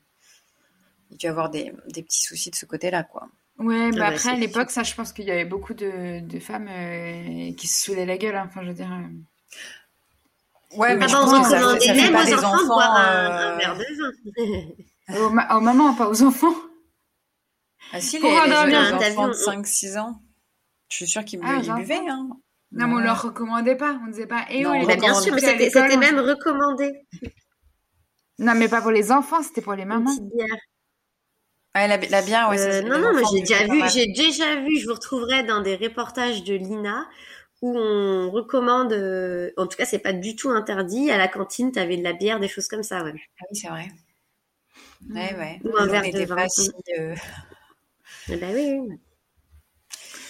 il 1.10 1.28
a 1.28 1.30
avoir 1.32 1.50
des, 1.50 1.74
des 1.88 2.04
petits 2.04 2.21
soucis 2.21 2.52
de 2.52 2.56
ce 2.56 2.67
côté-là 2.67 3.04
quoi. 3.04 3.30
Ouais, 3.57 3.91
bah 3.91 4.07
après, 4.07 4.29
à 4.29 4.35
l'époque, 4.35 4.69
ça, 4.69 4.83
je 4.83 4.93
pense 4.95 5.13
qu'il 5.13 5.25
y 5.25 5.31
avait 5.31 5.45
beaucoup 5.45 5.73
de, 5.73 6.19
de 6.19 6.39
femmes 6.39 6.67
euh, 6.69 7.53
qui 7.55 7.67
se 7.67 7.85
saoulaient 7.85 8.05
la 8.05 8.17
gueule. 8.17 8.35
Hein. 8.35 8.45
Enfin, 8.47 8.61
je 8.63 8.67
veux 8.67 8.73
dire. 8.73 8.91
Euh. 8.91 10.77
Ouais, 10.77 10.95
mais 10.95 11.05
ah 11.05 11.07
je 11.07 11.13
pense 11.13 11.31
que 11.31 11.49
ça, 11.49 11.79
ça 11.79 11.93
fait 11.93 12.11
pas 12.11 12.25
des 12.25 12.33
enfants. 12.33 12.53
enfants 12.53 12.79
un, 12.79 13.53
un, 13.53 13.57
verre 13.57 13.77
de 13.77 13.85
vin. 13.97 15.17
aux, 15.25 15.29
ma 15.29 15.55
aux, 15.55 15.61
mamans, 15.61 15.93
pas 15.93 16.09
aux 16.09 16.21
enfants. 16.23 16.53
Ah 17.93 18.01
si, 18.01 18.19
Pour 18.19 18.29
les, 18.29 18.65
les, 18.65 18.71
les 18.71 19.11
enfants 19.11 19.27
de 19.29 19.33
5-6 19.33 19.99
ans, 19.99 20.21
je 20.89 20.97
suis 20.97 21.07
sûre 21.07 21.23
qu'ils 21.23 21.39
ah, 21.43 21.59
buvaient. 21.59 22.07
Hein. 22.09 22.27
Non, 22.71 22.87
mais 22.87 22.95
on 22.95 22.99
leur 22.99 23.21
recommandait 23.21 23.77
pas. 23.77 23.97
On 24.03 24.07
disait 24.07 24.27
pas, 24.27 24.45
eh 24.49 24.63
non, 24.63 24.71
ouais, 24.71 24.85
bah, 24.85 24.97
bien 24.97 25.13
sûr, 25.13 25.33
mais 25.33 25.39
c'était 25.39 25.97
même 25.97 26.19
recommandé. 26.19 26.91
Non, 28.37 28.53
mais 28.53 28.67
pas 28.67 28.81
pour 28.81 28.91
les 28.91 29.13
enfants, 29.13 29.41
c'était 29.43 29.61
pour 29.61 29.75
les 29.75 29.85
mamans. 29.85 30.11
Une 30.11 30.17
petite 30.17 30.35
bière. 30.35 30.57
Ouais, 31.75 31.88
la, 31.88 31.97
la 31.97 32.21
bière, 32.21 32.49
ouais. 32.49 32.59
Euh, 32.59 32.81
non, 32.83 32.99
non, 32.99 33.13
mais 33.13 33.23
j'ai 33.33 33.41
déjà 33.41 33.67
vu, 33.67 33.89
j'ai 33.89 34.07
déjà 34.07 34.55
vu, 34.61 34.79
je 34.79 34.88
vous 34.88 34.93
retrouverai 34.93 35.43
dans 35.43 35.61
des 35.61 35.75
reportages 35.75 36.43
de 36.43 36.53
Lina 36.55 37.05
où 37.61 37.77
on 37.77 38.31
recommande, 38.31 38.93
euh, 38.93 39.51
en 39.57 39.67
tout 39.67 39.77
cas, 39.77 39.85
c'est 39.85 39.99
pas 39.99 40.13
du 40.13 40.35
tout 40.35 40.49
interdit. 40.49 41.11
À 41.11 41.17
la 41.17 41.27
cantine, 41.27 41.71
t'avais 41.71 41.97
de 41.97 42.03
la 42.03 42.13
bière, 42.13 42.39
des 42.39 42.47
choses 42.47 42.67
comme 42.67 42.83
ça, 42.83 43.03
ouais. 43.03 43.13
Ah 43.41 43.45
oui, 43.51 43.57
c'est 43.57 43.67
vrai. 43.67 43.88
Ouais, 45.09 45.35
ouais. 45.38 45.59
Ou 45.65 45.75
un 45.77 45.85
Nous, 45.85 45.91
verre 45.91 46.03
on 46.05 46.19
de 46.19 46.25
vin. 46.25 46.35
pas 46.35 46.49
si, 46.49 46.71
euh, 46.97 47.15
ben 48.29 48.55
oui, 48.55 48.79
oui. 48.89 48.95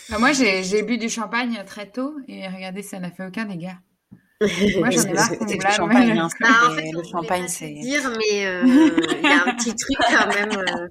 Bah, 0.10 0.20
moi, 0.20 0.34
j'ai 0.34 0.64
j'ai 0.64 0.84
bu 0.84 0.98
du 0.98 1.10
champagne 1.10 1.64
très 1.66 1.90
tôt 1.90 2.16
et 2.28 2.48
regardez, 2.48 2.82
ça 2.84 3.00
n'a 3.00 3.12
fait 3.12 3.26
aucun 3.26 3.46
dégât. 3.46 3.78
Moi, 4.80 4.90
j'en 4.92 5.02
ai 5.04 5.14
marre 5.14 5.38
qu'on 5.38 5.46
le 5.46 5.60
champagne, 5.72 6.18
hein, 6.20 6.28
Bah, 6.42 6.48
en 6.66 6.70
c'est- 6.70 6.82
fait, 6.82 6.92
le 6.92 7.04
champagne, 7.04 7.48
c'est. 7.48 7.70
dire, 7.72 8.12
mais 8.18 8.46
euh, 8.46 8.66
il 9.24 9.30
y 9.30 9.32
a 9.32 9.44
un 9.46 9.56
petit 9.56 9.76
truc 9.76 9.98
quand 10.10 10.28
même 10.28 10.52
euh, 10.52 10.88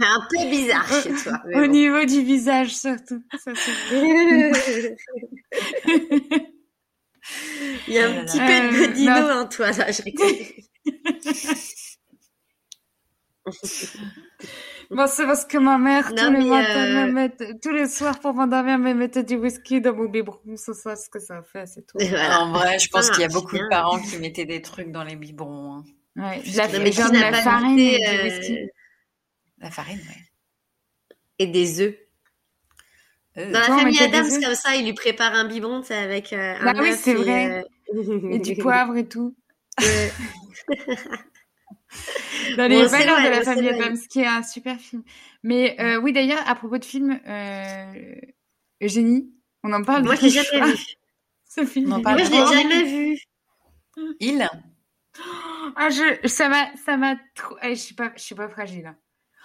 un 0.00 0.26
peu 0.30 0.44
bizarre 0.50 0.86
chez 1.02 1.12
toi. 1.22 1.40
mais 1.46 1.56
Au 1.56 1.60
bon. 1.62 1.66
niveau 1.68 2.04
du 2.04 2.22
visage, 2.22 2.74
surtout. 2.76 3.22
Ça, 3.42 3.52
c'est- 3.54 3.90
Il 7.86 7.94
y 7.94 7.98
a 8.00 8.08
Oh 8.08 8.12
un 8.18 8.24
petit 8.24 8.38
là. 8.38 8.46
peu 8.46 8.52
de 8.52 8.56
Euh, 8.82 8.86
godino 8.88 9.20
non. 9.20 9.30
en 9.42 9.46
toi, 9.48 9.70
là, 9.72 9.90
je 9.92 10.02
rigole. 10.02 10.26
Bon, 14.90 15.06
c'est 15.08 15.24
parce 15.24 15.44
que 15.46 15.56
ma 15.58 15.78
mère, 15.78 16.10
Non, 16.12 16.26
tous 16.26 16.32
les 16.32 16.44
matins, 16.44 16.84
euh, 16.84 17.06
me 17.06 17.12
mettait- 17.12 17.58
tous 17.60 17.70
les 17.70 17.86
soirs 17.88 18.18
pour 18.20 18.34
m'endormir, 18.34 18.78
me 18.78 18.92
mettait 18.92 19.22
du 19.24 19.36
whisky 19.36 19.80
dans 19.80 19.94
mon 19.94 20.04
biberon. 20.08 20.38
C'est 20.56 20.74
ça 20.74 20.94
ce 20.96 21.08
que 21.08 21.18
ça 21.18 21.38
a 21.38 21.42
fait, 21.42 21.66
c'est 21.66 21.86
tout. 21.86 21.96
Voilà. 21.98 22.40
En 22.42 22.52
vrai, 22.52 22.78
je 22.78 22.88
pense 22.88 23.10
qu'il 23.10 23.22
y 23.22 23.24
a 23.24 23.28
beaucoup 23.28 23.56
de 23.56 23.66
parents 23.70 23.98
qui 24.00 24.18
mettaient 24.18 24.44
des 24.44 24.60
trucs 24.62 24.90
dans 24.92 25.02
les 25.04 25.16
biberons. 25.16 25.76
hein. 25.76 25.84
Ouais, 26.16 26.42
la, 26.54 26.68
Non, 26.68 26.80
mais 26.84 26.92
genre 26.92 27.06
qui 27.06 27.12
de 27.12 27.16
n'a 27.18 27.30
la 27.30 27.38
pas 27.38 27.42
farine 27.42 27.70
goûté, 27.76 27.98
du 27.98 28.04
euh, 28.06 28.22
whisky. 28.24 28.58
La 29.62 29.70
farine, 29.70 29.98
ouais. 29.98 30.22
et 31.38 31.46
des 31.46 31.80
œufs. 31.80 31.94
Euh, 33.38 33.50
Dans 33.50 33.60
la 33.60 33.64
famille 33.66 33.98
Adams, 33.98 34.28
comme 34.42 34.54
ça, 34.54 34.76
il 34.76 34.84
lui 34.84 34.92
prépare 34.92 35.34
un 35.34 35.46
biberon, 35.46 35.80
tu 35.80 35.88
sais, 35.88 35.94
avec 35.96 36.32
euh, 36.32 36.54
un 36.60 36.72
Bah 36.72 36.80
oui, 36.82 36.92
c'est 36.94 37.14
vrai. 37.14 37.64
euh, 37.94 38.30
Et 38.30 38.38
du 38.38 38.56
poivre 38.62 38.96
et 38.96 39.08
tout. 39.08 39.34
Ouais. 39.80 40.12
Dans 42.56 42.68
les 42.68 42.82
Bon, 42.82 42.88
c'est 42.88 42.98
valeurs 42.98 43.20
vrai, 43.20 43.24
de 43.24 43.30
la 43.30 43.38
bon, 43.38 43.44
c'est 43.44 43.54
famille. 43.54 43.68
Adams, 43.68 43.98
qui 44.08 44.20
est 44.20 44.26
un 44.26 44.42
super 44.42 44.78
film. 44.78 45.02
Mais 45.42 45.76
euh, 45.80 46.00
oui, 46.00 46.12
d'ailleurs, 46.12 46.46
à 46.48 46.54
propos 46.54 46.78
de 46.78 46.84
film, 46.84 47.20
euh, 47.26 48.14
Eugénie, 48.82 49.30
on 49.62 49.72
en 49.72 49.82
parle 49.82 50.04
Moi, 50.04 50.14
je 50.16 50.22
l'ai 50.22 50.30
jamais 50.30 50.72
vu. 50.72 50.78
Ce 51.48 51.64
film. 51.66 51.92
On 51.92 51.96
en 51.96 52.02
parle 52.02 52.18
Moi, 52.18 52.24
je 52.26 52.30
l'ai 52.30 52.62
jamais 52.62 52.84
vu. 52.84 53.18
Il 54.20 54.48
Ah, 55.76 55.90
je, 55.90 56.26
ça 56.28 56.48
m'a, 56.48 56.74
ça 56.76 56.96
m'a 56.96 57.16
trop, 57.34 57.56
eh, 57.62 57.74
je 57.74 57.80
suis 57.80 57.94
pas, 57.94 58.12
je 58.16 58.22
suis 58.22 58.34
pas 58.34 58.48
fragile. 58.48 58.94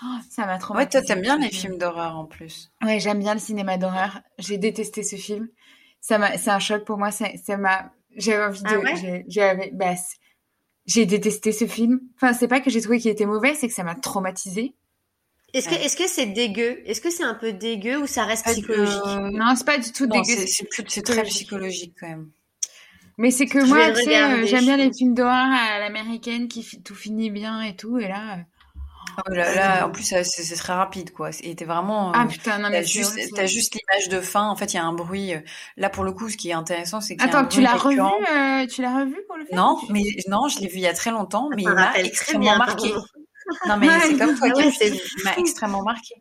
Oh, 0.04 0.18
ça 0.30 0.46
m'a 0.46 0.58
trop. 0.58 0.76
Ouais, 0.76 0.88
toi, 0.88 1.02
t'aimes 1.02 1.22
bien 1.22 1.38
les 1.38 1.50
films 1.50 1.78
d'horreur 1.78 2.16
en 2.18 2.26
plus. 2.26 2.72
Ouais, 2.84 3.00
j'aime 3.00 3.20
bien 3.20 3.34
le 3.34 3.40
cinéma 3.40 3.78
d'horreur. 3.78 4.22
J'ai 4.38 4.58
détesté 4.58 5.04
ce 5.04 5.16
film. 5.16 5.50
Ça 6.00 6.18
m'a, 6.18 6.38
c'est 6.38 6.52
un 6.52 6.60
choc 6.60 6.86
pour 6.86 6.98
moi. 6.98 7.12
Ça, 7.12 7.28
ça 7.44 7.58
m'a, 7.58 7.92
j'avais 8.16 8.44
envie 8.46 8.64
de, 8.64 8.68
Ah 8.70 8.80
ouais 8.80 9.24
j'avais, 9.28 9.72
bah, 9.74 9.94
j'ai 10.86 11.06
détesté 11.06 11.52
ce 11.52 11.68
film. 11.68 12.00
Enfin, 12.16 12.34
c'est 12.34 12.48
pas 12.48 12.62
que 12.62 12.70
j'ai 12.70 12.82
trouvé 12.82 13.00
qu'il 13.00 13.12
était 13.12 13.26
mauvais, 13.26 13.56
c'est 13.56 13.68
que 13.68 13.74
ça 13.74 13.84
m'a 13.84 13.96
traumatisé. 13.96 14.76
Est-ce 15.54 15.68
que 15.68 15.76
est-ce 15.76 15.98
que 15.98 16.08
c'est 16.08 16.28
dégueu? 16.28 16.82
Est-ce 16.86 17.02
que 17.02 17.10
c'est 17.10 17.24
un 17.24 17.34
peu 17.34 17.52
dégueu 17.52 17.98
ou 17.98 18.08
ça 18.08 18.24
reste 18.24 18.46
psychologique? 18.46 19.04
euh, 19.04 19.30
Non, 19.32 19.56
c'est 19.56 19.66
pas 19.66 19.78
du 19.78 19.92
tout 19.92 20.06
non, 20.08 20.24
dégueu. 20.24 20.36
c'est 20.36 20.48
c'est 20.48 20.66
plus- 20.66 20.84
c'est 20.88 21.02
très 21.04 21.24
psychologique 21.24 21.96
quand 22.00 22.08
même. 22.08 22.32
Mais 23.18 23.32
c'est 23.32 23.48
que 23.48 23.64
Je 23.64 23.70
moi, 23.70 23.92
tu 23.92 23.98
sais, 24.00 24.18
euh, 24.22 24.46
regarder, 24.46 24.48
j'aime 24.48 24.66
bien 24.66 24.78
les 24.78 24.92
films 24.94 25.14
d'horreur 25.14 25.34
à 25.52 25.80
l'américaine 25.80 26.48
qui 26.48 26.64
tout 26.84 26.96
finit 26.96 27.30
bien 27.32 27.62
et 27.62 27.76
tout. 27.76 27.98
Et 28.00 28.08
là, 28.08 28.38
euh, 28.40 28.42
Oh 29.26 29.32
là, 29.34 29.56
là, 29.56 29.88
en 29.88 29.92
plus, 29.92 30.04
ça, 30.04 30.24
c'est 30.24 30.56
très 30.56 30.74
rapide, 30.74 31.12
quoi. 31.12 31.30
Et 31.42 31.56
t'es 31.56 31.66
vraiment. 31.66 32.12
ah 32.14 32.24
euh, 32.24 32.28
putain, 32.28 32.58
non 32.60 32.66
T'as 32.70 32.70
mais 32.70 32.84
juste, 32.84 33.16
l'image 33.76 34.10
de 34.10 34.22
fin. 34.22 34.48
En 34.48 34.56
fait, 34.56 34.74
il 34.74 34.76
y 34.76 34.80
a 34.80 34.84
un 34.86 34.94
bruit. 34.94 35.34
euh, 35.34 35.40
Là, 35.76 35.90
pour 35.90 36.04
le 36.04 36.12
coup, 36.12 36.30
ce 36.30 36.38
qui 36.38 36.50
est 36.50 36.54
intéressant, 36.54 37.02
c'est 37.02 37.16
qu'il 37.16 37.26
y 37.28 37.32
a 37.32 37.36
un 37.36 37.40
Attends, 37.40 37.48
tu 37.48 37.56
bruit 37.56 37.64
l'as 37.64 37.74
revu, 37.76 38.00
euh, 38.00 38.68
tu 38.68 38.82
l'as 38.84 39.00
revu 39.00 39.18
pour 39.28 39.38
le 39.38 39.46
faire 39.46 39.58
Non, 39.58 39.80
mais 39.90 40.04
non, 40.28 40.48
je 40.50 40.60
l'ai 40.60 40.68
vu 40.68 40.76
il 40.78 40.82
y 40.82 40.88
a 40.88 40.94
très 40.94 41.10
longtemps, 41.12 41.50
mais 41.56 41.64
il 41.64 41.70
m'a 41.70 41.94
extrêmement 41.98 42.58
marqué. 42.58 42.94
Non, 43.66 43.78
mais 43.78 43.88
Ouais. 43.88 43.94
c'est 44.02 44.18
comme 44.18 44.36
toi, 44.36 44.50
ouais, 44.50 44.72
m'a 45.24 45.38
extrêmement 45.38 45.82
marqué. 45.84 46.16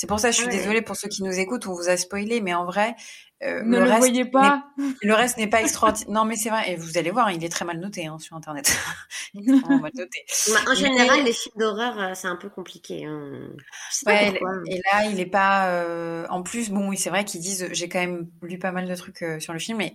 C'est 0.00 0.06
pour 0.06 0.20
ça, 0.20 0.30
je 0.30 0.36
suis 0.36 0.46
Ouais. 0.46 0.52
désolée 0.56 0.80
pour 0.80 0.94
ceux 0.94 1.08
qui 1.08 1.24
nous 1.24 1.36
écoutent, 1.40 1.66
on 1.66 1.72
vous 1.74 1.88
a 1.88 1.96
spoilé, 1.96 2.40
mais 2.40 2.54
en 2.54 2.64
vrai, 2.64 2.94
euh, 3.42 3.64
Ne 3.64 3.78
le, 3.78 3.84
le 3.84 3.90
reste 3.90 3.98
voyez 3.98 4.24
pas. 4.24 4.62
n'est- 4.76 4.92
le 5.02 5.12
reste 5.14 5.38
n'est 5.38 5.48
pas 5.48 5.60
extraordinaire. 5.60 6.08
Non, 6.12 6.24
mais 6.24 6.36
c'est 6.36 6.50
vrai, 6.50 6.70
et 6.70 6.76
vous 6.76 6.98
allez 6.98 7.10
voir, 7.10 7.32
il 7.32 7.42
est 7.44 7.48
très 7.48 7.64
mal 7.64 7.80
noté 7.80 8.06
hein, 8.06 8.16
sur 8.20 8.36
Internet. 8.36 8.70
il 9.34 9.48
est 9.50 9.66
mal 9.66 9.90
noté. 9.94 10.24
Bah, 10.52 10.60
en 10.66 10.70
Mais- 10.70 10.76
général, 10.76 11.24
les 11.24 11.32
films 11.32 11.54
d'horreur, 11.58 11.98
euh, 12.00 12.12
c'est 12.14 12.28
un 12.28 12.36
peu 12.36 12.48
compliqué. 12.48 13.06
hein. 13.06 13.32
Je 13.90 13.96
sais 13.96 14.04
pas 14.04 14.12
Ouais, 14.12 14.30
pourquoi. 14.30 14.52
et 14.66 14.80
là, 14.92 15.04
il 15.10 15.18
est 15.18 15.26
pas. 15.26 15.68
euh, 15.70 16.26
En 16.30 16.44
plus, 16.44 16.70
bon, 16.70 16.88
oui, 16.90 16.96
c'est 16.96 17.10
vrai 17.10 17.24
qu'ils 17.24 17.40
disent. 17.40 17.68
J'ai 17.72 17.88
quand 17.88 17.98
même 17.98 18.28
lu 18.42 18.56
pas 18.60 18.70
mal 18.70 18.86
de 18.88 18.94
trucs 18.94 19.22
euh, 19.22 19.40
sur 19.40 19.52
le 19.52 19.58
film, 19.58 19.78
mais 19.78 19.94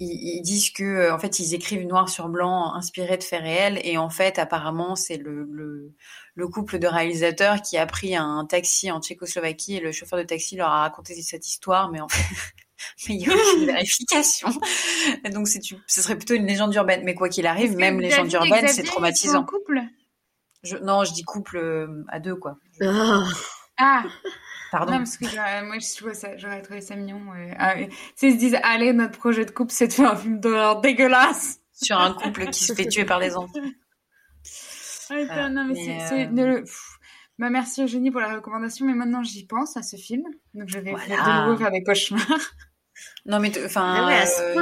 ils, 0.00 0.36
ils 0.38 0.42
disent 0.42 0.70
que, 0.70 0.84
euh, 0.84 1.14
en 1.14 1.18
fait, 1.18 1.38
ils 1.38 1.54
écrivent 1.54 1.86
noir 1.86 2.08
sur 2.08 2.28
blanc, 2.28 2.74
inspiré 2.74 3.16
de 3.16 3.22
faits 3.22 3.42
réels, 3.42 3.80
et 3.84 3.98
en 3.98 4.10
fait, 4.10 4.38
apparemment, 4.38 4.96
c'est 4.96 5.16
le, 5.16 5.44
le 5.44 5.92
le 6.38 6.46
couple 6.46 6.78
de 6.78 6.86
réalisateurs 6.86 7.62
qui 7.62 7.76
a 7.76 7.84
pris 7.84 8.14
un 8.14 8.46
taxi 8.46 8.92
en 8.92 9.02
Tchécoslovaquie 9.02 9.74
et 9.74 9.80
le 9.80 9.90
chauffeur 9.90 10.20
de 10.20 10.24
taxi 10.24 10.54
leur 10.54 10.68
a 10.68 10.82
raconté 10.82 11.20
cette 11.20 11.48
histoire, 11.48 11.90
mais 11.90 12.00
en 12.00 12.08
fait. 12.08 12.22
Mais 13.08 13.16
il 13.16 13.18
n'y 13.18 13.26
a 13.26 13.34
aucune 13.34 13.66
vérification. 13.66 14.48
Donc, 15.32 15.48
c'est, 15.48 15.60
ce 15.64 16.00
serait 16.00 16.14
plutôt 16.14 16.34
une 16.34 16.46
légende 16.46 16.72
urbaine. 16.76 17.02
Mais 17.02 17.16
quoi 17.16 17.28
qu'il 17.28 17.44
arrive, 17.48 17.74
même 17.74 18.00
légende 18.00 18.32
urbaine, 18.32 18.68
c'est 18.68 18.84
traumatisant. 18.84 19.42
couple? 19.42 19.80
Je, 20.62 20.76
non, 20.76 21.02
je 21.02 21.12
dis 21.12 21.24
couple 21.24 21.56
euh, 21.56 22.04
à 22.06 22.20
deux, 22.20 22.36
quoi. 22.36 22.56
Oh. 22.80 23.24
Ah, 23.78 24.04
Pardon? 24.70 24.92
non, 24.92 24.98
parce 24.98 25.16
que 25.16 25.64
moi, 25.64 25.78
je 25.78 25.96
trouvais 25.96 26.14
ça, 26.14 26.36
j'aurais 26.36 26.60
trouvé 26.62 26.80
ça 26.80 26.94
mignon. 26.96 27.20
euh, 27.34 27.52
ah, 27.58 27.74
tu 27.76 27.90
sais, 28.16 28.28
ils 28.28 28.32
se 28.34 28.38
disent, 28.38 28.58
allez, 28.62 28.92
notre 28.92 29.18
projet 29.18 29.44
de 29.44 29.50
couple, 29.50 29.72
c'est 29.72 29.88
de 29.88 29.92
faire 29.92 30.12
un 30.12 30.16
film 30.16 30.40
d'horreur 30.40 30.80
dégueulasse. 30.80 31.60
sur 31.72 31.98
un 31.98 32.12
couple 32.12 32.46
qui 32.50 32.64
se 32.64 32.74
fait 32.74 32.86
tuer 32.86 33.04
par 33.04 33.20
des 33.20 33.36
enfants. 33.36 33.52
Ah, 35.10 35.14
putain, 35.14 35.24
Voilà. 35.34 35.48
non, 35.48 35.64
mais, 35.64 35.74
c'est, 36.08 36.26
euh, 36.26 36.28
le-. 36.58 36.64
Bah, 37.38 37.48
merci 37.50 37.82
Eugénie 37.82 38.10
pour 38.10 38.20
la 38.20 38.34
recommandation, 38.34 38.84
mais 38.84 38.92
maintenant 38.94 39.22
j'y 39.22 39.46
pense 39.46 39.74
à 39.78 39.82
ce 39.82 39.96
film. 39.96 40.22
Donc 40.52 40.68
je 40.68 40.78
vais 40.80 40.90
Voilà. 40.90 41.06
de 41.44 41.46
nouveau 41.46 41.56
faire 41.56 41.70
des 41.70 41.82
cauchemars. 41.82 42.20
Non 43.24 43.38
mais 43.38 43.50
enfin 43.64 43.94
Ah 44.02 44.06
ouais, 44.06 44.24
euh, 44.40 44.54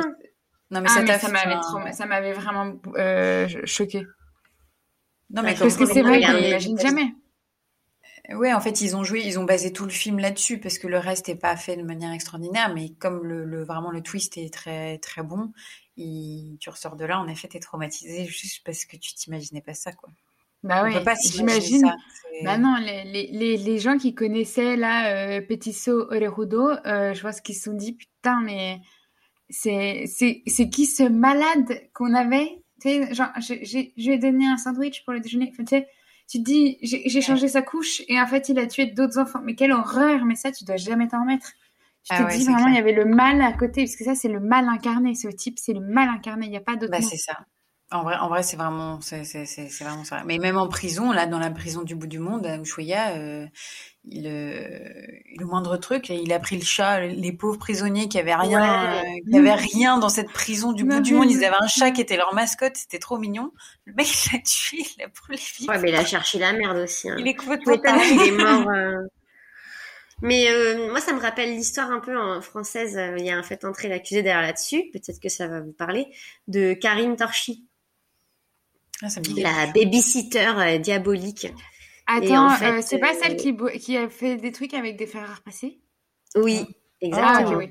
non 0.70 0.82
mais 0.82 0.88
Ah, 0.90 0.94
ça 0.94 1.00
mais 1.00 1.06
t'a 1.06 1.18
ça 1.18 2.06
m'avait 2.06 2.30
un- 2.30 2.32
vraiment 2.34 2.76
euh, 2.96 3.48
choqué. 3.64 4.06
Non 5.30 5.42
mais 5.42 5.54
Parce 5.54 5.76
que 5.76 5.84
c'est 5.86 6.02
vrai 6.02 6.20
qu'on 6.20 6.26
regardez- 6.26 6.40
l'imagine 6.46 6.78
jamais. 6.78 7.14
Ouais, 8.34 8.52
en 8.52 8.60
fait, 8.60 8.80
ils 8.80 8.96
ont 8.96 9.04
joué, 9.04 9.22
ils 9.24 9.38
ont 9.38 9.44
basé 9.44 9.72
tout 9.72 9.84
le 9.84 9.90
film 9.90 10.18
là-dessus 10.18 10.58
parce 10.58 10.78
que 10.78 10.88
le 10.88 10.98
reste 10.98 11.28
est 11.28 11.36
pas 11.36 11.56
fait 11.56 11.76
de 11.76 11.82
manière 11.82 12.12
extraordinaire, 12.12 12.74
mais 12.74 12.90
comme 12.98 13.22
le, 13.24 13.44
le- 13.44 13.64
vraiment 13.64 13.90
le 13.92 14.02
twist 14.02 14.36
est 14.36 14.52
très 14.52 14.98
très 14.98 15.22
bon, 15.22 15.52
il- 15.96 16.56
tu 16.58 16.68
ressors 16.68 16.96
de 16.96 17.04
là, 17.04 17.20
en 17.20 17.28
effet, 17.28 17.46
t'es 17.46 17.60
traumatisé 17.60 18.26
juste 18.26 18.62
parce 18.64 18.84
que 18.84 18.96
tu 18.96 19.14
t'imaginais 19.14 19.60
pas 19.60 19.74
ça, 19.74 19.92
quoi. 19.92 20.10
Bah 20.64 20.82
On 20.82 20.90
ouais, 20.90 21.04
j'imagine. 21.24 21.92
Bah 22.42 22.58
non, 22.58 22.76
les, 22.76 23.04
les, 23.04 23.56
les, 23.56 23.78
gens 23.78 23.96
qui 23.96 24.14
connaissaient 24.14 24.76
là 24.76 25.36
euh, 25.36 25.40
Petiso 25.40 26.10
Orejudo, 26.10 26.68
euh, 26.68 27.14
je 27.14 27.22
pense 27.22 27.40
qu'ils 27.40 27.54
se 27.54 27.64
sont 27.64 27.72
dit 27.74 27.92
putain 27.92 28.40
mais 28.42 28.80
c'est 29.48 30.06
qui 30.70 30.86
ce 30.86 31.04
malade 31.08 31.88
qu'on 31.94 32.14
avait? 32.14 32.62
Tu 32.80 32.88
sais, 32.88 33.14
genre 33.14 33.30
j'ai- 33.38 33.64
je 33.96 34.04
lui 34.06 34.12
ai 34.14 34.18
donné 34.18 34.46
un 34.46 34.56
sandwich 34.58 35.04
pour 35.04 35.14
le 35.14 35.20
déjeuner. 35.20 35.50
Enfin, 35.52 35.64
tu 35.64 35.76
sais, 35.76 35.88
tu 36.28 36.38
te 36.38 36.44
dis 36.44 36.78
j'ai 36.82 37.20
changé 37.20 37.48
sa 37.48 37.62
couche 37.62 38.02
et 38.08 38.20
en 38.20 38.26
fait 38.26 38.48
il 38.48 38.58
a 38.58 38.66
tué 38.66 38.86
d'autres 38.86 39.18
enfants. 39.18 39.40
Mais 39.44 39.54
quelle 39.54 39.72
horreur 39.72 40.24
Mais 40.24 40.34
ça 40.34 40.52
tu 40.52 40.64
dois 40.64 40.76
jamais 40.76 41.08
t'en 41.08 41.20
remettre. 41.22 41.52
Tu 42.04 42.14
Ah 42.14 42.24
te 42.24 42.24
ouais, 42.24 42.36
dis 42.36 42.44
vraiment 42.44 42.68
il 42.68 42.74
y 42.74 42.78
avait 42.78 42.92
le 42.92 43.04
mal 43.04 43.40
à 43.42 43.52
côté 43.52 43.84
parce 43.84 43.96
que 43.96 44.04
ça 44.04 44.14
c'est 44.14 44.28
le 44.28 44.40
mal 44.40 44.68
incarné. 44.68 45.14
Ce 45.14 45.28
type 45.28 45.58
c'est 45.58 45.72
le 45.74 45.80
mal 45.80 46.08
incarné. 46.08 46.46
Il 46.46 46.52
y 46.52 46.56
a 46.56 46.60
pas 46.60 46.76
d'autre 46.76 46.92
Bah 46.92 47.00
c'est 47.02 47.16
ça. 47.16 47.46
En 47.92 48.02
vrai, 48.02 48.16
en 48.16 48.28
vrai, 48.28 48.42
c'est 48.42 48.56
vraiment, 48.56 49.00
c'est, 49.00 49.22
c'est, 49.22 49.46
c'est, 49.46 49.68
c'est 49.68 49.84
vraiment 49.84 50.02
ça. 50.02 50.24
Mais 50.26 50.38
même 50.38 50.56
en 50.58 50.66
prison, 50.66 51.12
là, 51.12 51.26
dans 51.26 51.38
la 51.38 51.50
prison 51.50 51.82
du 51.82 51.94
bout 51.94 52.08
du 52.08 52.18
monde, 52.18 52.44
à 52.44 52.56
euh, 52.58 53.46
il, 54.04 54.26
euh, 54.26 54.68
le 55.38 55.44
moindre 55.46 55.76
truc, 55.76 56.08
il 56.08 56.32
a 56.32 56.40
pris 56.40 56.56
le 56.58 56.64
chat, 56.64 57.00
les 57.00 57.32
pauvres 57.32 57.58
prisonniers 57.58 58.08
qui 58.08 58.18
avaient 58.18 58.34
rien, 58.34 58.60
Ouais. 58.60 59.00
euh, 59.06 59.30
qui 59.30 59.38
avaient 59.38 59.54
rien 59.76 59.98
dans 59.98 60.08
cette 60.08 60.32
prison 60.32 60.72
du 60.72 60.82
bout 60.82 61.00
du 61.00 61.14
monde. 61.14 61.30
Ils 61.30 61.44
avaient 61.44 61.54
un 61.60 61.68
chat 61.68 61.92
qui 61.92 62.00
était 62.00 62.16
leur 62.16 62.34
mascotte, 62.34 62.76
c'était 62.76 62.98
trop 62.98 63.18
mignon. 63.18 63.52
Le 63.84 63.94
mec, 63.94 64.08
il 64.26 64.32
l'a 64.32 64.38
tué, 64.42 64.78
il 64.78 65.02
l'a 65.02 65.06
brûlé 65.06 65.38
vif. 65.38 65.68
Ouais, 65.68 65.78
mais 65.78 65.90
il 65.90 65.94
a 65.94 66.04
cherché 66.04 66.40
la 66.40 66.52
merde 66.54 66.78
aussi. 66.78 67.08
hein. 67.08 67.16
Il 67.20 67.28
est 67.28 67.34
complètement 67.34 67.98
qu'il 68.00 68.20
est 68.20 68.32
mort. 68.32 68.68
euh. 68.74 68.96
Mais 70.22 70.48
euh, 70.50 70.90
moi, 70.90 71.00
ça 71.00 71.12
me 71.12 71.20
rappelle 71.20 71.50
l'histoire 71.50 71.90
un 71.90 72.00
peu 72.00 72.18
en 72.18 72.40
française. 72.40 72.98
Il 73.18 73.24
y 73.24 73.30
a 73.30 73.36
un 73.36 73.42
fait 73.42 73.64
entrer 73.64 73.88
l'accusé 73.88 74.22
derrière 74.22 74.42
là-dessus. 74.46 74.84
Peut-être 74.92 75.20
que 75.20 75.28
ça 75.28 75.46
va 75.46 75.60
vous 75.60 75.72
parler 75.72 76.06
de 76.48 76.72
Karine 76.72 77.16
Torchy, 77.16 77.66
Ah, 79.02 79.08
ça 79.08 79.20
me 79.20 79.24
dit 79.26 79.34
quelque 79.34 79.44
la 79.44 79.66
babysitter 79.72 80.52
euh, 80.58 80.78
diabolique. 80.78 81.48
Attends, 82.06 82.46
en 82.46 82.50
fait, 82.50 82.66
euh, 82.68 82.82
c'est 82.82 82.98
pas 82.98 83.12
euh, 83.12 83.18
celle 83.20 83.36
qui, 83.36 83.52
bo- 83.52 83.68
qui 83.68 83.96
a 83.96 84.08
fait 84.08 84.36
des 84.36 84.52
trucs 84.52 84.74
avec 84.74 84.96
des 84.96 85.06
fers 85.06 85.28
à 85.30 85.34
repasser? 85.34 85.78
Oui, 86.36 86.66
Ah, 87.12 87.40
exactement. 87.40 87.58
oui. 87.58 87.70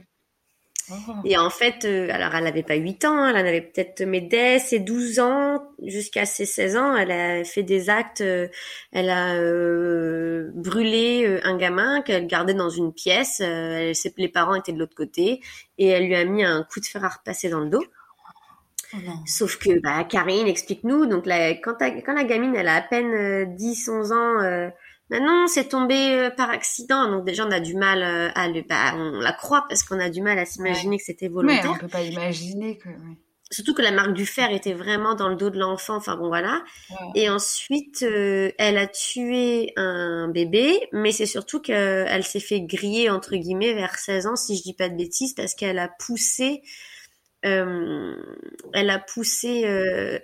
Oh. 0.91 0.93
Et 1.26 1.36
en 1.36 1.49
fait, 1.49 1.84
euh, 1.86 2.09
alors 2.11 2.36
elle 2.36 2.45
avait 2.45 2.61
pas 2.61 2.76
8 2.76 3.05
ans, 3.05 3.28
elle 3.28 3.36
en 3.38 3.39
avait 3.39 3.61
peut-être, 3.61 4.03
mais 4.03 4.21
dès 4.21 4.59
ses 4.59 4.78
12 4.80 5.17
ans 5.19 5.63
jusqu'à 5.84 6.28
ses 6.28 6.45
16 6.45 6.78
ans, 6.78 6.95
elle 6.95 7.11
a 7.11 7.43
fait 7.43 7.63
des 7.63 7.89
actes, 7.89 8.21
euh, 8.21 8.47
elle 8.91 9.09
a 9.09 9.34
euh, 9.36 10.51
brûlé 10.53 11.39
un 11.43 11.57
gamin 11.57 12.03
qu'elle 12.03 12.28
gardait 12.28 12.53
dans 12.53 12.69
une 12.69 12.93
pièce, 12.93 13.39
les 13.41 14.30
parents 14.32 14.53
étaient 14.53 14.73
de 14.73 14.78
l'autre 14.80 14.93
côté, 14.95 15.41
et 15.80 15.88
elle 15.88 16.05
lui 16.05 16.15
a 16.15 16.23
mis 16.26 16.43
un 16.43 16.63
coup 16.63 16.80
de 16.80 16.86
fer 16.86 17.03
à 17.03 17.09
repasser 17.09 17.49
dans 17.49 17.61
le 17.61 17.69
dos. 17.69 17.84
Oh 18.95 19.11
Sauf 19.25 19.57
que, 19.57 19.79
bah, 19.81 20.03
Karine, 20.03 20.47
explique-nous, 20.47 21.05
donc 21.05 21.25
quand, 21.63 21.75
quand 21.79 22.13
la 22.13 22.23
gamine, 22.23 22.55
elle 22.55 22.67
a 22.67 22.75
à 22.75 22.81
peine 22.81 23.55
10-11 23.55 24.13
ans, 24.13 24.71
non, 25.11 25.45
c'est 25.47 25.69
tombé 25.69 25.95
euh, 25.95 26.29
par 26.31 26.49
accident. 26.49 27.09
Donc 27.09 27.25
déjà, 27.25 27.45
on 27.45 27.51
a 27.51 27.59
du 27.59 27.75
mal 27.75 28.01
euh, 28.01 28.29
à 28.33 28.47
le, 28.47 28.61
bah, 28.61 28.93
on 28.95 29.19
la 29.19 29.33
croit 29.33 29.65
parce 29.69 29.83
qu'on 29.83 29.99
a 29.99 30.09
du 30.09 30.21
mal 30.21 30.39
à 30.39 30.45
s'imaginer 30.45 30.97
que 30.97 31.03
c'était 31.03 31.27
volontaire. 31.27 31.63
Mais 31.63 31.69
on 31.69 31.77
peut 31.77 31.87
pas 31.87 32.01
imaginer 32.01 32.77
que. 32.77 32.89
Surtout 33.51 33.75
que 33.75 33.83
la 33.83 33.91
marque 33.91 34.13
du 34.13 34.25
fer 34.25 34.51
était 34.51 34.73
vraiment 34.73 35.13
dans 35.13 35.29
le 35.29 35.35
dos 35.35 35.51
de 35.51 35.59
l'enfant. 35.59 35.97
Enfin 35.97 36.17
bon, 36.17 36.29
voilà. 36.29 36.63
Et 37.13 37.29
ensuite, 37.29 38.01
euh, 38.01 38.51
elle 38.57 38.79
a 38.79 38.87
tué 38.87 39.71
un 39.75 40.27
bébé, 40.29 40.89
mais 40.91 41.11
c'est 41.11 41.27
surtout 41.27 41.61
qu'elle 41.61 42.23
s'est 42.23 42.39
fait 42.39 42.61
griller 42.61 43.11
entre 43.11 43.35
guillemets 43.35 43.75
vers 43.75 43.99
16 43.99 44.25
ans, 44.25 44.35
si 44.35 44.57
je 44.57 44.63
dis 44.63 44.73
pas 44.73 44.89
de 44.89 44.97
bêtises, 44.97 45.35
parce 45.35 45.53
qu'elle 45.53 45.77
a 45.77 45.89
poussé. 45.99 46.63
Elle 47.45 48.89
a 48.89 48.99
poussé 48.99 49.65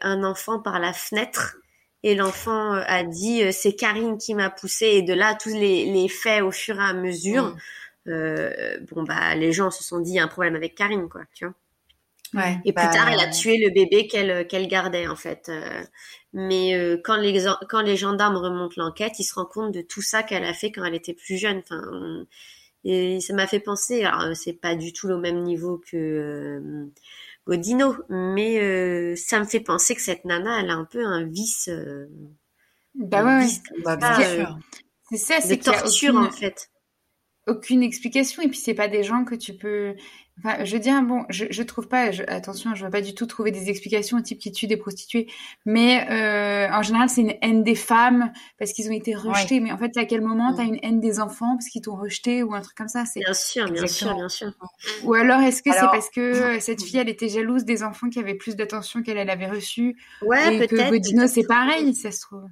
un 0.02 0.24
enfant 0.24 0.60
par 0.60 0.80
la 0.80 0.94
fenêtre 0.94 1.58
et 2.04 2.16
l'enfant 2.16 2.74
euh, 2.74 2.84
a 2.86 3.04
dit 3.04 3.44
euh, 3.44 3.52
c'est 3.52 3.74
Karine 3.74 4.18
qui 4.18 4.34
m'a 4.34 4.50
poussé. 4.50 4.88
Et 4.88 5.02
de 5.02 5.14
là 5.14 5.36
tous 5.36 5.50
les, 5.50 5.86
les, 5.86 6.08
faits 6.08 6.42
au 6.42 6.52
fur 6.52 6.80
et 6.80 6.84
à 6.84 6.94
mesure 6.94 7.44
mm. 7.44 7.58
euh, 8.10 8.78
bon 8.92 9.04
bah 9.04 9.36
les 9.36 9.52
gens 9.52 9.72
se 9.72 9.84
sont 9.84 10.00
dit 10.00 10.12
il 10.12 10.16
y 10.16 10.20
a 10.20 10.24
un 10.24 10.28
problème 10.28 10.56
avec 10.56 10.76
Karine 10.76 11.10
quoi 11.10 11.22
tu 11.34 11.46
vois. 11.46 11.56
Ouais, 12.34 12.62
et 12.64 12.72
plus 12.72 12.86
bah, 12.86 12.92
tard 12.92 13.10
elle 13.10 13.20
a 13.20 13.28
tué 13.28 13.58
le 13.58 13.74
bébé 13.74 14.08
qu'elle 14.08 14.48
qu'elle 14.48 14.70
gardait 14.70 15.06
en 15.08 15.18
fait 15.18 15.50
euh, 15.50 15.84
mais 16.32 16.74
euh, 16.76 16.98
quand 17.04 17.18
les 17.18 17.46
quand 17.68 17.82
les 17.82 17.98
gendarmes 17.98 18.38
remontent 18.38 18.76
l'enquête 18.78 19.20
ils 19.20 19.26
se 19.26 19.36
rendent 19.36 19.50
compte 19.50 19.74
de 19.74 19.82
tout 19.82 20.02
ça 20.02 20.24
qu'elle 20.24 20.46
a 20.46 20.54
fait 20.54 20.72
quand 20.72 20.86
elle 20.86 20.96
était 20.96 21.14
plus 21.14 21.38
jeune. 21.38 21.60
Enfin 21.60 22.26
et 22.84 23.20
ça 23.22 23.34
m'a 23.34 23.48
fait 23.48 23.60
penser 23.60 24.04
alors 24.04 24.36
c'est 24.36 24.54
pas 24.54 24.76
du 24.76 24.92
tout 24.94 25.10
au 25.10 25.18
même 25.18 25.44
niveau 25.44 25.82
que 25.90 26.90
Godino, 27.48 27.96
mais 28.10 28.60
euh, 28.60 29.16
ça 29.16 29.40
me 29.40 29.46
fait 29.46 29.60
penser 29.60 29.96
que 29.96 30.02
cette 30.02 30.26
nana, 30.26 30.62
elle 30.62 30.70
a 30.70 30.76
un 30.76 30.86
peu 30.86 31.04
un 31.06 31.24
vice. 31.24 31.70
Euh, 31.70 32.08
bah 32.94 33.24
ouais, 33.24 33.48
bah, 33.84 34.20
euh, 34.22 34.46
c'est 35.10 35.18
ça, 35.18 35.42
c'est 35.42 35.58
torture 35.58 36.16
en 36.16 36.30
fait. 36.30 36.70
Aucune 37.48 37.82
explication 37.82 38.44
et 38.44 38.48
puis 38.48 38.60
c'est 38.60 38.76
pas 38.76 38.88
des 38.88 39.04
gens 39.04 39.26
que 39.26 39.34
tu 39.34 39.56
peux 39.56 39.96
Enfin, 40.44 40.64
je 40.66 40.74
veux 40.74 40.80
dire, 40.80 41.02
bon, 41.04 41.26
je, 41.30 41.46
je 41.50 41.64
trouve 41.64 41.88
pas, 41.88 42.10
attention, 42.28 42.74
je 42.74 42.84
veux 42.84 42.92
pas 42.92 43.02
du 43.02 43.14
tout 43.14 43.26
trouver 43.26 43.52
des 43.52 43.70
explications 43.70 44.18
au 44.18 44.22
type 44.22 44.40
qui 44.40 44.52
tue 44.52 44.68
des 44.68 44.78
prostituées, 44.78 45.28
mais 45.66 46.08
euh, 46.10 46.74
en 46.74 46.82
général, 46.82 47.10
c'est 47.10 47.22
une 47.22 47.36
haine 47.42 47.64
des 47.64 47.76
femmes 47.76 48.32
parce 48.58 48.74
qu'ils 48.74 48.90
ont 48.90 48.94
été 48.94 49.14
rejetés. 49.14 49.60
Mais 49.60 49.72
en 49.72 49.78
fait, 49.78 49.96
à 49.98 50.06
quel 50.06 50.22
moment 50.22 50.56
tu 50.56 50.62
as 50.62 50.66
mm. 50.66 50.68
une 50.68 50.80
haine 50.84 51.00
des 51.00 51.20
enfants 51.20 51.56
parce 51.58 51.68
qu'ils 51.68 51.82
t'ont 51.82 51.96
rejeté 51.96 52.44
ou 52.44 52.54
un 52.54 52.62
truc 52.62 52.76
comme 52.76 52.88
ça? 52.88 53.06
C'est 53.06 53.20
Bien 53.20 53.34
sûr, 53.34 53.70
bien 53.70 53.88
sûr, 53.88 54.16
bien 54.16 54.30
sûr. 54.30 54.52
Ou 55.04 55.14
alors, 55.14 55.42
est-ce 55.42 55.62
que 55.62 55.72
c'est 55.72 55.80
parce 55.80 56.10
que 56.10 56.60
cette 56.60 56.82
fille, 56.82 56.98
elle 56.98 57.10
était 57.10 57.30
jalouse 57.30 57.64
des 57.64 57.84
enfants 57.84 58.10
qui 58.10 58.20
avaient 58.20 58.36
plus 58.36 58.56
d'attention 58.56 59.04
qu'elle 59.04 59.18
elle 59.18 59.30
avait 59.30 59.50
reçu 59.50 59.98
Ouais, 60.22 60.58
peut-être. 60.58 60.72
Que 60.72 60.90
Godino, 60.90 61.28
c'est 61.28 61.46
pareil, 61.46 61.94
ça 61.94 62.12
se 62.12 62.22
trouve? 62.22 62.46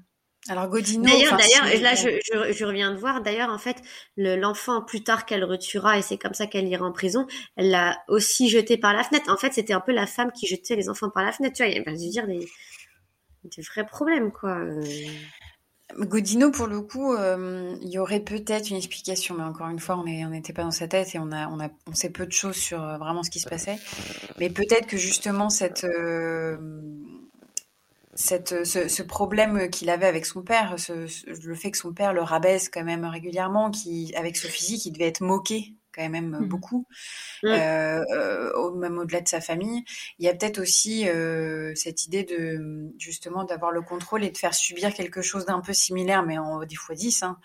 Alors 0.47 0.67
Godino. 0.69 1.03
D'ailleurs, 1.03 1.37
d'ailleurs, 1.37 1.81
là, 1.81 1.95
je, 1.95 2.09
je, 2.23 2.53
je, 2.53 2.65
reviens 2.65 2.91
de 2.91 2.97
voir. 2.97 3.21
D'ailleurs, 3.21 3.49
en 3.49 3.57
fait, 3.57 3.77
l'enfant 4.15 4.81
plus 4.81 5.03
tard 5.03 5.25
qu'elle 5.25 5.43
retuera 5.43 5.97
et 5.97 6.01
c'est 6.01 6.17
comme 6.17 6.33
ça 6.33 6.47
qu'elle 6.47 6.67
ira 6.67 6.85
en 6.85 6.93
prison, 6.93 7.27
elle 7.57 7.69
l'a 7.71 7.97
aussi 8.07 8.49
jeté 8.49 8.77
par 8.77 8.93
la 8.93 9.03
fenêtre. 9.03 9.29
En 9.29 9.37
fait, 9.37 9.53
c'était 9.53 9.73
un 9.73 9.81
peu 9.81 9.91
la 9.91 10.07
femme 10.07 10.31
qui 10.31 10.47
jetait 10.47 10.75
les 10.75 10.89
enfants 10.89 11.09
par 11.09 11.23
la 11.23 11.31
fenêtre. 11.31 11.57
Tu 11.57 11.63
vois, 11.63 11.71
il 11.71 11.77
y 11.77 11.79
a, 11.79 11.83
je 11.85 11.91
veux 11.91 12.09
dire 12.09 12.25
des, 12.25 12.47
des 13.43 13.61
vrais 13.61 13.85
problèmes, 13.85 14.31
quoi. 14.31 14.57
Euh. 14.57 14.81
Godino, 15.97 16.51
pour 16.51 16.67
le 16.67 16.81
coup, 16.81 17.13
euh, 17.13 17.75
il 17.81 17.89
y 17.89 17.97
aurait 17.97 18.19
peut-être 18.19 18.69
une 18.69 18.77
explication, 18.77 19.35
mais 19.35 19.43
encore 19.43 19.69
une 19.69 19.79
fois, 19.79 19.97
on 19.97 20.03
n'était 20.03 20.53
pas 20.53 20.61
dans 20.61 20.71
sa 20.71 20.87
tête 20.87 21.15
et 21.15 21.19
on 21.19 21.31
a, 21.31 21.47
on 21.47 21.59
a, 21.59 21.69
on 21.87 21.95
sait 21.95 22.11
peu 22.11 22.27
de 22.27 22.31
choses 22.31 22.55
sur 22.55 22.81
euh, 22.81 22.97
vraiment 22.97 23.23
ce 23.23 23.31
qui 23.31 23.39
se 23.39 23.49
passait. 23.49 23.77
Mais 24.37 24.51
peut-être 24.51 24.85
que 24.85 24.97
justement 24.97 25.49
cette 25.49 25.85
cette, 28.19 28.65
ce, 28.65 29.01
problème 29.01 29.69
qu'il 29.69 29.89
avait 29.89 30.05
avec 30.05 30.25
son 30.25 30.41
père, 30.41 30.75
le 30.97 31.55
fait 31.55 31.71
que 31.71 31.77
son 31.77 31.93
père 31.93 32.11
le 32.11 32.21
rabaisse 32.21 32.67
quand 32.67 32.83
même 32.83 33.05
régulièrement, 33.05 33.71
qui, 33.71 34.13
avec 34.13 34.35
ce 34.35 34.47
physique, 34.47 34.85
il 34.85 34.91
devait 34.91 35.07
être 35.07 35.21
moqué 35.21 35.75
quand 35.95 36.09
même 36.09 36.37
mmh. 36.37 36.45
beaucoup, 36.45 36.85
mmh. 37.43 37.47
Euh, 37.47 38.03
euh, 38.11 38.71
même 38.75 38.97
au-delà 38.97 39.21
de 39.21 39.27
sa 39.29 39.39
famille. 39.39 39.85
Il 40.19 40.25
y 40.25 40.27
a 40.27 40.35
peut-être 40.35 40.59
aussi 40.59 41.07
euh, 41.07 41.73
cette 41.75 42.05
idée 42.05 42.23
de 42.25 42.91
justement 42.97 43.45
d'avoir 43.45 43.71
le 43.71 43.81
contrôle 43.81 44.25
et 44.25 44.31
de 44.31 44.37
faire 44.37 44.53
subir 44.53 44.93
quelque 44.93 45.21
chose 45.21 45.45
d'un 45.45 45.61
peu 45.61 45.71
similaire, 45.71 46.23
mais 46.23 46.37
en 46.37 46.65
dix 46.65 46.75
fois 46.75 46.95
dix, 46.95 47.23
hein, 47.23 47.37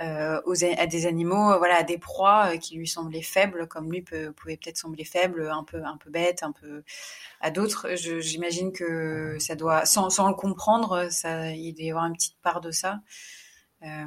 euh, 0.00 0.40
aux, 0.46 0.64
à 0.64 0.86
des 0.86 1.06
animaux, 1.06 1.58
voilà, 1.58 1.76
à 1.76 1.82
des 1.82 1.98
proies 1.98 2.54
euh, 2.54 2.56
qui 2.56 2.76
lui 2.76 2.86
semblaient 2.86 3.22
faibles, 3.22 3.66
comme 3.68 3.90
lui 3.90 4.02
peut, 4.02 4.32
pouvait 4.32 4.56
peut-être 4.56 4.76
sembler 4.76 5.04
faible, 5.04 5.48
un 5.50 5.64
peu, 5.64 5.82
un 5.84 5.96
peu 5.96 6.10
bête, 6.10 6.42
un 6.42 6.52
peu 6.52 6.82
à 7.40 7.50
d'autres. 7.50 7.88
J'imagine 7.96 8.72
que 8.72 9.36
ça 9.38 9.54
doit, 9.54 9.86
sans, 9.86 10.10
sans 10.10 10.28
le 10.28 10.34
comprendre, 10.34 11.08
ça, 11.10 11.50
il 11.50 11.74
doit 11.74 11.84
y 11.84 11.90
avoir 11.90 12.06
une 12.06 12.14
petite 12.14 12.38
part 12.42 12.60
de 12.60 12.70
ça. 12.70 13.00
Euh, 13.84 14.06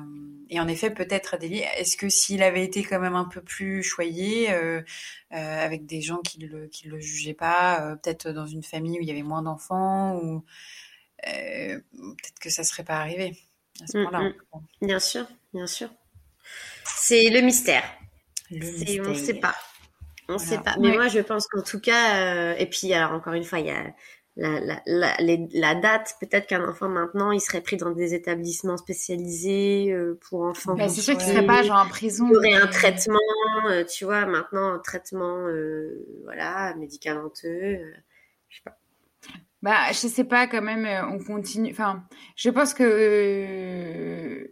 et 0.50 0.60
en 0.60 0.68
effet, 0.68 0.90
peut-être 0.90 1.34
Adélie, 1.34 1.64
est-ce 1.78 1.96
que 1.96 2.10
s'il 2.10 2.44
avait 2.44 2.64
été 2.64 2.84
quand 2.84 3.00
même 3.00 3.16
un 3.16 3.26
peu 3.26 3.42
plus 3.42 3.84
choyé, 3.84 4.52
euh, 4.52 4.82
euh, 5.32 5.66
avec 5.66 5.86
des 5.86 6.02
gens 6.02 6.18
qui 6.18 6.40
le, 6.40 6.68
qui 6.68 6.88
le 6.88 7.00
jugeaient 7.00 7.34
pas, 7.34 7.96
peut-être 8.04 8.30
dans 8.30 8.48
une 8.48 8.64
famille 8.64 9.00
où 9.00 9.02
il 9.02 9.08
y 9.08 9.12
avait 9.12 9.24
moins 9.24 9.42
d'enfants, 9.42 10.18
ou 10.18 10.44
peut-être 11.24 12.40
que 12.42 12.50
ça 12.50 12.64
serait 12.64 12.84
pas 12.84 12.98
arrivé 12.98 13.38
à 13.82 13.88
ce 13.88 13.98
moment-là. 13.98 14.20
Mm, 14.22 14.34
mm. 14.54 14.88
Bien 14.88 15.00
sûr, 15.00 15.26
bien 15.54 15.68
sûr. 15.68 15.90
C'est 16.86 17.30
le 17.30 17.42
mystère. 17.42 17.84
Le 18.50 19.06
On 19.06 19.10
ne 19.10 19.14
sait 19.16 19.34
pas. 19.36 19.56
On 20.28 20.34
ne 20.34 20.38
sait 20.38 20.60
pas. 20.60 20.76
Mais 20.80 20.92
moi, 20.94 21.08
je 21.08 21.20
pense 21.20 21.48
qu'en 21.48 21.62
tout 21.62 21.80
cas, 21.80 22.56
et 22.56 22.66
puis 22.68 22.94
alors 22.94 23.12
encore 23.14 23.34
une 23.34 23.44
fois, 23.44 23.60
il 23.60 23.68
y 23.68 23.72
a 23.72 23.94
la, 24.38 24.60
la, 24.60 24.82
la, 24.86 25.18
la 25.20 25.76
date, 25.76 26.16
peut-être 26.20 26.48
qu'un 26.48 26.68
enfant 26.68 26.88
maintenant, 26.88 27.32
il 27.32 27.42
serait 27.42 27.62
pris 27.62 27.78
dans 27.78 27.92
des 27.92 28.14
établissements 28.14 28.78
spécialisés 28.78 29.92
euh, 29.92 30.18
pour 30.30 30.44
enfants. 30.44 30.76
Bah, 30.76 30.88
c'est 30.88 31.02
sûr 31.02 31.18
qu'il 31.18 31.28
serait 31.28 31.46
pas 31.46 31.64
genre 31.64 31.80
en 31.80 31.90
prison. 31.90 32.28
Il 32.30 32.34
y 32.34 32.38
aurait 32.38 32.54
un 32.54 32.68
traitement, 32.68 33.20
euh, 33.68 33.84
tu 33.84 34.06
vois, 34.06 34.26
maintenant 34.26 34.74
un 34.74 34.80
traitement, 34.80 35.48
euh, 35.48 36.06
voilà, 36.24 36.74
médicamenteux, 36.76 37.80
je 38.48 38.58
sais 38.58 38.62
pas. 38.64 38.78
Bah, 39.62 39.92
je 39.92 40.08
sais 40.08 40.24
pas, 40.24 40.48
quand 40.48 40.62
même, 40.62 40.88
on 41.12 41.24
continue. 41.24 41.72
Enfin, 41.72 42.04
je 42.36 42.50
pense 42.50 42.74
que 42.74 44.50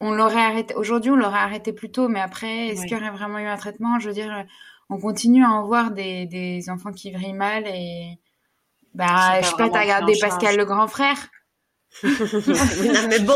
on 0.00 0.12
l'aurait 0.12 0.44
arrêté. 0.44 0.74
Aujourd'hui, 0.74 1.10
on 1.10 1.16
l'aurait 1.16 1.38
arrêté 1.38 1.72
plus 1.72 1.90
tôt, 1.90 2.08
mais 2.08 2.20
après, 2.20 2.68
est-ce 2.68 2.82
qu'il 2.82 2.92
y 2.92 3.00
aurait 3.00 3.10
vraiment 3.10 3.38
eu 3.38 3.46
un 3.46 3.56
traitement? 3.56 3.98
Je 3.98 4.08
veux 4.08 4.14
dire, 4.14 4.44
on 4.90 4.98
continue 4.98 5.44
à 5.44 5.50
en 5.50 5.66
voir 5.66 5.90
des, 5.90 6.26
des 6.26 6.70
enfants 6.70 6.92
qui 6.92 7.12
vrillent 7.12 7.32
mal 7.32 7.64
et 7.66 8.18
bah, 8.94 9.40
je 9.42 9.48
sais 9.48 9.56
pas, 9.56 9.68
t'as 9.68 9.82
regardé 9.82 10.14
Pascal 10.20 10.56
le 10.56 10.64
grand 10.64 10.88
frère. 10.88 11.16
Non, 12.02 13.08
mais 13.08 13.20
bon, 13.20 13.34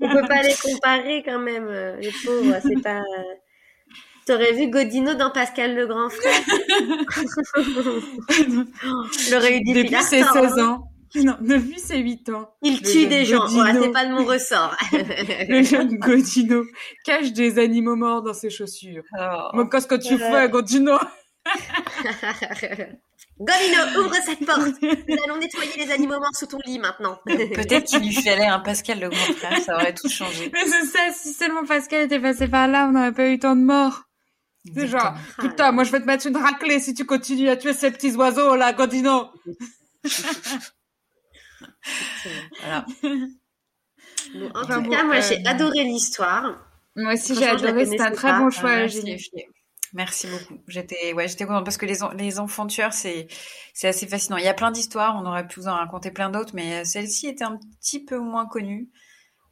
on 0.00 0.08
peut 0.08 0.28
pas 0.28 0.42
les 0.42 0.54
comparer 0.54 1.22
quand 1.24 1.38
même, 1.38 1.66
euh, 1.66 1.96
les 1.96 2.12
pauvres, 2.24 2.56
c'est 2.62 2.82
pas... 2.82 3.02
T'aurais 4.26 4.52
vu 4.52 4.68
Godino 4.68 5.14
dans 5.14 5.30
Pascal 5.30 5.74
le 5.74 5.86
grand 5.86 6.10
frère? 6.10 6.38
Eu 9.50 9.74
Depuis 9.74 10.02
ses 10.02 10.22
16 10.22 10.58
ans. 10.60 10.91
Non, 11.24 11.36
depuis 11.40 11.78
ses 11.78 11.98
8 11.98 12.30
ans. 12.30 12.54
Il 12.62 12.80
tue 12.80 13.06
des 13.06 13.24
gens. 13.24 13.46
c'est 13.46 13.92
pas 13.92 14.06
de 14.06 14.12
mon 14.12 14.24
ressort. 14.24 14.74
le 14.92 15.62
jeune 15.62 15.96
Godino 15.98 16.64
cache 17.04 17.32
des 17.32 17.58
animaux 17.58 17.96
morts 17.96 18.22
dans 18.22 18.34
ses 18.34 18.50
chaussures. 18.50 19.02
Oh. 19.18 19.64
qu'est-ce 19.70 19.86
que 19.86 19.96
tu 19.96 20.16
fais, 20.18 20.48
Godino 20.48 20.98
Golino, 23.40 24.04
ouvre 24.04 24.14
cette 24.24 24.46
porte. 24.46 24.80
Nous 24.80 25.16
allons 25.24 25.38
nettoyer 25.38 25.72
les 25.76 25.90
animaux 25.90 26.18
morts 26.18 26.34
sous 26.34 26.46
ton 26.46 26.58
lit 26.64 26.78
maintenant. 26.78 27.18
Peut-être 27.26 27.84
qu'il 27.84 28.00
lui 28.00 28.14
fallait 28.14 28.46
un 28.46 28.60
Pascal 28.60 29.00
le 29.00 29.08
grand 29.08 29.34
frère, 29.34 29.58
ça 29.58 29.74
aurait 29.74 29.94
tout 29.94 30.08
changé. 30.08 30.50
Mais 30.52 30.64
c'est 30.66 30.86
ça, 30.86 31.00
si 31.12 31.32
seulement 31.32 31.64
Pascal 31.64 32.02
était 32.02 32.20
passé 32.20 32.46
par 32.46 32.68
là, 32.68 32.86
on 32.88 32.92
n'aurait 32.92 33.12
pas 33.12 33.28
eu 33.28 33.38
tant 33.38 33.56
de 33.56 33.62
morts. 33.62 34.04
C'est 34.72 34.86
genre, 34.86 35.14
putain, 35.40 35.72
moi 35.72 35.82
je 35.82 35.90
vais 35.90 36.00
te 36.00 36.06
mettre 36.06 36.26
une 36.28 36.36
raclée 36.36 36.78
si 36.78 36.94
tu 36.94 37.04
continues 37.04 37.48
à 37.48 37.56
tuer 37.56 37.72
ces 37.72 37.90
petits 37.90 38.14
oiseaux 38.14 38.54
là, 38.54 38.72
Godino. 38.72 39.26
Voilà. 42.60 42.86
en 44.54 44.82
tout 44.82 44.90
cas, 44.90 45.04
moi 45.04 45.20
j'ai 45.20 45.38
euh, 45.38 45.50
adoré 45.50 45.84
l'histoire. 45.84 46.64
Moi 46.96 47.14
aussi 47.14 47.34
j'ai 47.34 47.46
adoré, 47.46 47.86
c'était 47.86 48.02
un 48.02 48.10
très 48.12 48.32
bon 48.38 48.50
choix. 48.50 48.86
J'ai 48.86 49.18
Merci 49.94 50.26
beaucoup. 50.26 50.58
J'étais, 50.68 51.12
ouais, 51.12 51.28
j'étais 51.28 51.44
contente 51.44 51.64
parce 51.64 51.76
que 51.76 51.84
les, 51.84 51.98
les 52.16 52.38
enfants 52.38 52.66
tueurs, 52.66 52.94
c'est, 52.94 53.26
c'est 53.74 53.88
assez 53.88 54.06
fascinant. 54.06 54.38
Il 54.38 54.44
y 54.44 54.48
a 54.48 54.54
plein 54.54 54.70
d'histoires, 54.70 55.20
on 55.22 55.26
aurait 55.26 55.46
pu 55.46 55.60
vous 55.60 55.68
en 55.68 55.74
raconter 55.74 56.10
plein 56.10 56.30
d'autres, 56.30 56.54
mais 56.54 56.80
euh, 56.80 56.84
celle-ci 56.84 57.26
était 57.26 57.44
un 57.44 57.58
petit 57.78 58.02
peu 58.02 58.18
moins 58.18 58.46
connue. 58.46 58.88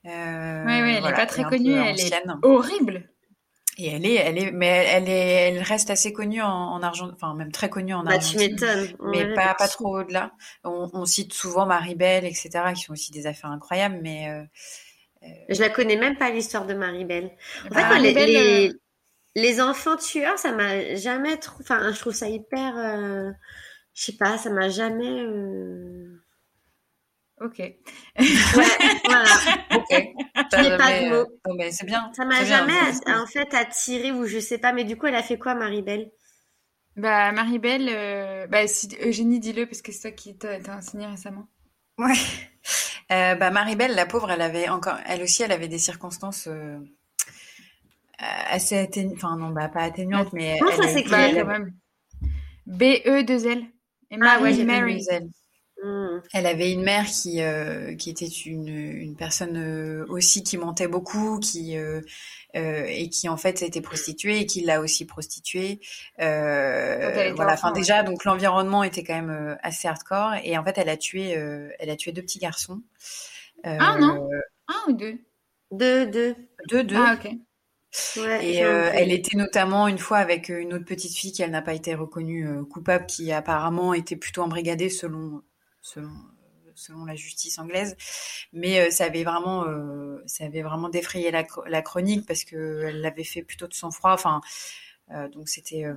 Euh, 0.07 0.65
oui, 0.65 0.81
oui, 0.83 0.95
elle 0.97 1.05
n'est 1.05 1.13
pas 1.13 1.27
très 1.27 1.45
connue, 1.45 1.75
elle 1.75 2.01
est 2.01 2.13
horrible. 2.43 3.11
Et 3.79 3.89
elle 3.89 4.05
est, 4.07 4.15
elle 4.17 4.39
est, 4.39 4.51
mais 4.53 4.67
elle 4.89 5.09
est, 5.09 5.49
elle 5.49 5.63
reste 5.63 5.91
assez 5.91 6.13
connue 6.13 6.43
en, 6.43 6.49
en 6.49 6.83
Argentine, 6.83 7.15
enfin 7.15 7.35
même 7.35 7.53
très 7.53 7.71
connue 7.71 7.95
en 7.95 8.05
bah, 8.05 8.15
Argentine. 8.15 8.39
tu 8.39 8.39
m'étonnes. 8.39 8.97
Mais 9.05 9.27
Ouais, 9.27 9.35
pas, 9.35 9.55
pas 9.55 9.69
trop 9.69 9.99
au-delà. 10.01 10.33
On, 10.65 10.91
on 10.93 11.05
cite 11.07 11.33
souvent 11.33 11.67
Maribel, 11.67 12.25
etc., 12.25 12.73
qui 12.75 12.83
sont 12.83 12.93
aussi 12.93 13.13
des 13.13 13.27
affaires 13.27 13.51
incroyables, 13.51 14.01
mais 14.03 14.29
euh, 14.31 14.45
Je 15.49 15.61
la 15.61 15.69
connais 15.71 15.97
même 15.97 16.17
pas 16.17 16.31
l'histoire 16.31 16.67
de 16.67 16.75
Maribel. 16.75 17.31
En 17.71 17.75
fait, 17.75 17.75
Bah, 17.75 17.85
moi, 17.87 17.99
les, 17.99 18.13
Maribel, 18.13 18.31
les, 18.33 18.71
euh, 18.71 18.81
les 19.37 19.61
enfants 19.61 19.97
tueurs, 19.97 20.39
ça 20.39 20.53
m'a 20.53 20.95
jamais 20.97 21.39
trop. 21.39 21.61
Enfin, 21.63 21.93
je 21.93 22.01
trouve 22.01 22.15
ça 22.15 22.29
hyper. 22.29 22.77
euh, 22.79 23.33
Je 23.95 24.05
sais 24.05 24.17
pas, 24.19 24.39
ça 24.39 24.51
m'a 24.51 24.69
jamais. 24.71 25.25
Ok. 27.41 27.59
ouais, 27.59 27.77
voilà. 29.05 29.25
Ok. 29.75 30.05
Ça 30.51 30.63
jamais... 30.63 30.77
pas 30.77 31.01
de 31.01 31.09
mots. 31.09 31.27
Euh, 31.49 31.55
mais 31.57 31.71
c'est 31.73 31.87
bien. 31.87 32.11
Ça 32.15 32.25
m'a 32.25 32.45
jamais, 32.45 32.79
en 33.07 33.27
fait, 33.27 33.55
attirée 33.55 34.13
ou 34.13 34.27
je 34.27 34.39
sais 34.39 34.59
pas. 34.59 34.73
Mais 34.73 34.85
du 34.85 34.97
coup, 34.97 35.07
elle 35.07 35.15
a 35.15 35.23
fait 35.23 35.39
quoi, 35.39 35.55
Marie-Belle 35.55 36.11
Bah, 36.97 37.33
Marie-Belle, 37.33 37.89
euh, 37.91 38.47
bah. 38.47 38.65
Eugénie, 39.05 39.41
dis-le, 39.41 39.67
parce 39.67 39.81
que 39.81 39.91
c'est 39.93 40.01
ça 40.01 40.11
qui 40.11 40.37
t'a 40.37 40.59
enseigné 40.77 41.07
récemment. 41.07 41.47
Ouais. 41.99 42.15
Euh, 43.11 43.35
bah, 43.35 43.51
Marie-Belle, 43.51 43.95
la 43.95 44.07
pauvre, 44.07 44.31
elle 44.31 44.43
avait 44.43 44.69
encore, 44.69 44.99
elle 45.07 45.23
aussi, 45.23 45.43
elle 45.43 45.53
avait 45.53 45.69
des 45.69 45.79
circonstances 45.79 46.47
euh, 46.47 46.79
assez 48.19 48.79
atténuantes. 48.79 49.17
Enfin, 49.17 49.37
non, 49.37 49.51
bah, 49.51 49.69
pas 49.69 49.83
atténuantes, 49.83 50.27
bah, 50.27 50.31
mais. 50.35 50.59
Comment 50.61 50.77
ça 50.77 50.89
s'écrit, 50.89 51.11
bah, 51.11 51.29
quand 51.33 51.47
même 51.47 51.73
BE2L. 52.69 53.67
Emma 54.11 54.35
ah, 54.37 54.39
oui, 54.43 54.65
Mary. 54.65 54.99
2L. 54.99 55.31
Elle 56.33 56.47
avait 56.47 56.73
une 56.73 56.83
mère 56.83 57.07
qui 57.07 57.41
euh, 57.43 57.95
qui 57.97 58.11
était 58.11 58.27
une 58.27 58.69
une 58.69 59.17
personne 59.17 59.57
euh, 59.57 60.05
aussi 60.09 60.43
qui 60.43 60.59
mentait 60.59 60.89
beaucoup, 60.89 61.39
qui 61.41 61.77
euh, 61.77 62.01
euh, 62.57 62.85
et 62.89 63.09
qui 63.09 63.29
en 63.29 63.37
fait 63.37 63.63
était 63.63 63.81
prostituée 63.81 64.41
et 64.41 64.47
qui 64.47 64.61
l'a 64.63 64.81
aussi 64.81 65.07
prostituée. 65.07 65.81
Euh, 66.21 66.99
Quand 67.01 67.19
elle 67.21 67.33
était 67.33 67.33
voilà. 67.37 67.53
enfant, 67.55 67.69
Enfin 67.69 67.73
déjà 67.73 68.03
donc 68.03 68.25
l'environnement 68.25 68.83
était 68.85 69.05
quand 69.05 69.15
même 69.15 69.31
euh, 69.31 69.57
assez 69.63 69.89
hardcore 69.89 70.35
et 70.45 70.59
en 70.59 70.65
fait 70.65 70.77
elle 70.79 70.89
a 70.89 70.97
tué 70.97 71.37
euh, 71.37 71.71
elle 71.79 71.91
a 71.91 71.97
tué 71.97 72.13
deux 72.13 72.23
petits 72.23 72.39
garçons. 72.41 72.83
Euh, 73.67 73.77
Ah, 73.79 73.97
non 73.99 74.29
Un 74.69 74.91
ou 74.91 74.93
deux? 74.93 75.19
Deux, 75.71 76.07
deux. 76.07 76.35
Deux 76.69 76.85
deux. 76.85 76.97
Ah, 76.97 77.15
ok. 77.19 77.33
Ouais, 78.17 78.47
Et 78.47 78.65
euh, 78.65 78.89
elle 78.95 79.11
était 79.13 79.37
notamment 79.37 79.89
une 79.89 79.99
fois 79.99 80.19
avec 80.19 80.49
une 80.49 80.75
autre 80.75 80.85
petite 80.85 81.15
fille 81.17 81.33
qui 81.33 81.43
elle 81.43 81.51
n'a 81.51 81.63
pas 81.63 81.75
été 81.75 81.95
reconnue 81.95 82.47
euh, 82.49 82.65
coupable, 82.65 83.07
qui 83.07 83.33
apparemment 83.33 83.95
était 83.95 84.17
plutôt 84.17 84.43
embrigadée 84.43 84.89
selon 84.91 85.43
selon 85.83 86.11
selon 86.75 87.05
la 87.05 87.15
justice 87.15 87.59
anglaise. 87.59 87.97
Mais 88.53 88.81
euh, 88.81 88.91
ça 88.91 89.05
avait 89.05 89.25
vraiment 89.25 89.65
euh, 89.67 90.23
ça 90.27 90.45
avait 90.45 90.63
vraiment 90.63 90.89
défrayé 90.89 91.31
la, 91.31 91.47
la 91.67 91.83
chronique 91.83 92.27
parce 92.27 92.45
que 92.45 92.85
elle 92.87 93.01
l'avait 93.01 93.25
fait 93.25 93.43
plutôt 93.43 93.67
de 93.67 93.75
sang-froid. 93.75 94.13
Enfin 94.13 94.41
euh, 95.13 95.29
donc 95.29 95.49
c'était 95.49 95.85
Ah 95.85 95.95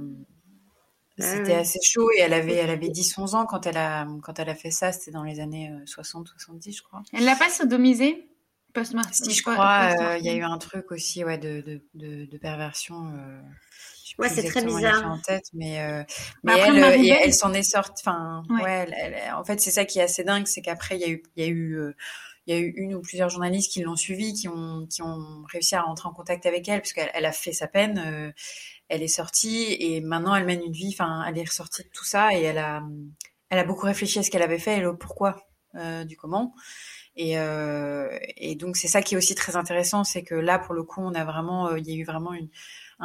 c'était 1.18 1.54
assez 1.54 1.80
chaud 1.84 2.10
et 2.18 2.22
elle 2.22 2.34
avait 2.34 2.56
elle 2.56 2.70
avait 2.70 2.90
10-11 2.90 3.36
ans 3.36 3.46
quand 3.46 3.66
elle 3.68 3.78
a 3.78 4.08
quand 4.24 4.40
elle 4.40 4.50
a 4.50 4.56
fait 4.56 4.72
ça. 4.72 4.92
C'était 4.92 5.12
dans 5.12 5.24
les 5.24 5.40
années 5.40 5.72
60-70 5.86 6.78
je 6.78 6.84
crois. 6.84 7.04
Elle 7.14 7.26
l'a 7.26 7.36
pas 7.36 7.50
sodomisé? 7.50 8.30
Post-mortem. 8.74 9.14
Si 9.14 9.32
je 9.32 9.44
crois, 9.44 10.18
il 10.18 10.26
y 10.26 10.30
a 10.30 10.34
eu 10.34 10.42
un 10.42 10.58
truc 10.58 10.92
aussi, 10.92 11.24
ouais, 11.24 11.38
de, 11.38 11.62
de, 11.62 11.82
de, 11.94 12.26
de 12.26 12.38
perversion. 12.40 13.14
Sais 14.18 14.22
Ouais, 14.22 14.30
c'est 14.30 14.44
très 14.50 14.64
bizarre. 14.64 15.12
en 15.12 15.20
tête, 15.20 15.46
mais, 15.54 15.82
euh, 15.82 16.04
Mais 16.44 16.54
mais 16.56 16.62
après, 16.62 16.78
elle, 16.78 17.12
euh, 17.12 17.16
elle 17.24 17.34
s'en 17.34 17.54
est 17.54 17.64
sortie. 17.64 18.04
Enfin, 18.06 18.44
Ouais. 18.50 18.62
ouais, 18.64 18.72
elle- 18.88 18.94
elle- 19.16 19.34
en 19.34 19.44
fait, 19.44 19.60
c'est 19.60 19.72
ça 19.72 19.86
qui 19.86 20.00
est 20.00 20.04
assez 20.04 20.24
dingue, 20.24 20.46
c'est 20.48 20.62
qu'après, 20.62 20.96
il 20.98 21.02
y 21.02 21.06
a 21.06 21.10
eu, 21.10 21.24
il 21.36 21.44
y 21.44 21.48
a 21.48 21.50
eu, 21.50 21.78
euh, 21.80 21.96
il 22.46 22.54
y 22.54 22.58
a 22.58 22.60
eu 22.62 22.74
une 22.76 22.94
ou 22.96 23.02
plusieurs 23.02 23.30
journalistes 23.30 23.72
qui 23.72 23.82
l'ont 23.82 23.96
suivie, 23.96 24.34
qui 24.34 24.48
ont, 24.50 24.86
qui 24.88 25.02
ont 25.02 25.44
réussi 25.52 25.76
à 25.76 25.82
rentrer 25.82 26.10
en 26.10 26.14
contact 26.14 26.46
avec 26.46 26.68
elle, 26.68 26.82
parce 26.82 26.94
qu'elle 26.94 27.10
elle 27.14 27.26
a 27.26 27.32
fait 27.32 27.54
sa 27.54 27.68
peine. 27.68 27.98
euh, 28.06 28.32
elle 28.90 29.02
est 29.02 29.08
sortie 29.08 29.76
et 29.80 30.02
maintenant 30.02 30.36
elle 30.36 30.46
mène 30.46 30.62
une 30.62 30.74
vie. 30.74 30.90
Enfin, 30.94 31.24
elle 31.28 31.38
est 31.40 31.48
ressortie 31.50 31.84
de 31.84 31.90
tout 31.90 32.04
ça 32.06 32.34
et 32.34 32.42
elle 32.44 32.58
a, 32.60 32.84
elle 33.50 33.58
a 33.60 33.64
beaucoup 33.64 33.86
réfléchi 33.88 34.20
à 34.20 34.24
ce 34.24 34.30
qu'elle 34.30 34.42
avait 34.44 34.60
fait 34.60 34.78
et 34.78 34.82
le 34.82 34.96
pourquoi 34.98 35.42
euh, 35.76 36.04
du 36.04 36.16
comment. 36.18 36.54
Et, 37.16 37.40
euh, 37.40 38.10
et 38.38 38.56
donc 38.56 38.76
c'est 38.76 38.88
ça 38.88 39.02
qui 39.02 39.16
est 39.16 39.18
aussi 39.18 39.36
très 39.36 39.56
intéressant, 39.56 40.04
c'est 40.04 40.22
que 40.24 40.36
là 40.36 40.60
pour 40.60 40.74
le 40.76 40.84
coup 40.84 41.02
on 41.02 41.14
a 41.16 41.24
vraiment, 41.24 41.76
il 41.76 41.88
y 41.90 41.94
a 41.94 41.96
eu 41.96 42.04
vraiment 42.04 42.34
une, 42.34 42.50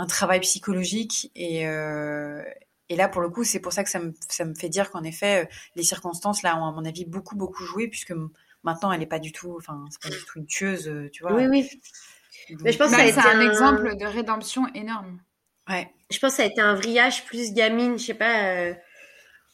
un 0.01 0.07
travail 0.07 0.41
psychologique 0.41 1.31
et 1.35 1.67
euh, 1.67 2.43
et 2.89 2.97
là 2.97 3.09
pour 3.09 3.21
le 3.21 3.29
coup 3.31 3.43
c'est 3.45 3.59
pour 3.61 3.73
ça 3.73 3.83
que 3.85 3.91
ça 3.91 3.99
me 3.99 4.15
ça 4.29 4.45
me 4.45 4.55
fait 4.55 4.69
dire 4.69 4.91
qu'en 4.91 5.03
effet 5.03 5.45
euh, 5.45 5.47
les 5.77 5.83
circonstances 5.83 6.43
là 6.43 6.57
ont 6.57 6.65
à 6.67 6.73
mon 6.73 6.85
avis 6.85 7.05
beaucoup 7.05 7.35
beaucoup 7.37 7.65
joué 7.65 7.89
puisque 7.89 8.15
maintenant 8.63 8.93
elle 8.93 9.03
est 9.03 9.07
pas 9.07 9.19
du 9.19 9.33
tout, 9.33 9.55
enfin 9.59 9.85
c'est 9.91 10.01
pas 10.03 10.09
du 10.11 10.25
tout 10.25 10.39
une 10.39 10.47
tueuse, 10.47 10.89
euh, 10.89 11.11
tu 11.13 11.23
vois. 11.23 11.35
Oui, 11.35 11.47
oui. 11.49 11.69
Donc, 12.51 12.61
Mais 12.63 12.73
je 12.73 12.79
pense 12.79 12.91
que 12.91 12.97
Bah, 12.97 12.99
ça 12.99 13.03
a 13.03 13.13
c'est 13.13 13.19
été 13.21 13.29
un 13.29 13.41
un- 13.41 13.51
exemple 13.51 13.97
de 13.97 14.07
rédemption 14.07 14.67
énorme. 14.75 15.21
ouais. 15.69 15.91
Je 16.11 16.19
pense 16.19 16.31
que 16.33 16.37
ça 16.39 16.43
a 16.45 16.47
été 16.47 16.61
un 16.61 16.75
vrillage 16.75 17.25
plus 17.27 17.53
gamine. 17.53 17.99
Je 17.99 18.05
sais 18.05 18.15
pas. 18.15 18.45
euh, 18.55 18.75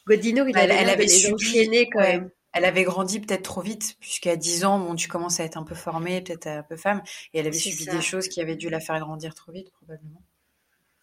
Godino, 0.07 0.45
il 0.47 0.55
Elle- 0.57 0.71
avait, 0.71 0.81
elle 0.83 0.89
avait 0.89 1.07
subi, 1.07 1.89
quand 1.91 1.99
ouais. 1.99 2.13
même. 2.19 2.29
Elle 2.53 2.63
avait 2.63 2.83
grandi 2.83 3.19
peut-être 3.19 3.41
trop 3.43 3.61
vite, 3.61 3.97
puisqu'à 3.99 4.37
10 4.37 4.63
ans, 4.63 4.79
bon, 4.79 4.95
tu 4.95 5.09
commences 5.09 5.41
à 5.41 5.43
être 5.43 5.57
un 5.57 5.63
peu 5.63 5.75
formée, 5.75 6.21
peut-être 6.21 6.47
un 6.47 6.63
peu 6.63 6.77
femme, 6.77 7.01
et 7.33 7.39
elle 7.39 7.47
avait 7.47 7.57
subi 7.57 7.83
ça. 7.83 7.91
des 7.91 8.01
choses 8.01 8.29
qui 8.29 8.39
avaient 8.39 8.55
dû 8.55 8.69
la 8.69 8.79
faire 8.79 8.97
grandir 8.99 9.33
trop 9.35 9.51
vite, 9.51 9.71
probablement. 9.71 10.21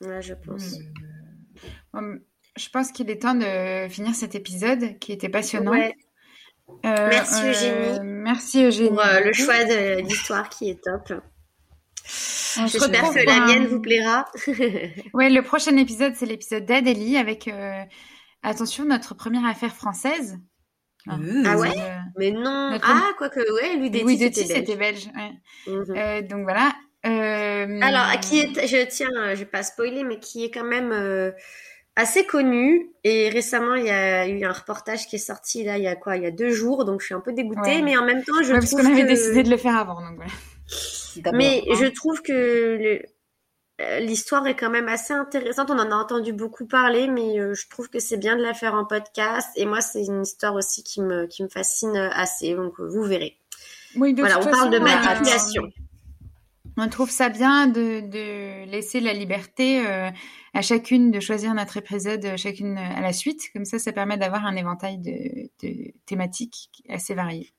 Ouais, 0.02 0.20
je 0.22 0.34
pense. 0.34 0.74
Hum, 1.92 2.20
Je 2.56 2.68
pense 2.68 2.92
qu'il 2.92 3.10
est 3.10 3.22
temps 3.22 3.34
de 3.34 3.88
finir 3.88 4.14
cet 4.14 4.34
épisode 4.34 4.98
qui 4.98 5.12
était 5.12 5.28
passionnant. 5.28 5.70
Ouais. 5.72 5.94
Euh, 6.84 7.08
Merci, 7.08 7.42
Eugénie. 7.48 7.98
Merci 8.02 8.64
Eugénie. 8.64 8.88
Pour 8.90 9.00
euh, 9.00 9.20
le 9.20 9.32
choix 9.32 9.64
de 9.64 10.00
l'histoire 10.00 10.48
qui 10.48 10.70
est 10.70 10.82
top. 10.82 11.12
Se 12.04 12.60
J'espère 12.66 13.10
que 13.12 13.24
la 13.26 13.46
mienne 13.46 13.66
vous 13.66 13.80
plaira. 13.80 14.26
Ouais, 15.14 15.30
le 15.30 15.40
prochain 15.42 15.76
épisode, 15.76 16.14
c'est 16.16 16.26
l'épisode 16.26 16.64
d'Adélie 16.66 17.16
avec, 17.16 17.48
euh, 17.48 17.82
attention, 18.42 18.84
notre 18.84 19.14
première 19.14 19.46
affaire 19.46 19.74
française. 19.74 20.38
Ah. 21.08 21.16
Euh, 21.20 21.42
Ah 21.46 21.56
ouais 21.56 21.70
Euh, 21.76 21.96
Mais 22.18 22.30
non. 22.30 22.70
Notre- 22.70 22.86
Ah, 22.88 23.12
quoique, 23.18 23.40
ouais, 23.40 23.76
Louis 23.76 23.90
Détis, 23.90 24.04
Louis 24.04 24.18
c'était 24.18 24.44
belge. 24.44 24.50
c'était 24.54 24.76
belge. 24.76 25.10
ouais. 25.16 25.98
Euh, 25.98 26.22
donc 26.22 26.42
voilà. 26.42 26.72
Euh, 27.06 27.80
Alors, 27.82 28.20
qui 28.20 28.40
est, 28.40 28.66
je 28.66 28.84
tiens, 28.86 29.10
euh, 29.16 29.30
je 29.34 29.40
vais 29.40 29.44
pas 29.44 29.62
spoiler, 29.62 30.04
mais 30.04 30.18
qui 30.20 30.44
est 30.44 30.50
quand 30.50 30.64
même 30.64 30.92
euh, 30.92 31.32
assez 31.96 32.24
connu. 32.26 32.90
Et 33.04 33.28
récemment, 33.30 33.74
il 33.74 33.86
y 33.86 33.90
a 33.90 34.26
eu 34.28 34.44
un 34.44 34.52
reportage 34.52 35.06
qui 35.08 35.16
est 35.16 35.18
sorti 35.18 35.64
là, 35.64 35.78
il 35.78 35.84
y 35.84 35.88
a 35.88 35.96
quoi, 35.96 36.16
il 36.16 36.22
y 36.22 36.26
a 36.26 36.30
deux 36.30 36.50
jours, 36.50 36.84
donc 36.84 37.00
je 37.00 37.06
suis 37.06 37.14
un 37.14 37.20
peu 37.20 37.32
dégoûtée, 37.32 37.60
Ouais. 37.60 37.82
mais 37.82 37.96
en 37.96 38.04
même 38.04 38.22
temps, 38.24 38.42
je 38.42 38.52
Ouais, 38.52 38.58
parce 38.60 38.70
trouve 38.70 38.82
qu'on 38.82 38.92
avait 38.92 39.02
que... 39.02 39.08
décidé 39.08 39.42
de 39.42 39.50
le 39.50 39.56
faire 39.56 39.76
avant. 39.76 40.00
Donc 40.00 40.16
voilà. 40.16 40.30
d'abord, 41.16 41.38
Mais 41.38 41.64
hein. 41.68 41.74
je 41.80 41.86
trouve 41.86 42.22
que 42.22 43.02
euh, 43.80 43.98
l'histoire 44.00 44.46
est 44.46 44.54
quand 44.56 44.70
même 44.70 44.88
assez 44.88 45.12
intéressante. 45.12 45.70
On 45.70 45.78
en 45.78 45.90
a 45.90 45.94
entendu 45.96 46.32
beaucoup 46.32 46.66
parler, 46.66 47.08
mais 47.08 47.38
euh, 47.40 47.54
je 47.54 47.68
trouve 47.68 47.88
que 47.88 47.98
c'est 47.98 48.16
bien 48.16 48.36
de 48.36 48.42
la 48.42 48.54
faire 48.54 48.74
en 48.74 48.84
podcast. 48.84 49.48
Et 49.56 49.66
moi, 49.66 49.80
c'est 49.80 50.04
une 50.04 50.22
histoire 50.22 50.54
aussi 50.54 50.84
qui 50.84 51.00
me, 51.00 51.26
qui 51.26 51.42
me 51.42 51.48
fascine 51.48 51.96
assez, 51.96 52.54
donc 52.54 52.78
euh, 52.80 52.86
vous 52.88 53.02
verrez. 53.02 53.38
Oui, 53.96 54.14
de 54.14 54.20
Voilà, 54.20 54.36
toute 54.36 54.46
on 54.48 54.50
parle 54.50 54.70
de 54.70 54.76
euh, 54.76 54.80
manipulation. 54.80 55.64
On 56.76 56.88
trouve 56.88 57.10
ça 57.10 57.28
bien 57.28 57.66
de, 57.66 58.00
de 58.00 58.64
laisser 58.70 59.00
la 59.00 59.12
liberté 59.12 59.86
euh, 59.86 60.10
à 60.54 60.62
chacune 60.62 61.10
de 61.10 61.20
choisir 61.20 61.52
notre 61.54 61.76
épisode, 61.76 62.24
euh, 62.24 62.36
chacune 62.36 62.78
à 62.78 63.00
la 63.00 63.12
suite. 63.12 63.42
Comme 63.52 63.64
ça, 63.64 63.78
ça 63.78 63.92
permet 63.92 64.16
d'avoir 64.16 64.46
un 64.46 64.56
éventail 64.56 64.98
de, 64.98 65.50
de 65.62 65.92
thématiques 66.06 66.82
assez 66.88 67.14
variées. 67.14 67.52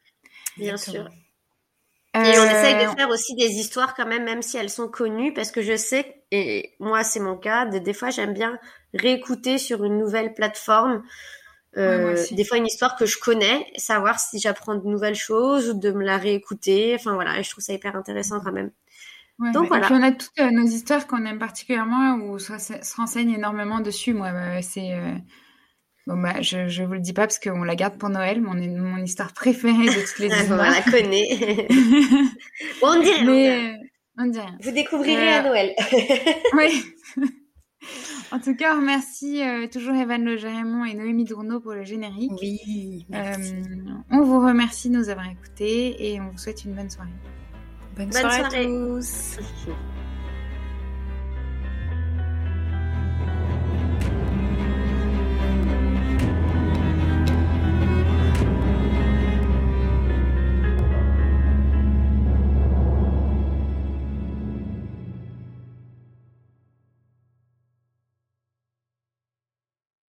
Bien 0.58 0.78
Exactement. 0.78 0.78
sûr. 0.78 1.12
Et 2.24 2.40
on 2.40 2.46
Euh, 2.46 2.50
essaye 2.50 2.78
de 2.78 2.88
faire 2.88 3.10
aussi 3.10 3.36
des 3.36 3.50
histoires 3.50 3.94
quand 3.96 4.06
même, 4.06 4.24
même 4.24 4.42
si 4.42 4.58
elles 4.58 4.70
sont 4.70 4.88
connues, 4.88 5.34
parce 5.34 5.52
que 5.52 5.62
je 5.62 5.76
sais, 5.76 6.24
et 6.32 6.74
moi 6.80 7.04
c'est 7.04 7.20
mon 7.20 7.36
cas, 7.38 7.66
de- 7.66 7.80
des 7.80 7.94
fois 7.94 8.12
j'aime 8.12 8.34
bien 8.34 8.58
réécouter 8.94 9.58
sur 9.58 9.84
une 9.84 9.98
nouvelle 9.98 10.34
plateforme, 10.34 11.04
euh, 11.78 12.26
Ouais, 12.26 12.30
des 12.32 12.46
fois 12.46 12.58
une 12.58 12.68
histoire 12.68 12.96
que 12.98 13.06
je 13.08 13.20
connais, 13.20 13.68
savoir 13.78 14.20
si 14.20 14.40
j'apprends 14.40 14.76
de 14.76 14.88
nouvelles 14.88 15.16
choses 15.16 15.70
ou 15.72 15.74
de 15.80 15.92
me 15.92 16.04
la 16.06 16.18
réécouter. 16.18 16.96
Enfin 16.96 17.16
voilà, 17.16 17.42
je 17.42 17.50
trouve 17.52 17.64
ça 17.64 17.74
hyper 17.74 17.96
intéressant 17.96 18.42
quand 18.42 18.54
même. 18.54 18.72
Ouais, 19.44 19.52
Donc, 19.52 19.68
voilà. 19.68 19.86
Puis 19.88 19.96
on 19.96 20.02
a 20.04 20.12
toutes 20.12 20.40
euh, 20.40 20.50
nos 20.52 20.66
histoires 20.66 21.06
qu'on 21.08 21.26
aime 21.26 21.40
particulièrement 21.40 22.16
ou 22.16 22.40
se, 22.40 22.58
se 22.58 22.96
renseigne 22.96 23.32
énormément 23.32 23.80
dessus. 23.82 24.14
Moi, 24.14 24.28
euh, 24.28 24.60
c'est 24.62 24.94
euh, 24.94 25.14
bon 26.08 26.18
bah 26.22 26.42
je 26.42 26.68
je 26.68 26.84
vous 26.84 26.94
le 26.94 27.00
dis 27.00 27.14
pas 27.14 27.24
parce 27.28 27.40
qu'on 27.40 27.64
la 27.64 27.76
garde 27.76 27.98
pour 27.98 28.10
Noël, 28.10 28.42
mon 28.42 28.54
mon 28.56 28.98
histoire 29.04 29.34
préférée 29.34 29.86
de 29.86 30.08
toutes 30.08 30.20
les 30.20 30.32
on 30.34 30.42
histoires. 30.42 30.70
la 30.72 30.82
connaît. 30.82 31.68
bon, 32.82 32.88
on 32.88 33.00
dirait. 33.02 33.24
Mais 33.26 33.74
euh, 33.74 33.78
on 34.18 34.32
rien. 34.32 34.58
Vous 34.62 34.72
découvrirez 34.72 35.34
Euh, 35.34 35.40
à 35.40 35.44
Noël. 35.44 35.74
Oui. 36.56 36.84
en 38.32 38.40
tout 38.40 38.56
cas, 38.56 38.76
on 38.76 38.80
remercie 38.80 39.42
euh, 39.44 39.68
toujours 39.68 39.96
Evan 39.96 40.24
Le 40.24 40.38
Gérémon 40.38 40.86
et 40.86 40.94
Noémie 40.94 41.26
Dourneau 41.26 41.60
pour 41.60 41.74
le 41.74 41.84
générique. 41.84 42.32
Oui, 42.42 43.06
merci. 43.10 43.54
Euh, 43.56 43.92
on 44.12 44.22
vous 44.22 44.40
remercie 44.40 44.90
de 44.90 44.98
nous 44.98 45.10
avoir 45.10 45.28
écoutés 45.30 46.12
et 46.14 46.22
on 46.22 46.30
vous 46.30 46.38
souhaite 46.38 46.64
une 46.64 46.74
bonne 46.76 46.90
soirée. 46.90 47.10
Bonne, 47.96 48.10
bonne 48.10 48.30
soirée 48.30 48.38
soirée. 48.38 48.64
à 48.64 48.66
tous. 48.66 49.38